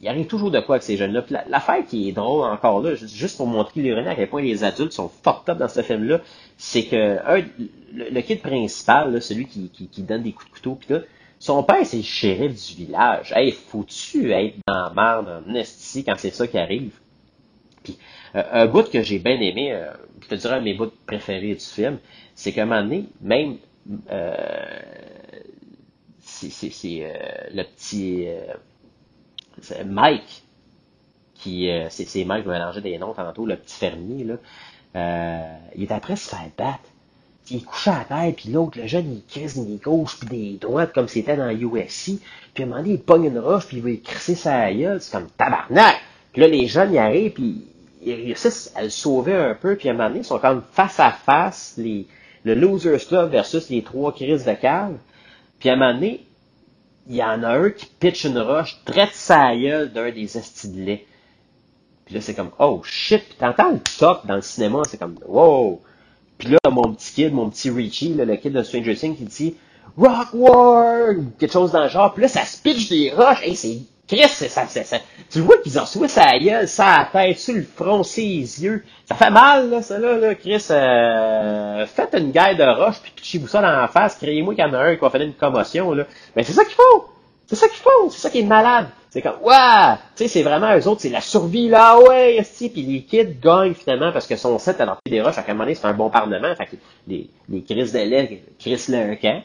il 0.00 0.08
arrive 0.08 0.26
toujours 0.26 0.50
de 0.50 0.60
quoi 0.60 0.76
avec 0.76 0.82
ces 0.82 0.96
jeunes-là. 0.96 1.24
L'affaire 1.48 1.84
qui 1.86 2.08
est 2.08 2.12
drôle 2.12 2.44
encore 2.44 2.80
là, 2.80 2.94
juste 2.94 3.36
pour 3.36 3.46
montrer 3.46 3.82
l'ironie 3.82 4.08
à 4.08 4.14
quel 4.14 4.28
point 4.28 4.42
les 4.42 4.64
adultes 4.64 4.92
sont 4.92 5.10
fucked 5.22 5.50
up 5.50 5.58
dans 5.58 5.68
ce 5.68 5.82
film-là, 5.82 6.20
c'est 6.56 6.84
que 6.84 7.18
un, 7.26 7.44
le, 7.92 8.20
kid 8.22 8.40
principal, 8.40 9.20
celui 9.20 9.46
qui, 9.46 9.68
qui, 9.68 10.02
donne 10.02 10.22
des 10.22 10.32
coups 10.32 10.48
de 10.48 10.54
couteau, 10.54 10.74
pis 10.74 10.92
là, 10.92 11.00
son 11.38 11.62
père, 11.62 11.84
c'est 11.84 11.98
le 11.98 12.02
shérif 12.02 12.52
du 12.52 12.84
village. 12.84 13.32
Hey, 13.34 13.52
faut-tu 13.52 14.32
être 14.32 14.56
dans 14.66 14.74
la 14.74 14.92
merde, 14.94 15.42
en 15.46 15.54
ici, 15.54 16.04
quand 16.04 16.14
c'est 16.16 16.34
ça 16.34 16.46
qui 16.46 16.58
arrive? 16.58 16.92
Euh, 18.36 18.42
un 18.52 18.66
bout 18.66 18.88
que 18.90 19.02
j'ai 19.02 19.18
bien 19.18 19.40
aimé, 19.40 19.72
euh, 19.72 19.90
je 20.22 20.28
te 20.28 20.34
dirais 20.34 20.56
un 20.56 20.58
de 20.60 20.64
mes 20.64 20.74
bouts 20.74 20.92
préférés 21.06 21.54
du 21.54 21.64
film, 21.64 21.98
c'est 22.34 22.52
qu'à 22.52 22.62
un 22.62 22.66
moment 22.66 22.82
donné, 22.82 23.06
même 23.20 23.56
euh, 24.10 24.34
c'est 26.20 27.02
euh, 27.02 27.12
le 27.52 27.62
petit 27.64 28.26
Mike, 29.86 30.42
qui 31.34 31.70
euh, 31.70 31.88
c'est 31.90 32.24
Mike, 32.24 32.44
je 32.44 32.50
vais 32.50 32.58
mélanger 32.58 32.80
des 32.80 32.98
noms 32.98 33.14
tantôt, 33.14 33.46
le 33.46 33.56
petit 33.56 33.76
fermier, 33.76 34.24
là, 34.24 34.34
euh, 34.96 35.56
il 35.76 35.84
est 35.84 35.92
après 35.92 36.16
se 36.16 36.28
faire 36.28 36.48
battre. 36.56 36.80
Il 37.50 37.56
est 37.56 37.64
couché 37.64 37.90
à 37.90 38.04
terre, 38.04 38.32
puis 38.36 38.50
l'autre, 38.50 38.78
le 38.78 38.86
jeune, 38.86 39.12
il 39.12 39.24
crise 39.26 39.58
des 39.58 39.76
gauches 39.76 40.18
puis 40.20 40.28
des 40.28 40.58
droites 40.58 40.92
comme 40.92 41.08
c'était 41.08 41.36
dans 41.36 41.50
UFC. 41.50 42.20
Puis 42.54 42.62
à 42.62 42.66
un 42.66 42.68
moment 42.68 42.82
donné, 42.82 42.94
il 42.94 43.00
pogne 43.00 43.24
une 43.24 43.38
roche, 43.40 43.66
puis 43.66 43.78
il 43.78 43.82
va 43.82 43.90
crisser 43.96 44.36
sa 44.36 44.72
gueule. 44.72 45.00
C'est 45.00 45.10
comme 45.10 45.28
tabarnak! 45.36 45.96
Puis 46.32 46.42
là, 46.42 46.48
les 46.48 46.66
jeunes, 46.68 46.92
ils 46.92 46.98
arrivent, 46.98 47.32
puis 47.32 47.64
ils 48.02 48.14
réussissent 48.14 48.72
à 48.76 48.82
le 48.82 48.90
sauver 48.90 49.34
un 49.34 49.54
peu. 49.54 49.74
Puis 49.74 49.88
à 49.88 49.92
un 49.92 49.94
moment 49.94 50.08
donné, 50.08 50.20
ils 50.20 50.24
sont 50.24 50.38
comme 50.38 50.62
face 50.72 51.00
à 51.00 51.10
face, 51.10 51.74
les, 51.76 52.06
le 52.44 52.54
Losers 52.54 53.06
Club 53.08 53.30
versus 53.30 53.68
les 53.68 53.82
trois 53.82 54.12
crises 54.12 54.44
de 54.44 54.54
cave. 54.54 54.96
Puis 55.58 55.70
à 55.70 55.72
un 55.72 55.76
moment 55.76 55.94
donné, 55.94 56.24
il 57.10 57.16
y 57.16 57.24
en 57.24 57.42
a 57.42 57.58
un 57.58 57.70
qui 57.70 57.86
pitch 57.86 58.24
une 58.24 58.38
roche, 58.38 58.80
traite 58.84 59.12
sa 59.12 59.52
d'un 59.56 60.10
des 60.12 60.38
estilets. 60.38 61.04
Puis 62.06 62.14
là, 62.14 62.20
c'est 62.20 62.34
comme, 62.34 62.50
oh 62.60 62.82
shit, 62.84 63.24
puis 63.24 63.36
t'entends 63.36 63.72
le 63.72 63.80
top 63.98 64.26
dans 64.26 64.36
le 64.36 64.42
cinéma, 64.42 64.82
c'est 64.88 64.96
comme, 64.96 65.18
wow. 65.26 65.82
Puis 66.38 66.48
là, 66.48 66.58
mon 66.70 66.94
petit 66.94 67.12
kid, 67.12 67.34
mon 67.34 67.50
petit 67.50 67.68
Richie, 67.68 68.14
le 68.14 68.36
kid 68.36 68.52
de 68.52 68.62
Stranger 68.62 68.94
Things, 68.94 69.16
qui 69.16 69.24
dit, 69.24 69.56
Rock 69.96 70.28
War! 70.34 71.14
Quelque 71.38 71.52
chose 71.52 71.72
dans 71.72 71.82
le 71.82 71.88
genre. 71.88 72.14
Puis 72.14 72.22
là, 72.22 72.28
ça 72.28 72.44
se 72.44 72.62
pitch 72.62 72.88
des 72.88 73.10
roches. 73.10 73.42
Hey, 73.42 73.56
c'est 73.56 73.80
Chris, 74.10 74.26
ça, 74.26 74.66
ça, 74.66 74.66
ça, 74.66 74.96
tu 75.30 75.38
vois 75.38 75.58
qu'ils 75.58 75.78
ont 75.78 75.82
reçoivent 75.82 76.10
sa 76.10 76.36
gueule, 76.36 76.66
sa 76.66 77.08
tête, 77.12 77.38
sur 77.38 77.54
le 77.54 77.62
front, 77.62 78.02
ses 78.02 78.24
yeux. 78.24 78.84
Ça 79.08 79.14
fait 79.14 79.30
mal, 79.30 79.70
là, 79.70 79.82
ça, 79.82 80.00
là, 80.00 80.16
là 80.16 80.34
Chris. 80.34 80.66
Euh, 80.72 81.86
faites 81.86 82.16
une 82.18 82.32
guerre 82.32 82.56
de 82.56 82.64
roche, 82.64 82.98
puis 83.00 83.12
pitchez-vous 83.14 83.46
ça 83.46 83.62
dans 83.62 83.70
la 83.70 83.86
face. 83.86 84.16
Créez-moi 84.16 84.56
qu'il 84.56 84.64
y 84.64 84.66
en 84.66 84.74
a 84.74 84.78
un 84.78 84.96
qui 84.96 85.00
va 85.00 85.10
faire 85.10 85.20
une 85.20 85.34
commotion, 85.34 85.92
là. 85.92 86.06
Mais 86.34 86.42
c'est 86.42 86.52
ça 86.52 86.64
qu'il 86.64 86.74
faut! 86.74 87.08
C'est 87.46 87.54
ça 87.54 87.68
qu'il 87.68 87.78
faut! 87.78 88.10
C'est 88.10 88.18
ça 88.18 88.30
qui 88.30 88.40
est 88.40 88.44
malade! 88.44 88.88
C'est 89.10 89.22
comme, 89.22 89.38
ouais! 89.44 89.94
Tu 90.16 90.24
sais, 90.24 90.28
c'est 90.28 90.42
vraiment, 90.42 90.76
eux 90.76 90.88
autres, 90.88 91.02
c'est 91.02 91.08
la 91.08 91.20
survie, 91.20 91.68
là, 91.68 92.00
ouais, 92.00 92.34
esti, 92.34 92.68
puis 92.68 92.82
les 92.82 93.02
kids 93.02 93.36
gagnent, 93.40 93.74
finalement, 93.74 94.10
parce 94.10 94.26
que 94.26 94.34
son 94.34 94.58
set 94.58 94.80
a 94.80 94.86
lancé 94.86 95.02
des 95.06 95.20
roches, 95.22 95.38
à 95.38 95.44
un 95.46 95.52
moment 95.52 95.62
donné, 95.62 95.76
c'est 95.76 95.86
un 95.86 95.94
bon 95.94 96.10
parlement, 96.10 96.52
fait 96.56 96.66
que 96.66 96.76
les, 97.06 97.30
les 97.48 97.62
Chris 97.62 97.92
de 97.92 97.98
lait, 97.98 98.42
Chris 98.58 98.86
le 98.88 99.16
ils 99.22 99.42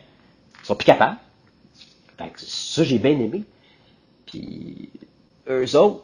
sont 0.64 0.76
plus 0.76 0.86
capables. 0.86 1.18
Fait 2.18 2.30
que 2.30 2.40
ça, 2.42 2.84
j'ai 2.84 2.98
bien 2.98 3.12
aimé. 3.12 3.44
Puis 4.26 4.90
eux 5.48 5.76
autres 5.76 6.04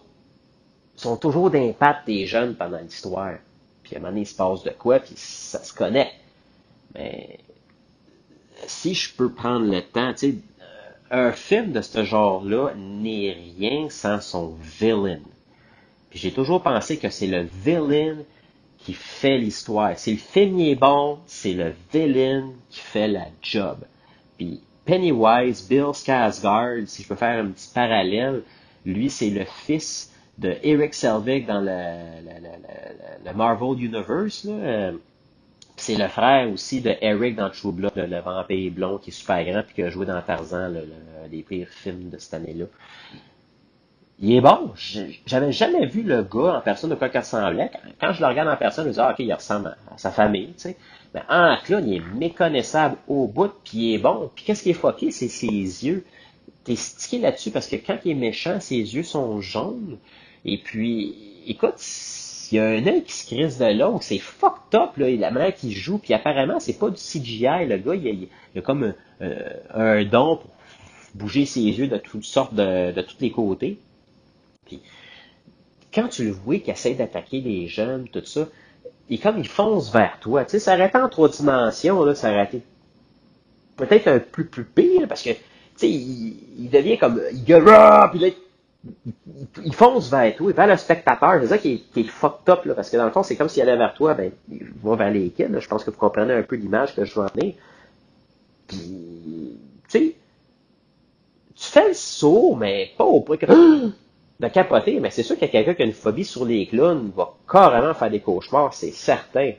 sont 0.95 1.17
toujours 1.17 1.49
d'impact 1.49 2.05
des 2.07 2.25
jeunes 2.27 2.55
pendant 2.55 2.79
l'histoire. 2.79 3.35
Puis 3.83 3.95
à 3.95 3.97
un 3.97 4.01
moment 4.01 4.11
donné, 4.11 4.21
il 4.21 4.27
se 4.27 4.35
passe 4.35 4.63
de 4.63 4.69
quoi, 4.69 4.99
puis 4.99 5.13
ça 5.15 5.63
se 5.63 5.73
connaît. 5.73 6.11
Mais 6.93 7.39
si 8.67 8.93
je 8.93 9.13
peux 9.13 9.31
prendre 9.31 9.65
le 9.65 9.81
temps, 9.81 10.13
tu 10.13 10.31
sais, 10.31 10.35
un 11.09 11.31
film 11.31 11.71
de 11.71 11.81
ce 11.81 12.03
genre-là 12.03 12.73
n'est 12.75 13.37
rien 13.57 13.89
sans 13.89 14.21
son 14.21 14.55
villain. 14.61 15.19
Puis 16.09 16.19
j'ai 16.19 16.31
toujours 16.31 16.61
pensé 16.61 16.97
que 16.97 17.09
c'est 17.09 17.27
le 17.27 17.47
villain 17.63 18.17
qui 18.77 18.93
fait 18.93 19.37
l'histoire. 19.37 19.97
Si 19.97 20.13
le 20.13 20.17
film 20.17 20.59
est 20.59 20.75
bon, 20.75 21.19
c'est 21.25 21.53
le 21.53 21.73
villain 21.91 22.51
qui 22.69 22.79
fait 22.79 23.07
la 23.07 23.25
job. 23.41 23.77
Puis 24.37 24.61
Pennywise, 24.85 25.67
Bill 25.67 25.93
Skarsgård, 25.93 26.87
si 26.87 27.03
je 27.03 27.07
peux 27.07 27.15
faire 27.15 27.43
un 27.43 27.47
petit 27.47 27.69
parallèle, 27.73 28.41
lui, 28.85 29.09
c'est 29.09 29.29
le 29.29 29.45
fils 29.45 30.11
de 30.37 30.55
Eric 30.63 30.93
Selvig 30.93 31.45
dans 31.45 31.61
le, 31.61 33.33
Marvel 33.35 33.83
Universe. 33.83 34.43
Là. 34.45 34.91
C'est 35.77 35.95
le 35.95 36.07
frère 36.07 36.51
aussi 36.51 36.81
de 36.81 36.93
Eric 37.01 37.35
dans 37.35 37.49
True 37.49 37.71
Blood, 37.71 37.93
le, 37.95 38.19
vampire 38.19 38.71
blond 38.71 38.97
qui 38.97 39.09
est 39.09 39.13
super 39.13 39.43
grand 39.43 39.63
puis 39.63 39.75
qui 39.75 39.83
a 39.83 39.89
joué 39.89 40.05
dans 40.05 40.21
Tarzan, 40.21 40.69
le, 40.69 40.85
les 41.31 41.41
pires 41.43 41.69
films 41.69 42.09
de 42.09 42.17
cette 42.17 42.33
année-là. 42.35 42.65
Il 44.19 44.35
est 44.35 44.41
bon. 44.41 44.71
J'avais 45.25 45.51
jamais 45.51 45.87
vu 45.87 46.03
le 46.03 46.21
gars 46.21 46.57
en 46.57 46.61
personne 46.61 46.91
de 46.91 46.95
quoi 46.95 47.09
qu'il 47.09 47.19
ressemblait. 47.19 47.71
Quand 47.99 48.13
je 48.13 48.21
le 48.21 48.27
regarde 48.27 48.49
en 48.49 48.55
personne, 48.55 48.83
je 48.83 48.89
me 48.89 48.93
dis, 48.93 48.99
ah, 48.99 49.11
ok, 49.11 49.19
il 49.19 49.33
ressemble 49.33 49.75
à, 49.91 49.97
sa 49.97 50.11
famille, 50.11 50.53
tu 50.53 50.59
sais. 50.59 50.77
Mais 51.13 51.21
en 51.29 51.57
clown, 51.63 51.87
il 51.87 51.97
est 51.97 52.13
méconnaissable 52.13 52.97
au 53.07 53.27
bout, 53.27 53.51
puis 53.63 53.77
il 53.77 53.93
est 53.95 53.97
bon. 53.97 54.31
Puis 54.33 54.45
qu'est-ce 54.45 54.63
qui 54.63 54.69
est 54.69 54.73
fucké, 54.73 55.11
c'est 55.11 55.27
ses 55.27 55.47
yeux. 55.47 56.05
T'es 56.63 56.75
stické 56.75 57.19
là-dessus 57.19 57.51
parce 57.51 57.67
que 57.67 57.75
quand 57.75 57.97
il 58.05 58.11
est 58.11 58.15
méchant, 58.15 58.59
ses 58.59 58.77
yeux 58.77 59.03
sont 59.03 59.41
jaunes. 59.41 59.97
Et 60.45 60.57
puis, 60.57 61.15
écoute, 61.47 61.75
il 62.51 62.55
y 62.55 62.59
a 62.59 62.65
un 62.65 62.85
œil 62.85 63.03
qui 63.03 63.13
se 63.13 63.25
crisse 63.25 63.57
de 63.57 63.65
l'autre, 63.65 64.03
c'est 64.03 64.17
fucked 64.17 64.75
up, 64.75 64.97
là, 64.97 65.09
la 65.09 65.31
manière 65.31 65.55
qu'il 65.55 65.71
joue, 65.71 65.97
puis 65.97 66.13
apparemment, 66.13 66.59
c'est 66.59 66.77
pas 66.77 66.89
du 66.89 66.97
CGI, 66.97 67.65
le 67.65 67.77
gars, 67.77 67.95
il 67.95 68.27
a, 68.55 68.61
comme 68.61 68.93
un, 69.21 70.03
don 70.05 70.37
pour 70.37 70.51
bouger 71.15 71.45
ses 71.45 71.61
yeux 71.61 71.87
de 71.87 71.97
toutes 71.97 72.25
sortes, 72.25 72.53
de, 72.53 72.91
de 72.91 73.01
tous 73.01 73.17
les 73.21 73.31
côtés. 73.31 73.79
Puis, 74.65 74.81
quand 75.93 76.07
tu 76.07 76.25
le 76.25 76.31
vois 76.31 76.59
qu'il 76.59 76.73
essaie 76.73 76.93
d'attaquer 76.93 77.41
les 77.41 77.67
jeunes, 77.67 78.07
tout 78.09 78.25
ça, 78.25 78.47
et 79.11 79.17
comme 79.17 79.37
il 79.37 79.47
fonce 79.47 79.91
vers 79.91 80.17
toi, 80.21 80.45
tu 80.45 80.51
sais, 80.51 80.59
ça 80.59 80.83
été 80.83 80.97
en 80.97 81.09
trois 81.09 81.27
dimensions, 81.27 82.05
là, 82.05 82.13
été 82.43 82.63
peut-être 83.75 84.07
un 84.07 84.19
peu 84.19 84.45
plus 84.45 84.63
pire, 84.63 85.05
parce 85.07 85.21
que, 85.21 85.31
tu 85.31 85.39
sais, 85.75 85.89
il, 85.89 86.69
devient 86.71 86.97
comme, 86.97 87.21
il 87.33 87.43
gueule, 87.43 87.65
puis 88.11 88.19
là, 88.19 88.29
il, 89.65 89.75
fonce 89.75 90.09
vers 90.09 90.33
toi, 90.37 90.53
vers 90.53 90.67
le 90.67 90.77
spectateur. 90.77 91.41
C'est 91.41 91.47
ça 91.47 91.57
qui 91.57 91.73
est, 91.73 91.93
qui 91.93 91.99
est 91.99 92.03
fucked 92.05 92.49
up, 92.49 92.63
là, 92.63 92.73
parce 92.73 92.89
que 92.89 92.95
dans 92.95 93.05
le 93.05 93.11
fond, 93.11 93.21
c'est 93.21 93.35
comme 93.35 93.49
s'il 93.49 93.61
allait 93.63 93.75
vers 93.75 93.93
toi, 93.93 94.13
ben, 94.13 94.31
il 94.49 94.65
va 94.81 94.95
vers 94.95 95.11
les 95.11 95.29
kids. 95.29 95.59
Je 95.59 95.67
pense 95.67 95.83
que 95.83 95.91
vous 95.91 95.97
comprenez 95.97 96.33
un 96.33 96.43
peu 96.43 96.55
l'image 96.55 96.95
que 96.95 97.03
je 97.03 97.13
veux 97.13 97.25
amener. 97.25 97.57
Puis, 98.67 99.57
tu 99.89 99.99
sais, 99.99 100.15
tu 101.53 101.67
fais 101.67 101.89
le 101.89 101.93
saut, 101.93 102.55
mais 102.55 102.91
pas 102.97 103.03
au 103.03 103.19
point 103.19 103.35
que 103.35 103.45
de 104.41 104.47
capoter. 104.47 104.99
Mais 104.99 105.11
c'est 105.11 105.23
sûr 105.23 105.35
qu'il 105.37 105.45
y 105.45 105.49
a 105.49 105.51
quelqu'un 105.51 105.73
qui 105.75 105.83
a 105.83 105.85
une 105.85 105.93
phobie 105.93 106.25
sur 106.25 106.45
les 106.45 106.65
clowns 106.65 107.11
va 107.15 107.33
carrément 107.49 107.93
faire 107.93 108.09
des 108.09 108.19
cauchemars, 108.19 108.73
c'est 108.73 108.91
certain. 108.91 109.51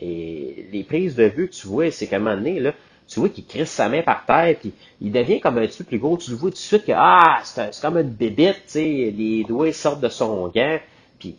Et 0.00 0.68
les 0.70 0.84
prises 0.84 1.16
de 1.16 1.24
vue 1.24 1.48
que 1.48 1.54
tu 1.54 1.66
vois, 1.66 1.90
c'est 1.90 2.06
qu'à 2.06 2.16
un 2.16 2.18
moment 2.20 2.36
donné, 2.36 2.60
là, 2.60 2.72
tu 3.08 3.20
vois 3.20 3.28
qu'il 3.28 3.46
crisse 3.46 3.70
sa 3.70 3.88
main 3.88 4.02
par 4.02 4.26
terre, 4.26 4.56
puis 4.60 4.72
il 5.00 5.12
devient 5.12 5.40
comme 5.40 5.58
un 5.58 5.66
petit 5.66 5.78
peu 5.78 5.84
plus 5.84 5.98
gros. 5.98 6.18
Tu 6.18 6.30
le 6.30 6.36
vois 6.36 6.50
tout 6.50 6.56
de 6.56 6.60
suite 6.60 6.84
que 6.84 6.92
ah, 6.94 7.40
c'est 7.44 7.80
comme 7.80 7.96
une 7.96 8.10
bébite, 8.10 8.62
tu 8.66 8.72
sais, 8.72 9.14
les 9.16 9.44
doigts 9.44 9.72
sortent 9.72 10.00
de 10.00 10.08
son 10.08 10.48
gant, 10.48 10.78
puis 11.18 11.36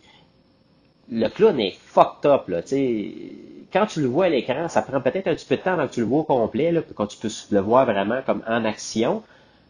le 1.10 1.28
clown 1.28 1.60
est 1.60 1.76
fucked 1.78 2.28
up, 2.28 2.48
là, 2.48 2.62
tu 2.62 2.68
sais. 2.68 3.12
Quand 3.70 3.84
tu 3.84 4.00
le 4.00 4.08
vois 4.08 4.24
à 4.24 4.28
l'écran, 4.30 4.66
ça 4.68 4.80
prend 4.80 4.98
peut-être 5.02 5.28
un 5.28 5.34
petit 5.34 5.44
peu 5.44 5.56
de 5.56 5.60
temps 5.60 5.74
avant 5.74 5.86
que 5.86 5.92
tu 5.92 6.00
le 6.00 6.06
vois 6.06 6.20
au 6.20 6.24
complet, 6.24 6.72
là, 6.72 6.80
quand 6.94 7.06
tu 7.06 7.18
peux 7.18 7.28
le 7.50 7.60
voir 7.60 7.84
vraiment 7.84 8.22
comme 8.24 8.42
en 8.48 8.64
action, 8.64 9.22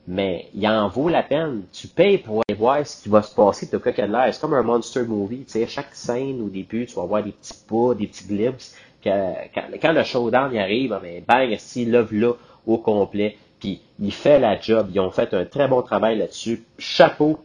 mais 0.08 0.48
il 0.54 0.66
en 0.66 0.88
vaut 0.88 1.10
la 1.10 1.22
peine. 1.22 1.64
Tu 1.70 1.86
payes 1.86 2.16
pour 2.16 2.42
aller 2.48 2.58
voir 2.58 2.84
ce 2.86 3.02
qui 3.02 3.10
va 3.10 3.20
se 3.20 3.34
passer 3.34 3.66
de 3.66 3.76
quoi 3.76 3.92
qu'il 3.92 4.06
l'air. 4.06 4.32
C'est 4.32 4.40
comme 4.40 4.54
un 4.54 4.62
monster 4.62 5.02
movie, 5.02 5.44
tu 5.44 5.50
sais, 5.50 5.66
chaque 5.66 5.94
scène 5.94 6.40
au 6.40 6.48
début, 6.48 6.86
tu 6.86 6.94
vas 6.94 7.04
voir 7.04 7.22
des 7.22 7.32
petits 7.32 7.62
pas, 7.68 7.94
des 7.94 8.06
petits 8.06 8.24
glimpses, 8.26 8.74
quand, 9.04 9.92
le 9.92 10.02
showdown 10.04 10.52
y 10.52 10.58
arrive, 10.58 10.98
ben, 11.02 11.22
bang, 11.28 11.58
il 11.76 11.90
love 11.92 12.14
là 12.14 12.32
au 12.66 12.78
complet. 12.78 13.36
Puis 13.60 13.82
il 14.00 14.12
fait 14.12 14.38
la 14.38 14.58
job. 14.58 14.88
Ils 14.94 15.00
ont 15.00 15.10
fait 15.10 15.34
un 15.34 15.44
très 15.44 15.68
bon 15.68 15.82
travail 15.82 16.16
là-dessus. 16.16 16.64
Chapeau 16.78 17.40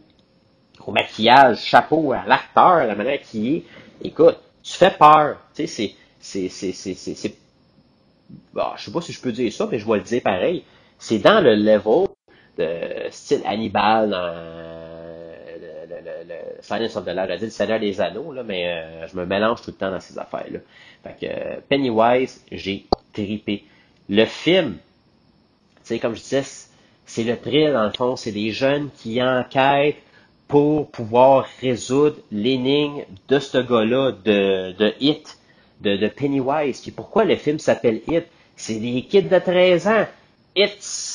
au 0.86 0.90
maquillage, 0.90 1.62
chapeau 1.62 2.12
à 2.12 2.24
l'acteur, 2.26 2.86
la 2.86 2.94
manière 2.94 3.20
qu'il 3.20 3.56
est. 3.56 3.62
Écoute, 4.02 4.38
tu 4.62 4.72
fais 4.72 4.90
peur. 4.90 5.36
Tu 5.54 5.66
sais, 5.66 5.94
c'est, 6.18 6.48
c'est, 6.48 6.72
c'est, 6.72 6.94
c'est, 6.94 7.14
c'est, 7.14 7.36
bah, 8.54 8.74
je 8.78 8.84
sais 8.84 8.90
pas 8.90 9.02
si 9.02 9.12
je 9.12 9.20
peux 9.20 9.32
dire 9.32 9.52
ça, 9.52 9.68
mais 9.70 9.78
je 9.78 9.86
vais 9.86 9.98
le 9.98 10.02
dire 10.02 10.22
pareil. 10.22 10.64
C'est 10.98 11.18
dans 11.18 11.42
le 11.42 11.54
level 11.54 12.08
de 12.58 13.10
style 13.10 13.42
Hannibal 13.44 14.10
dans 14.10 14.34
le, 16.04 16.24
le 16.28 16.34
Silence 16.60 16.96
of 16.96 17.04
the 17.04 17.14
Lord, 17.14 17.28
dit 17.38 17.44
le 17.44 17.50
Seigneur 17.50 17.80
des 17.80 18.00
Anneaux, 18.00 18.32
là, 18.32 18.42
mais 18.42 18.66
euh, 18.68 19.06
je 19.08 19.16
me 19.16 19.26
mélange 19.26 19.62
tout 19.62 19.70
le 19.70 19.76
temps 19.76 19.90
dans 19.90 20.00
ces 20.00 20.18
affaires-là. 20.18 20.58
Fait 21.02 21.16
que 21.20 21.32
euh, 21.32 21.56
Pennywise, 21.68 22.44
j'ai 22.50 22.86
tripé. 23.12 23.64
Le 24.08 24.24
film, 24.24 24.76
tu 25.76 25.80
sais, 25.84 25.98
comme 25.98 26.14
je 26.14 26.20
disais, 26.20 26.42
c'est 27.06 27.24
le 27.24 27.36
thrill, 27.36 27.72
dans 27.72 27.84
le 27.84 27.92
fond, 27.92 28.16
c'est 28.16 28.32
des 28.32 28.50
jeunes 28.50 28.90
qui 28.96 29.22
enquêtent 29.22 29.96
pour 30.48 30.90
pouvoir 30.90 31.46
résoudre 31.60 32.16
l'énigme 32.30 33.02
de 33.28 33.38
ce 33.38 33.58
gars-là, 33.58 34.12
de, 34.12 34.72
de 34.72 34.94
Hit, 35.00 35.38
de, 35.80 35.96
de 35.96 36.08
Pennywise. 36.08 36.80
Puis 36.80 36.90
pourquoi 36.90 37.24
le 37.24 37.36
film 37.36 37.58
s'appelle 37.58 38.00
Hit? 38.08 38.24
C'est 38.56 38.78
des 38.78 39.02
kids 39.02 39.22
de 39.22 39.38
13 39.38 39.88
ans. 39.88 40.06
It's 40.56 41.13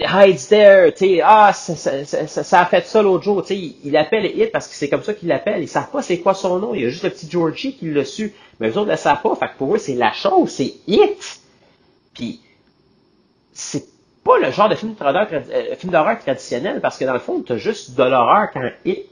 hides 0.00 0.48
there, 0.48 0.92
tu 0.92 1.20
ah, 1.22 1.52
ça, 1.52 1.74
ça, 1.76 2.04
ça, 2.04 2.44
ça, 2.44 2.60
a 2.60 2.66
fait 2.66 2.86
ça 2.86 3.02
l'autre 3.02 3.24
jour, 3.24 3.42
tu 3.42 3.54
sais, 3.54 3.74
il 3.84 3.96
appelle 3.96 4.26
Hit 4.26 4.52
parce 4.52 4.68
que 4.68 4.74
c'est 4.74 4.88
comme 4.88 5.02
ça 5.02 5.14
qu'il 5.14 5.28
l'appelle, 5.28 5.62
ils 5.62 5.68
savent 5.68 5.90
pas 5.90 6.02
c'est 6.02 6.18
quoi 6.18 6.34
son 6.34 6.58
nom, 6.58 6.74
il 6.74 6.82
y 6.82 6.86
a 6.86 6.88
juste 6.88 7.04
le 7.04 7.10
petit 7.10 7.30
Georgie 7.30 7.76
qui 7.76 7.90
l'a 7.90 8.04
su, 8.04 8.34
mais 8.60 8.70
eux 8.70 8.78
autres 8.78 8.90
ne 8.90 8.96
savent 8.96 9.22
pas, 9.22 9.34
fait 9.36 9.48
que 9.48 9.58
pour 9.58 9.74
eux 9.74 9.78
c'est 9.78 9.94
la 9.94 10.12
chose, 10.12 10.50
c'est 10.50 10.74
Hit. 10.86 11.40
Puis, 12.14 12.40
c'est 13.52 13.84
pas 14.24 14.38
le 14.38 14.50
genre 14.50 14.68
de 14.68 14.74
film 14.74 14.94
d'horreur, 14.94 15.28
euh, 15.32 16.16
traditionnel, 16.16 16.80
parce 16.80 16.98
que 16.98 17.04
dans 17.04 17.12
le 17.12 17.18
fond, 17.18 17.42
t'as 17.46 17.56
juste 17.56 17.96
de 17.96 18.02
l'horreur 18.02 18.48
quand 18.52 18.68
Hit 18.84 19.06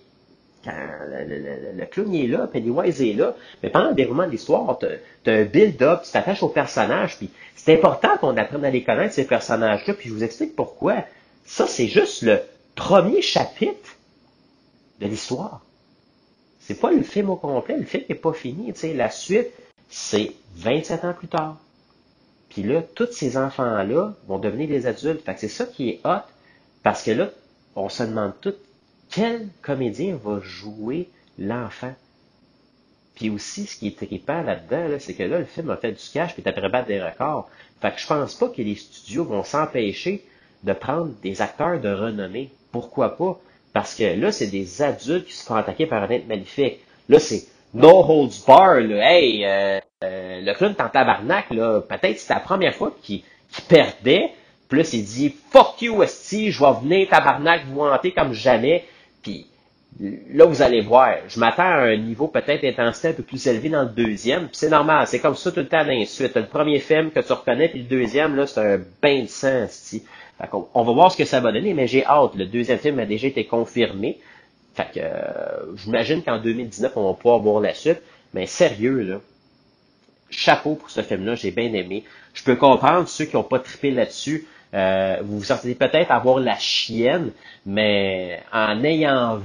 quand 0.64 0.72
le, 1.10 1.76
le, 1.76 1.86
clown 1.86 2.14
est 2.14 2.26
là, 2.26 2.46
Pennywise 2.46 3.02
est 3.02 3.12
là, 3.12 3.36
mais 3.62 3.70
pendant 3.70 3.90
le 3.90 3.94
déroulement 3.94 4.26
de 4.26 4.30
l'histoire, 4.30 4.78
tu 4.78 4.86
as 5.30 5.34
un 5.34 5.44
build-up, 5.44 6.02
tu 6.04 6.12
t'attaches 6.12 6.42
au 6.42 6.48
personnage, 6.48 7.18
puis 7.18 7.30
c'est 7.54 7.74
important 7.74 8.16
qu'on 8.18 8.36
apprenne 8.36 8.64
à 8.64 8.70
les 8.70 8.82
connaître, 8.82 9.14
ces 9.14 9.26
personnages-là, 9.26 9.94
puis 9.94 10.08
je 10.08 10.14
vous 10.14 10.24
explique 10.24 10.56
pourquoi. 10.56 11.04
Ça, 11.44 11.66
c'est 11.66 11.88
juste 11.88 12.22
le 12.22 12.40
premier 12.74 13.22
chapitre 13.22 13.96
de 15.00 15.06
l'histoire. 15.06 15.60
C'est 16.60 16.80
pas 16.80 16.90
le 16.90 17.02
film 17.02 17.30
au 17.30 17.36
complet, 17.36 17.76
le 17.76 17.84
film 17.84 18.04
n'est 18.08 18.14
pas 18.14 18.32
fini, 18.32 18.72
tu 18.72 18.80
sais, 18.80 18.94
la 18.94 19.10
suite, 19.10 19.48
c'est 19.88 20.32
27 20.56 21.04
ans 21.04 21.12
plus 21.12 21.28
tard. 21.28 21.58
Puis 22.48 22.62
là, 22.62 22.82
tous 22.94 23.12
ces 23.12 23.36
enfants-là 23.36 24.14
vont 24.28 24.38
devenir 24.38 24.68
des 24.68 24.86
adultes. 24.86 25.24
Fait 25.24 25.34
que 25.34 25.40
c'est 25.40 25.48
ça 25.48 25.66
qui 25.66 25.90
est 25.90 26.00
hot, 26.04 26.22
parce 26.82 27.02
que 27.02 27.10
là, 27.10 27.30
on 27.76 27.88
se 27.88 28.04
demande 28.04 28.32
tout 28.40 28.54
quel 29.10 29.48
comédien 29.62 30.16
va 30.22 30.40
jouer 30.40 31.08
l'enfant? 31.38 31.94
Puis 33.14 33.30
aussi, 33.30 33.66
ce 33.66 33.76
qui 33.76 33.88
est 33.88 33.96
trippant 33.96 34.42
là-dedans, 34.42 34.96
c'est 34.98 35.14
que 35.14 35.22
là, 35.22 35.38
le 35.38 35.44
film 35.44 35.70
a 35.70 35.76
fait 35.76 35.92
du 35.92 36.02
cash 36.12 36.34
puis 36.34 36.42
t'as 36.42 36.68
battre 36.68 36.88
des 36.88 37.00
records. 37.00 37.48
Fait 37.80 37.92
que 37.92 38.00
je 38.00 38.06
pense 38.06 38.34
pas 38.34 38.48
que 38.48 38.62
les 38.62 38.74
studios 38.74 39.24
vont 39.24 39.44
s'empêcher 39.44 40.24
de 40.64 40.72
prendre 40.72 41.12
des 41.22 41.42
acteurs 41.42 41.80
de 41.80 41.92
renommée. 41.92 42.50
Pourquoi 42.72 43.16
pas? 43.16 43.38
Parce 43.72 43.94
que 43.94 44.18
là, 44.18 44.32
c'est 44.32 44.46
des 44.46 44.82
adultes 44.82 45.26
qui 45.26 45.32
se 45.32 45.44
font 45.44 45.54
attaquer 45.54 45.86
par 45.86 46.02
un 46.02 46.10
être 46.10 46.26
maléfique. 46.26 46.78
Là, 47.08 47.18
c'est 47.18 47.44
no 47.74 48.04
holds 48.08 48.44
bar, 48.46 48.80
là. 48.80 49.10
Hey, 49.10 49.44
euh, 49.44 49.80
euh, 50.02 50.40
le 50.40 50.54
clown 50.54 50.74
en 50.78 50.88
tabarnak, 50.88 51.50
là. 51.50 51.80
Peut-être 51.80 52.18
c'est 52.18 52.32
la 52.32 52.40
première 52.40 52.74
fois 52.74 52.96
qu'il 53.02 53.22
perdait. 53.68 54.30
Plus 54.68 54.94
il 54.94 55.04
dit, 55.04 55.36
fuck 55.50 55.82
you, 55.82 56.02
esti, 56.02 56.50
je 56.50 56.60
vais 56.60 56.72
venir 56.82 57.08
tabarnak 57.08 57.66
vous 57.66 57.82
hanter 57.82 58.12
comme 58.12 58.32
jamais. 58.32 58.84
Puis 59.24 59.46
là, 60.00 60.44
vous 60.44 60.62
allez 60.62 60.80
voir, 60.80 61.16
je 61.26 61.40
m'attends 61.40 61.62
à 61.62 61.82
un 61.82 61.96
niveau 61.96 62.28
peut-être 62.28 62.62
d'intensité 62.62 63.08
un 63.08 63.12
peu 63.14 63.24
plus 63.24 63.44
élevé 63.48 63.68
dans 63.68 63.82
le 63.82 63.88
deuxième. 63.88 64.42
Puis 64.46 64.56
c'est 64.58 64.70
normal, 64.70 65.06
c'est 65.08 65.18
comme 65.18 65.34
ça 65.34 65.50
tout 65.50 65.60
le 65.60 65.68
temps 65.68 65.84
dans 65.84 66.04
suite. 66.06 66.36
Le 66.36 66.46
premier 66.46 66.78
film 66.78 67.10
que 67.10 67.20
tu 67.20 67.32
reconnais, 67.32 67.68
puis 67.68 67.80
le 67.80 67.88
deuxième, 67.88 68.36
là, 68.36 68.46
c'est 68.46 68.60
un 68.60 68.80
bain 69.02 69.22
de 69.22 69.28
sang, 69.28 69.66
on 70.74 70.82
va 70.82 70.92
voir 70.92 71.12
ce 71.12 71.16
que 71.16 71.24
ça 71.24 71.40
va 71.40 71.52
donner, 71.52 71.74
mais 71.74 71.86
j'ai 71.86 72.04
hâte. 72.04 72.34
Le 72.34 72.46
deuxième 72.46 72.78
film 72.78 72.98
a 72.98 73.06
déjà 73.06 73.28
été 73.28 73.46
confirmé. 73.46 74.18
Fait 74.74 74.86
que 74.92 75.00
euh, 75.00 75.76
j'imagine 75.76 76.22
qu'en 76.22 76.38
2019, 76.38 76.92
on 76.96 77.08
va 77.08 77.14
pouvoir 77.14 77.38
voir 77.38 77.60
la 77.60 77.74
suite. 77.74 78.02
Mais 78.32 78.46
sérieux, 78.46 79.02
là, 79.02 79.20
chapeau 80.30 80.74
pour 80.74 80.90
ce 80.90 81.02
film-là, 81.02 81.36
j'ai 81.36 81.52
bien 81.52 81.72
aimé. 81.72 82.04
Je 82.34 82.42
peux 82.42 82.56
comprendre 82.56 83.08
ceux 83.08 83.26
qui 83.26 83.36
n'ont 83.36 83.44
pas 83.44 83.60
trippé 83.60 83.92
là-dessus. 83.92 84.46
Euh, 84.74 85.18
vous 85.22 85.38
vous 85.38 85.44
sentez 85.44 85.74
peut-être 85.74 86.10
avoir 86.10 86.40
la 86.40 86.58
chienne, 86.58 87.30
mais 87.64 88.42
en 88.52 88.82
ayant 88.82 89.40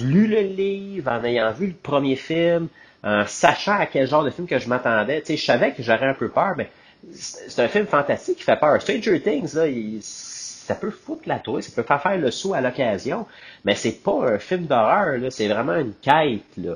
lu 0.00 0.26
le 0.26 0.40
livre, 0.40 1.10
en 1.12 1.22
ayant 1.22 1.52
vu 1.52 1.68
le 1.68 1.74
premier 1.74 2.16
film, 2.16 2.68
en 3.04 3.24
sachant 3.26 3.78
à 3.78 3.86
quel 3.86 4.08
genre 4.08 4.24
de 4.24 4.30
film 4.30 4.46
que 4.46 4.58
je 4.58 4.68
m'attendais, 4.68 5.20
tu 5.20 5.28
sais, 5.28 5.36
je 5.36 5.44
savais 5.44 5.72
que 5.72 5.82
j'aurais 5.82 6.06
un 6.06 6.14
peu 6.14 6.28
peur, 6.28 6.54
mais 6.56 6.68
c'est 7.12 7.62
un 7.62 7.68
film 7.68 7.86
fantastique 7.86 8.38
qui 8.38 8.44
fait 8.44 8.58
peur. 8.58 8.80
Stranger 8.80 9.20
Things, 9.20 9.54
là, 9.54 9.66
ça 10.00 10.74
peut 10.74 10.90
foutre 10.90 11.22
la 11.26 11.38
toile, 11.38 11.62
ça 11.62 11.72
peut 11.74 11.86
faire 11.86 12.02
faire 12.02 12.18
le 12.18 12.30
saut 12.30 12.54
à 12.54 12.60
l'occasion, 12.60 13.26
mais 13.64 13.74
c'est 13.74 14.02
pas 14.02 14.34
un 14.34 14.38
film 14.38 14.66
d'horreur, 14.66 15.18
c'est 15.30 15.48
vraiment 15.48 15.76
une 15.76 15.94
quête, 15.94 16.56
là. 16.56 16.74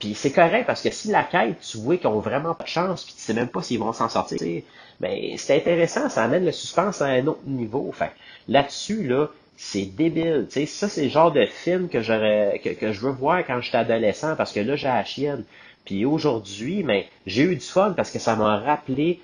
Puis 0.00 0.14
c'est 0.14 0.32
correct 0.32 0.64
parce 0.66 0.82
que 0.82 0.90
si 0.90 1.08
la 1.08 1.22
quête, 1.22 1.60
tu 1.60 1.76
vois 1.76 1.98
qu'ils 1.98 2.08
ont 2.08 2.20
vraiment 2.20 2.54
pas 2.54 2.64
de 2.64 2.68
chance, 2.68 3.04
puis 3.04 3.14
tu 3.14 3.20
sais 3.20 3.34
même 3.34 3.48
pas 3.48 3.62
s'ils 3.62 3.78
vont 3.78 3.92
s'en 3.92 4.08
sortir, 4.08 4.62
ben 4.98 5.36
c'est 5.36 5.56
intéressant, 5.56 6.08
ça 6.08 6.24
amène 6.24 6.46
le 6.46 6.52
suspense 6.52 7.02
à 7.02 7.06
un 7.06 7.26
autre 7.26 7.46
niveau. 7.46 7.92
Fait 7.92 8.10
là-dessus, 8.48 9.06
là, 9.06 9.28
c'est 9.58 9.84
débile. 9.84 10.46
Sais, 10.48 10.64
ça, 10.64 10.88
c'est 10.88 11.04
le 11.04 11.10
genre 11.10 11.32
de 11.32 11.44
film 11.44 11.90
que 11.90 12.00
j'aurais, 12.00 12.60
que, 12.64 12.92
je 12.92 13.00
veux 13.00 13.12
voir 13.12 13.46
quand 13.46 13.60
j'étais 13.60 13.76
adolescent 13.76 14.34
parce 14.36 14.52
que 14.52 14.60
là, 14.60 14.74
j'ai 14.74 14.88
la 14.88 15.04
chienne. 15.04 15.44
Puis 15.84 16.06
aujourd'hui, 16.06 16.82
mais 16.82 17.08
j'ai 17.26 17.42
eu 17.42 17.56
du 17.56 17.64
fun 17.64 17.92
parce 17.94 18.10
que 18.10 18.18
ça 18.18 18.36
m'a 18.36 18.58
rappelé 18.58 19.20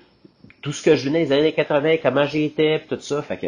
tout 0.61 0.73
ce 0.73 0.83
que 0.83 0.95
je 0.95 1.05
venais 1.09 1.25
des 1.25 1.31
années 1.31 1.53
80, 1.53 1.97
comment 2.03 2.27
j'étais, 2.27 2.83
tout 2.87 2.99
ça. 2.99 3.23
Fait 3.23 3.37
que, 3.37 3.47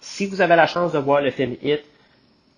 si 0.00 0.26
vous 0.26 0.40
avez 0.40 0.56
la 0.56 0.66
chance 0.66 0.92
de 0.92 0.98
voir 0.98 1.20
le 1.20 1.30
film 1.30 1.56
Hit, 1.62 1.82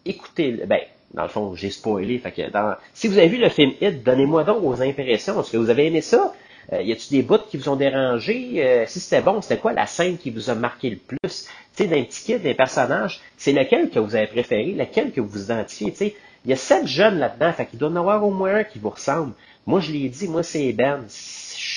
écoutez, 0.04 0.52
ben, 0.66 0.80
dans 1.14 1.22
le 1.22 1.28
fond, 1.28 1.54
j'ai 1.54 1.70
spoilé. 1.70 2.18
Fait 2.18 2.32
que 2.32 2.50
dans, 2.50 2.76
si 2.94 3.08
vous 3.08 3.18
avez 3.18 3.28
vu 3.28 3.38
le 3.38 3.48
film 3.48 3.72
Hit, 3.80 4.02
donnez-moi 4.02 4.44
donc 4.44 4.62
vos 4.62 4.80
impressions. 4.80 5.40
Est-ce 5.40 5.52
que 5.52 5.56
vous 5.56 5.70
avez 5.70 5.86
aimé 5.86 6.00
ça? 6.00 6.34
Euh, 6.72 6.82
y 6.82 6.92
a-t-il 6.92 7.16
des 7.18 7.22
bouts 7.22 7.38
qui 7.50 7.56
vous 7.56 7.68
ont 7.68 7.76
dérangé? 7.76 8.64
Euh, 8.64 8.84
si 8.86 9.00
c'était 9.00 9.22
bon, 9.22 9.40
c'était 9.40 9.58
quoi 9.58 9.72
la 9.72 9.86
scène 9.86 10.18
qui 10.18 10.30
vous 10.30 10.50
a 10.50 10.54
marqué 10.54 10.90
le 10.90 10.96
plus? 10.96 11.48
Tu 11.76 11.86
d'un 11.86 12.02
petit 12.04 12.24
kid, 12.24 12.42
des 12.42 12.54
personnages, 12.54 13.20
c'est 13.36 13.52
lequel 13.52 13.90
que 13.90 13.98
vous 13.98 14.14
avez 14.14 14.26
préféré, 14.26 14.72
lequel 14.72 15.12
que 15.12 15.20
vous 15.20 15.28
vous 15.28 15.44
identifiez, 15.44 15.92
tu. 15.92 16.12
Il 16.44 16.50
y 16.50 16.52
a 16.54 16.56
sept 16.56 16.86
jeunes 16.86 17.18
là-dedans, 17.18 17.52
fait 17.52 17.66
qu'il 17.66 17.78
doit 17.78 17.90
en 17.90 17.96
avoir 17.96 18.24
au 18.24 18.30
moins 18.30 18.54
un 18.54 18.64
qui 18.64 18.78
vous 18.78 18.90
ressemble. 18.90 19.32
Moi, 19.66 19.80
je 19.80 19.92
l'ai 19.92 20.08
dit, 20.08 20.26
moi, 20.26 20.42
c'est 20.42 20.72
Ben. 20.72 21.04
Je 21.08 21.12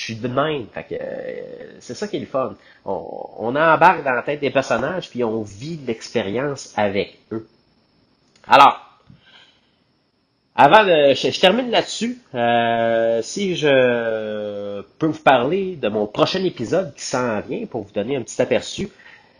suis 0.04 0.16
de 0.16 0.28
même. 0.28 0.66
Fait 0.72 0.84
que, 0.84 0.94
euh, 0.94 1.76
c'est 1.80 1.94
ça 1.94 2.08
qui 2.08 2.16
est 2.16 2.20
le 2.20 2.26
fun. 2.26 2.54
On, 2.84 3.28
on 3.38 3.48
embarque 3.50 4.04
dans 4.04 4.12
la 4.12 4.22
tête 4.22 4.40
des 4.40 4.50
personnages, 4.50 5.10
puis 5.10 5.22
on 5.22 5.42
vit 5.42 5.78
l'expérience 5.86 6.72
avec 6.76 7.18
eux. 7.30 7.46
Alors, 8.46 8.93
avant 10.56 10.84
de, 10.84 11.14
je, 11.14 11.40
termine 11.40 11.70
là-dessus. 11.70 12.18
Euh, 12.34 13.20
si 13.22 13.56
je 13.56 14.82
peux 14.98 15.06
vous 15.06 15.22
parler 15.22 15.76
de 15.76 15.88
mon 15.88 16.06
prochain 16.06 16.44
épisode 16.44 16.94
qui 16.94 17.02
s'en 17.02 17.40
vient 17.40 17.66
pour 17.66 17.82
vous 17.82 17.92
donner 17.92 18.16
un 18.16 18.22
petit 18.22 18.40
aperçu. 18.40 18.88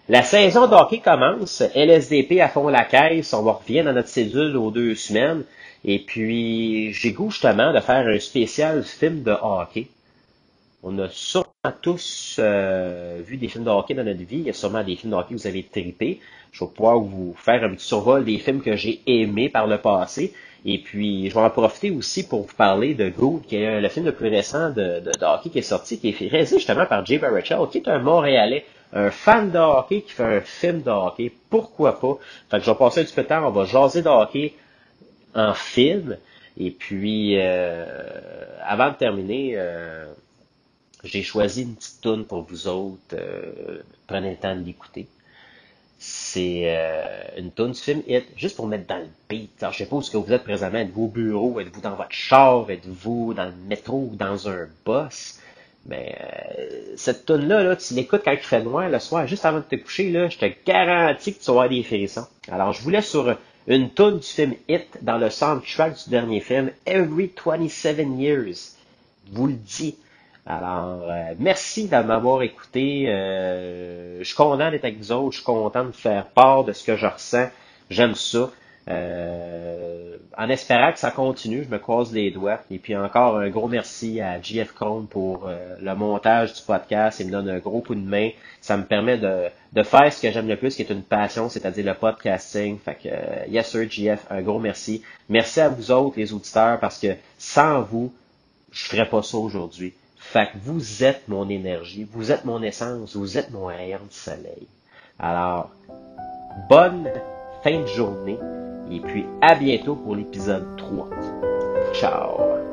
La 0.08 0.22
saison 0.22 0.66
de 0.66 0.74
hockey 0.74 0.98
commence. 0.98 1.62
LSDP 1.74 2.40
à 2.40 2.48
fond 2.48 2.68
la 2.68 2.84
caisse. 2.84 3.32
On 3.32 3.42
va 3.42 3.52
revenir 3.52 3.84
dans 3.84 3.92
notre 3.92 4.08
cédule 4.08 4.56
aux 4.56 4.70
deux 4.70 4.96
semaines. 4.96 5.44
Et 5.84 5.98
puis, 6.00 6.92
j'ai 6.92 7.12
goût 7.12 7.30
justement 7.30 7.72
de 7.72 7.80
faire 7.80 8.06
un 8.06 8.18
spécial 8.18 8.82
film 8.82 9.22
de 9.22 9.32
hockey. 9.40 9.86
On 10.86 10.98
a 10.98 11.08
sûrement 11.08 11.46
tous 11.80 12.36
euh, 12.38 13.18
vu 13.24 13.38
des 13.38 13.48
films 13.48 13.64
de 13.64 13.70
hockey 13.70 13.94
dans 13.94 14.04
notre 14.04 14.18
vie. 14.18 14.36
Il 14.36 14.42
y 14.42 14.50
a 14.50 14.52
sûrement 14.52 14.84
des 14.84 14.96
films 14.96 15.12
de 15.12 15.16
hockey 15.16 15.34
que 15.34 15.40
vous 15.40 15.46
avez 15.46 15.62
trippé. 15.62 16.20
Je 16.52 16.62
vais 16.62 16.70
pouvoir 16.70 16.98
vous 16.98 17.34
faire 17.38 17.64
un 17.64 17.70
petit 17.70 17.86
survol 17.86 18.22
des 18.22 18.36
films 18.36 18.60
que 18.60 18.76
j'ai 18.76 19.00
aimés 19.06 19.48
par 19.48 19.66
le 19.66 19.78
passé. 19.78 20.34
Et 20.66 20.78
puis, 20.78 21.30
je 21.30 21.34
vais 21.34 21.40
en 21.40 21.48
profiter 21.48 21.90
aussi 21.90 22.28
pour 22.28 22.42
vous 22.42 22.54
parler 22.54 22.92
de 22.92 23.08
Good, 23.08 23.46
qui 23.46 23.56
est 23.56 23.80
le 23.80 23.88
film 23.88 24.04
le 24.04 24.12
plus 24.12 24.28
récent 24.28 24.68
de, 24.70 25.00
de, 25.00 25.24
hockey 25.24 25.48
qui 25.48 25.58
est 25.60 25.62
sorti, 25.62 25.98
qui 25.98 26.10
est 26.10 26.28
réalisé 26.28 26.58
justement 26.58 26.84
par 26.84 27.04
Jay 27.06 27.16
Baruchel, 27.16 27.58
qui 27.72 27.78
est 27.78 27.88
un 27.88 27.98
Montréalais, 27.98 28.66
un 28.92 29.10
fan 29.10 29.50
de 29.50 29.58
hockey 29.58 30.02
qui 30.02 30.12
fait 30.12 30.36
un 30.36 30.40
film 30.42 30.82
de 30.82 30.90
hockey. 30.90 31.32
Pourquoi 31.48 31.98
pas? 31.98 32.18
Fait 32.50 32.58
que 32.58 32.64
je 32.64 32.70
vais 32.70 32.76
passer 32.76 33.00
un 33.00 33.04
petit 33.04 33.14
peu 33.14 33.22
de 33.22 33.28
temps, 33.28 33.46
on 33.46 33.50
va 33.50 33.64
jaser 33.64 34.02
de 34.02 34.08
hockey 34.08 34.52
en 35.34 35.54
film. 35.54 36.18
Et 36.58 36.70
puis, 36.70 37.38
euh, 37.38 37.86
avant 38.62 38.90
de 38.90 38.94
terminer, 38.94 39.54
euh, 39.56 40.06
j'ai 41.04 41.22
choisi 41.22 41.62
une 41.62 41.74
petite 41.74 42.00
tune 42.00 42.24
pour 42.24 42.42
vous 42.42 42.68
autres. 42.68 43.14
Euh, 43.14 43.82
prenez 44.06 44.30
le 44.30 44.36
temps 44.36 44.56
de 44.56 44.62
l'écouter 44.62 45.06
c'est 46.06 46.64
euh, 46.64 47.24
une 47.38 47.50
tune 47.50 47.72
du 47.72 47.80
film 47.80 48.02
Hit, 48.06 48.26
juste 48.36 48.56
pour 48.56 48.66
mettre 48.66 48.86
dans 48.86 48.98
le 48.98 49.08
beat. 49.28 49.50
Alors, 49.62 49.72
je 49.72 49.78
sais 49.78 49.86
pas 49.86 49.96
où 49.96 50.00
que 50.00 50.16
vous 50.18 50.32
êtes 50.32 50.44
présentement, 50.44 50.78
êtes-vous 50.78 51.04
au 51.04 51.08
bureau, 51.08 51.60
êtes-vous 51.60 51.80
dans 51.80 51.94
votre 51.94 52.12
char, 52.12 52.70
êtes-vous 52.70 53.32
dans 53.32 53.46
le 53.46 53.54
métro 53.68 54.10
ou 54.12 54.14
dans 54.14 54.48
un 54.48 54.68
bus? 54.84 55.38
Mais 55.86 56.14
euh, 56.20 56.94
cette 56.96 57.24
tune 57.24 57.48
là 57.48 57.76
tu 57.76 57.94
l'écoutes 57.94 58.22
quand 58.22 58.32
il 58.32 58.38
fait 58.38 58.62
noir 58.62 58.90
le 58.90 58.98
soir, 58.98 59.26
juste 59.26 59.46
avant 59.46 59.58
de 59.58 59.64
te 59.64 59.76
coucher, 59.76 60.10
là, 60.10 60.28
je 60.28 60.36
te 60.36 60.46
garantis 60.66 61.34
que 61.34 61.38
tu 61.38 61.46
vas 61.46 61.52
avoir 61.52 61.68
des 61.70 61.82
frissons. 61.82 62.26
Alors, 62.50 62.74
je 62.74 62.82
vous 62.82 62.90
laisse 62.90 63.08
sur 63.08 63.38
une 63.66 63.90
tune 63.92 64.18
du 64.18 64.26
film 64.26 64.54
Hit 64.68 64.98
dans 65.00 65.16
le 65.16 65.30
soundtrack 65.30 66.04
du 66.04 66.10
dernier 66.10 66.40
film, 66.40 66.70
Every 66.84 67.30
27 67.34 68.06
Years. 68.18 68.76
Vous 69.32 69.46
le 69.46 69.54
dis, 69.54 69.96
alors, 70.46 71.04
euh, 71.08 71.34
merci 71.38 71.88
de 71.88 71.96
m'avoir 71.96 72.42
écouté. 72.42 73.06
Euh, 73.08 74.18
je 74.18 74.24
suis 74.24 74.34
content 74.34 74.70
d'être 74.70 74.84
avec 74.84 74.98
vous 74.98 75.10
autres. 75.10 75.32
Je 75.32 75.36
suis 75.38 75.44
content 75.44 75.84
de 75.84 75.92
faire 75.92 76.26
part 76.26 76.64
de 76.64 76.72
ce 76.72 76.84
que 76.84 76.96
je 76.96 77.06
ressens. 77.06 77.48
J'aime 77.88 78.14
ça. 78.14 78.50
Euh, 78.86 80.18
en 80.36 80.50
espérant 80.50 80.92
que 80.92 80.98
ça 80.98 81.10
continue, 81.10 81.64
je 81.64 81.70
me 81.70 81.78
croise 81.78 82.12
les 82.12 82.30
doigts. 82.30 82.60
Et 82.70 82.78
puis 82.78 82.94
encore 82.94 83.38
un 83.38 83.48
gros 83.48 83.68
merci 83.68 84.20
à 84.20 84.38
JF 84.42 84.74
Chrome 84.74 85.06
pour 85.06 85.48
le 85.80 85.94
montage 85.94 86.52
du 86.52 86.60
podcast. 86.60 87.20
Il 87.20 87.28
me 87.28 87.32
donne 87.32 87.48
un 87.48 87.58
gros 87.58 87.80
coup 87.80 87.94
de 87.94 88.06
main. 88.06 88.28
Ça 88.60 88.76
me 88.76 88.84
permet 88.84 89.16
de, 89.16 89.44
de 89.72 89.82
faire 89.82 90.12
ce 90.12 90.20
que 90.20 90.30
j'aime 90.30 90.48
le 90.48 90.56
plus, 90.56 90.76
qui 90.76 90.82
est 90.82 90.90
une 90.90 91.04
passion, 91.04 91.48
c'est-à-dire 91.48 91.86
le 91.86 91.94
podcasting. 91.94 92.78
Fait 92.78 92.96
que, 93.02 93.48
yes 93.50 93.70
sir, 93.70 93.90
JF, 93.90 94.26
un 94.28 94.42
gros 94.42 94.58
merci. 94.58 95.02
Merci 95.30 95.60
à 95.60 95.70
vous 95.70 95.90
autres, 95.90 96.18
les 96.18 96.34
auditeurs, 96.34 96.78
parce 96.80 96.98
que 96.98 97.16
sans 97.38 97.80
vous, 97.80 98.12
je 98.72 98.84
ferais 98.84 99.08
pas 99.08 99.22
ça 99.22 99.38
aujourd'hui. 99.38 99.94
Fait 100.32 100.46
que 100.46 100.58
vous 100.64 101.04
êtes 101.04 101.28
mon 101.28 101.48
énergie, 101.48 102.08
vous 102.10 102.32
êtes 102.32 102.44
mon 102.44 102.60
essence, 102.62 103.14
vous 103.14 103.38
êtes 103.38 103.50
mon 103.50 103.66
rayon 103.66 104.00
de 104.08 104.12
soleil. 104.12 104.66
Alors, 105.18 105.70
bonne 106.68 107.08
fin 107.62 107.80
de 107.80 107.86
journée 107.86 108.38
et 108.90 109.00
puis 109.00 109.26
à 109.42 109.54
bientôt 109.54 109.94
pour 109.94 110.16
l'épisode 110.16 110.76
3. 110.76 111.08
Ciao! 111.92 112.63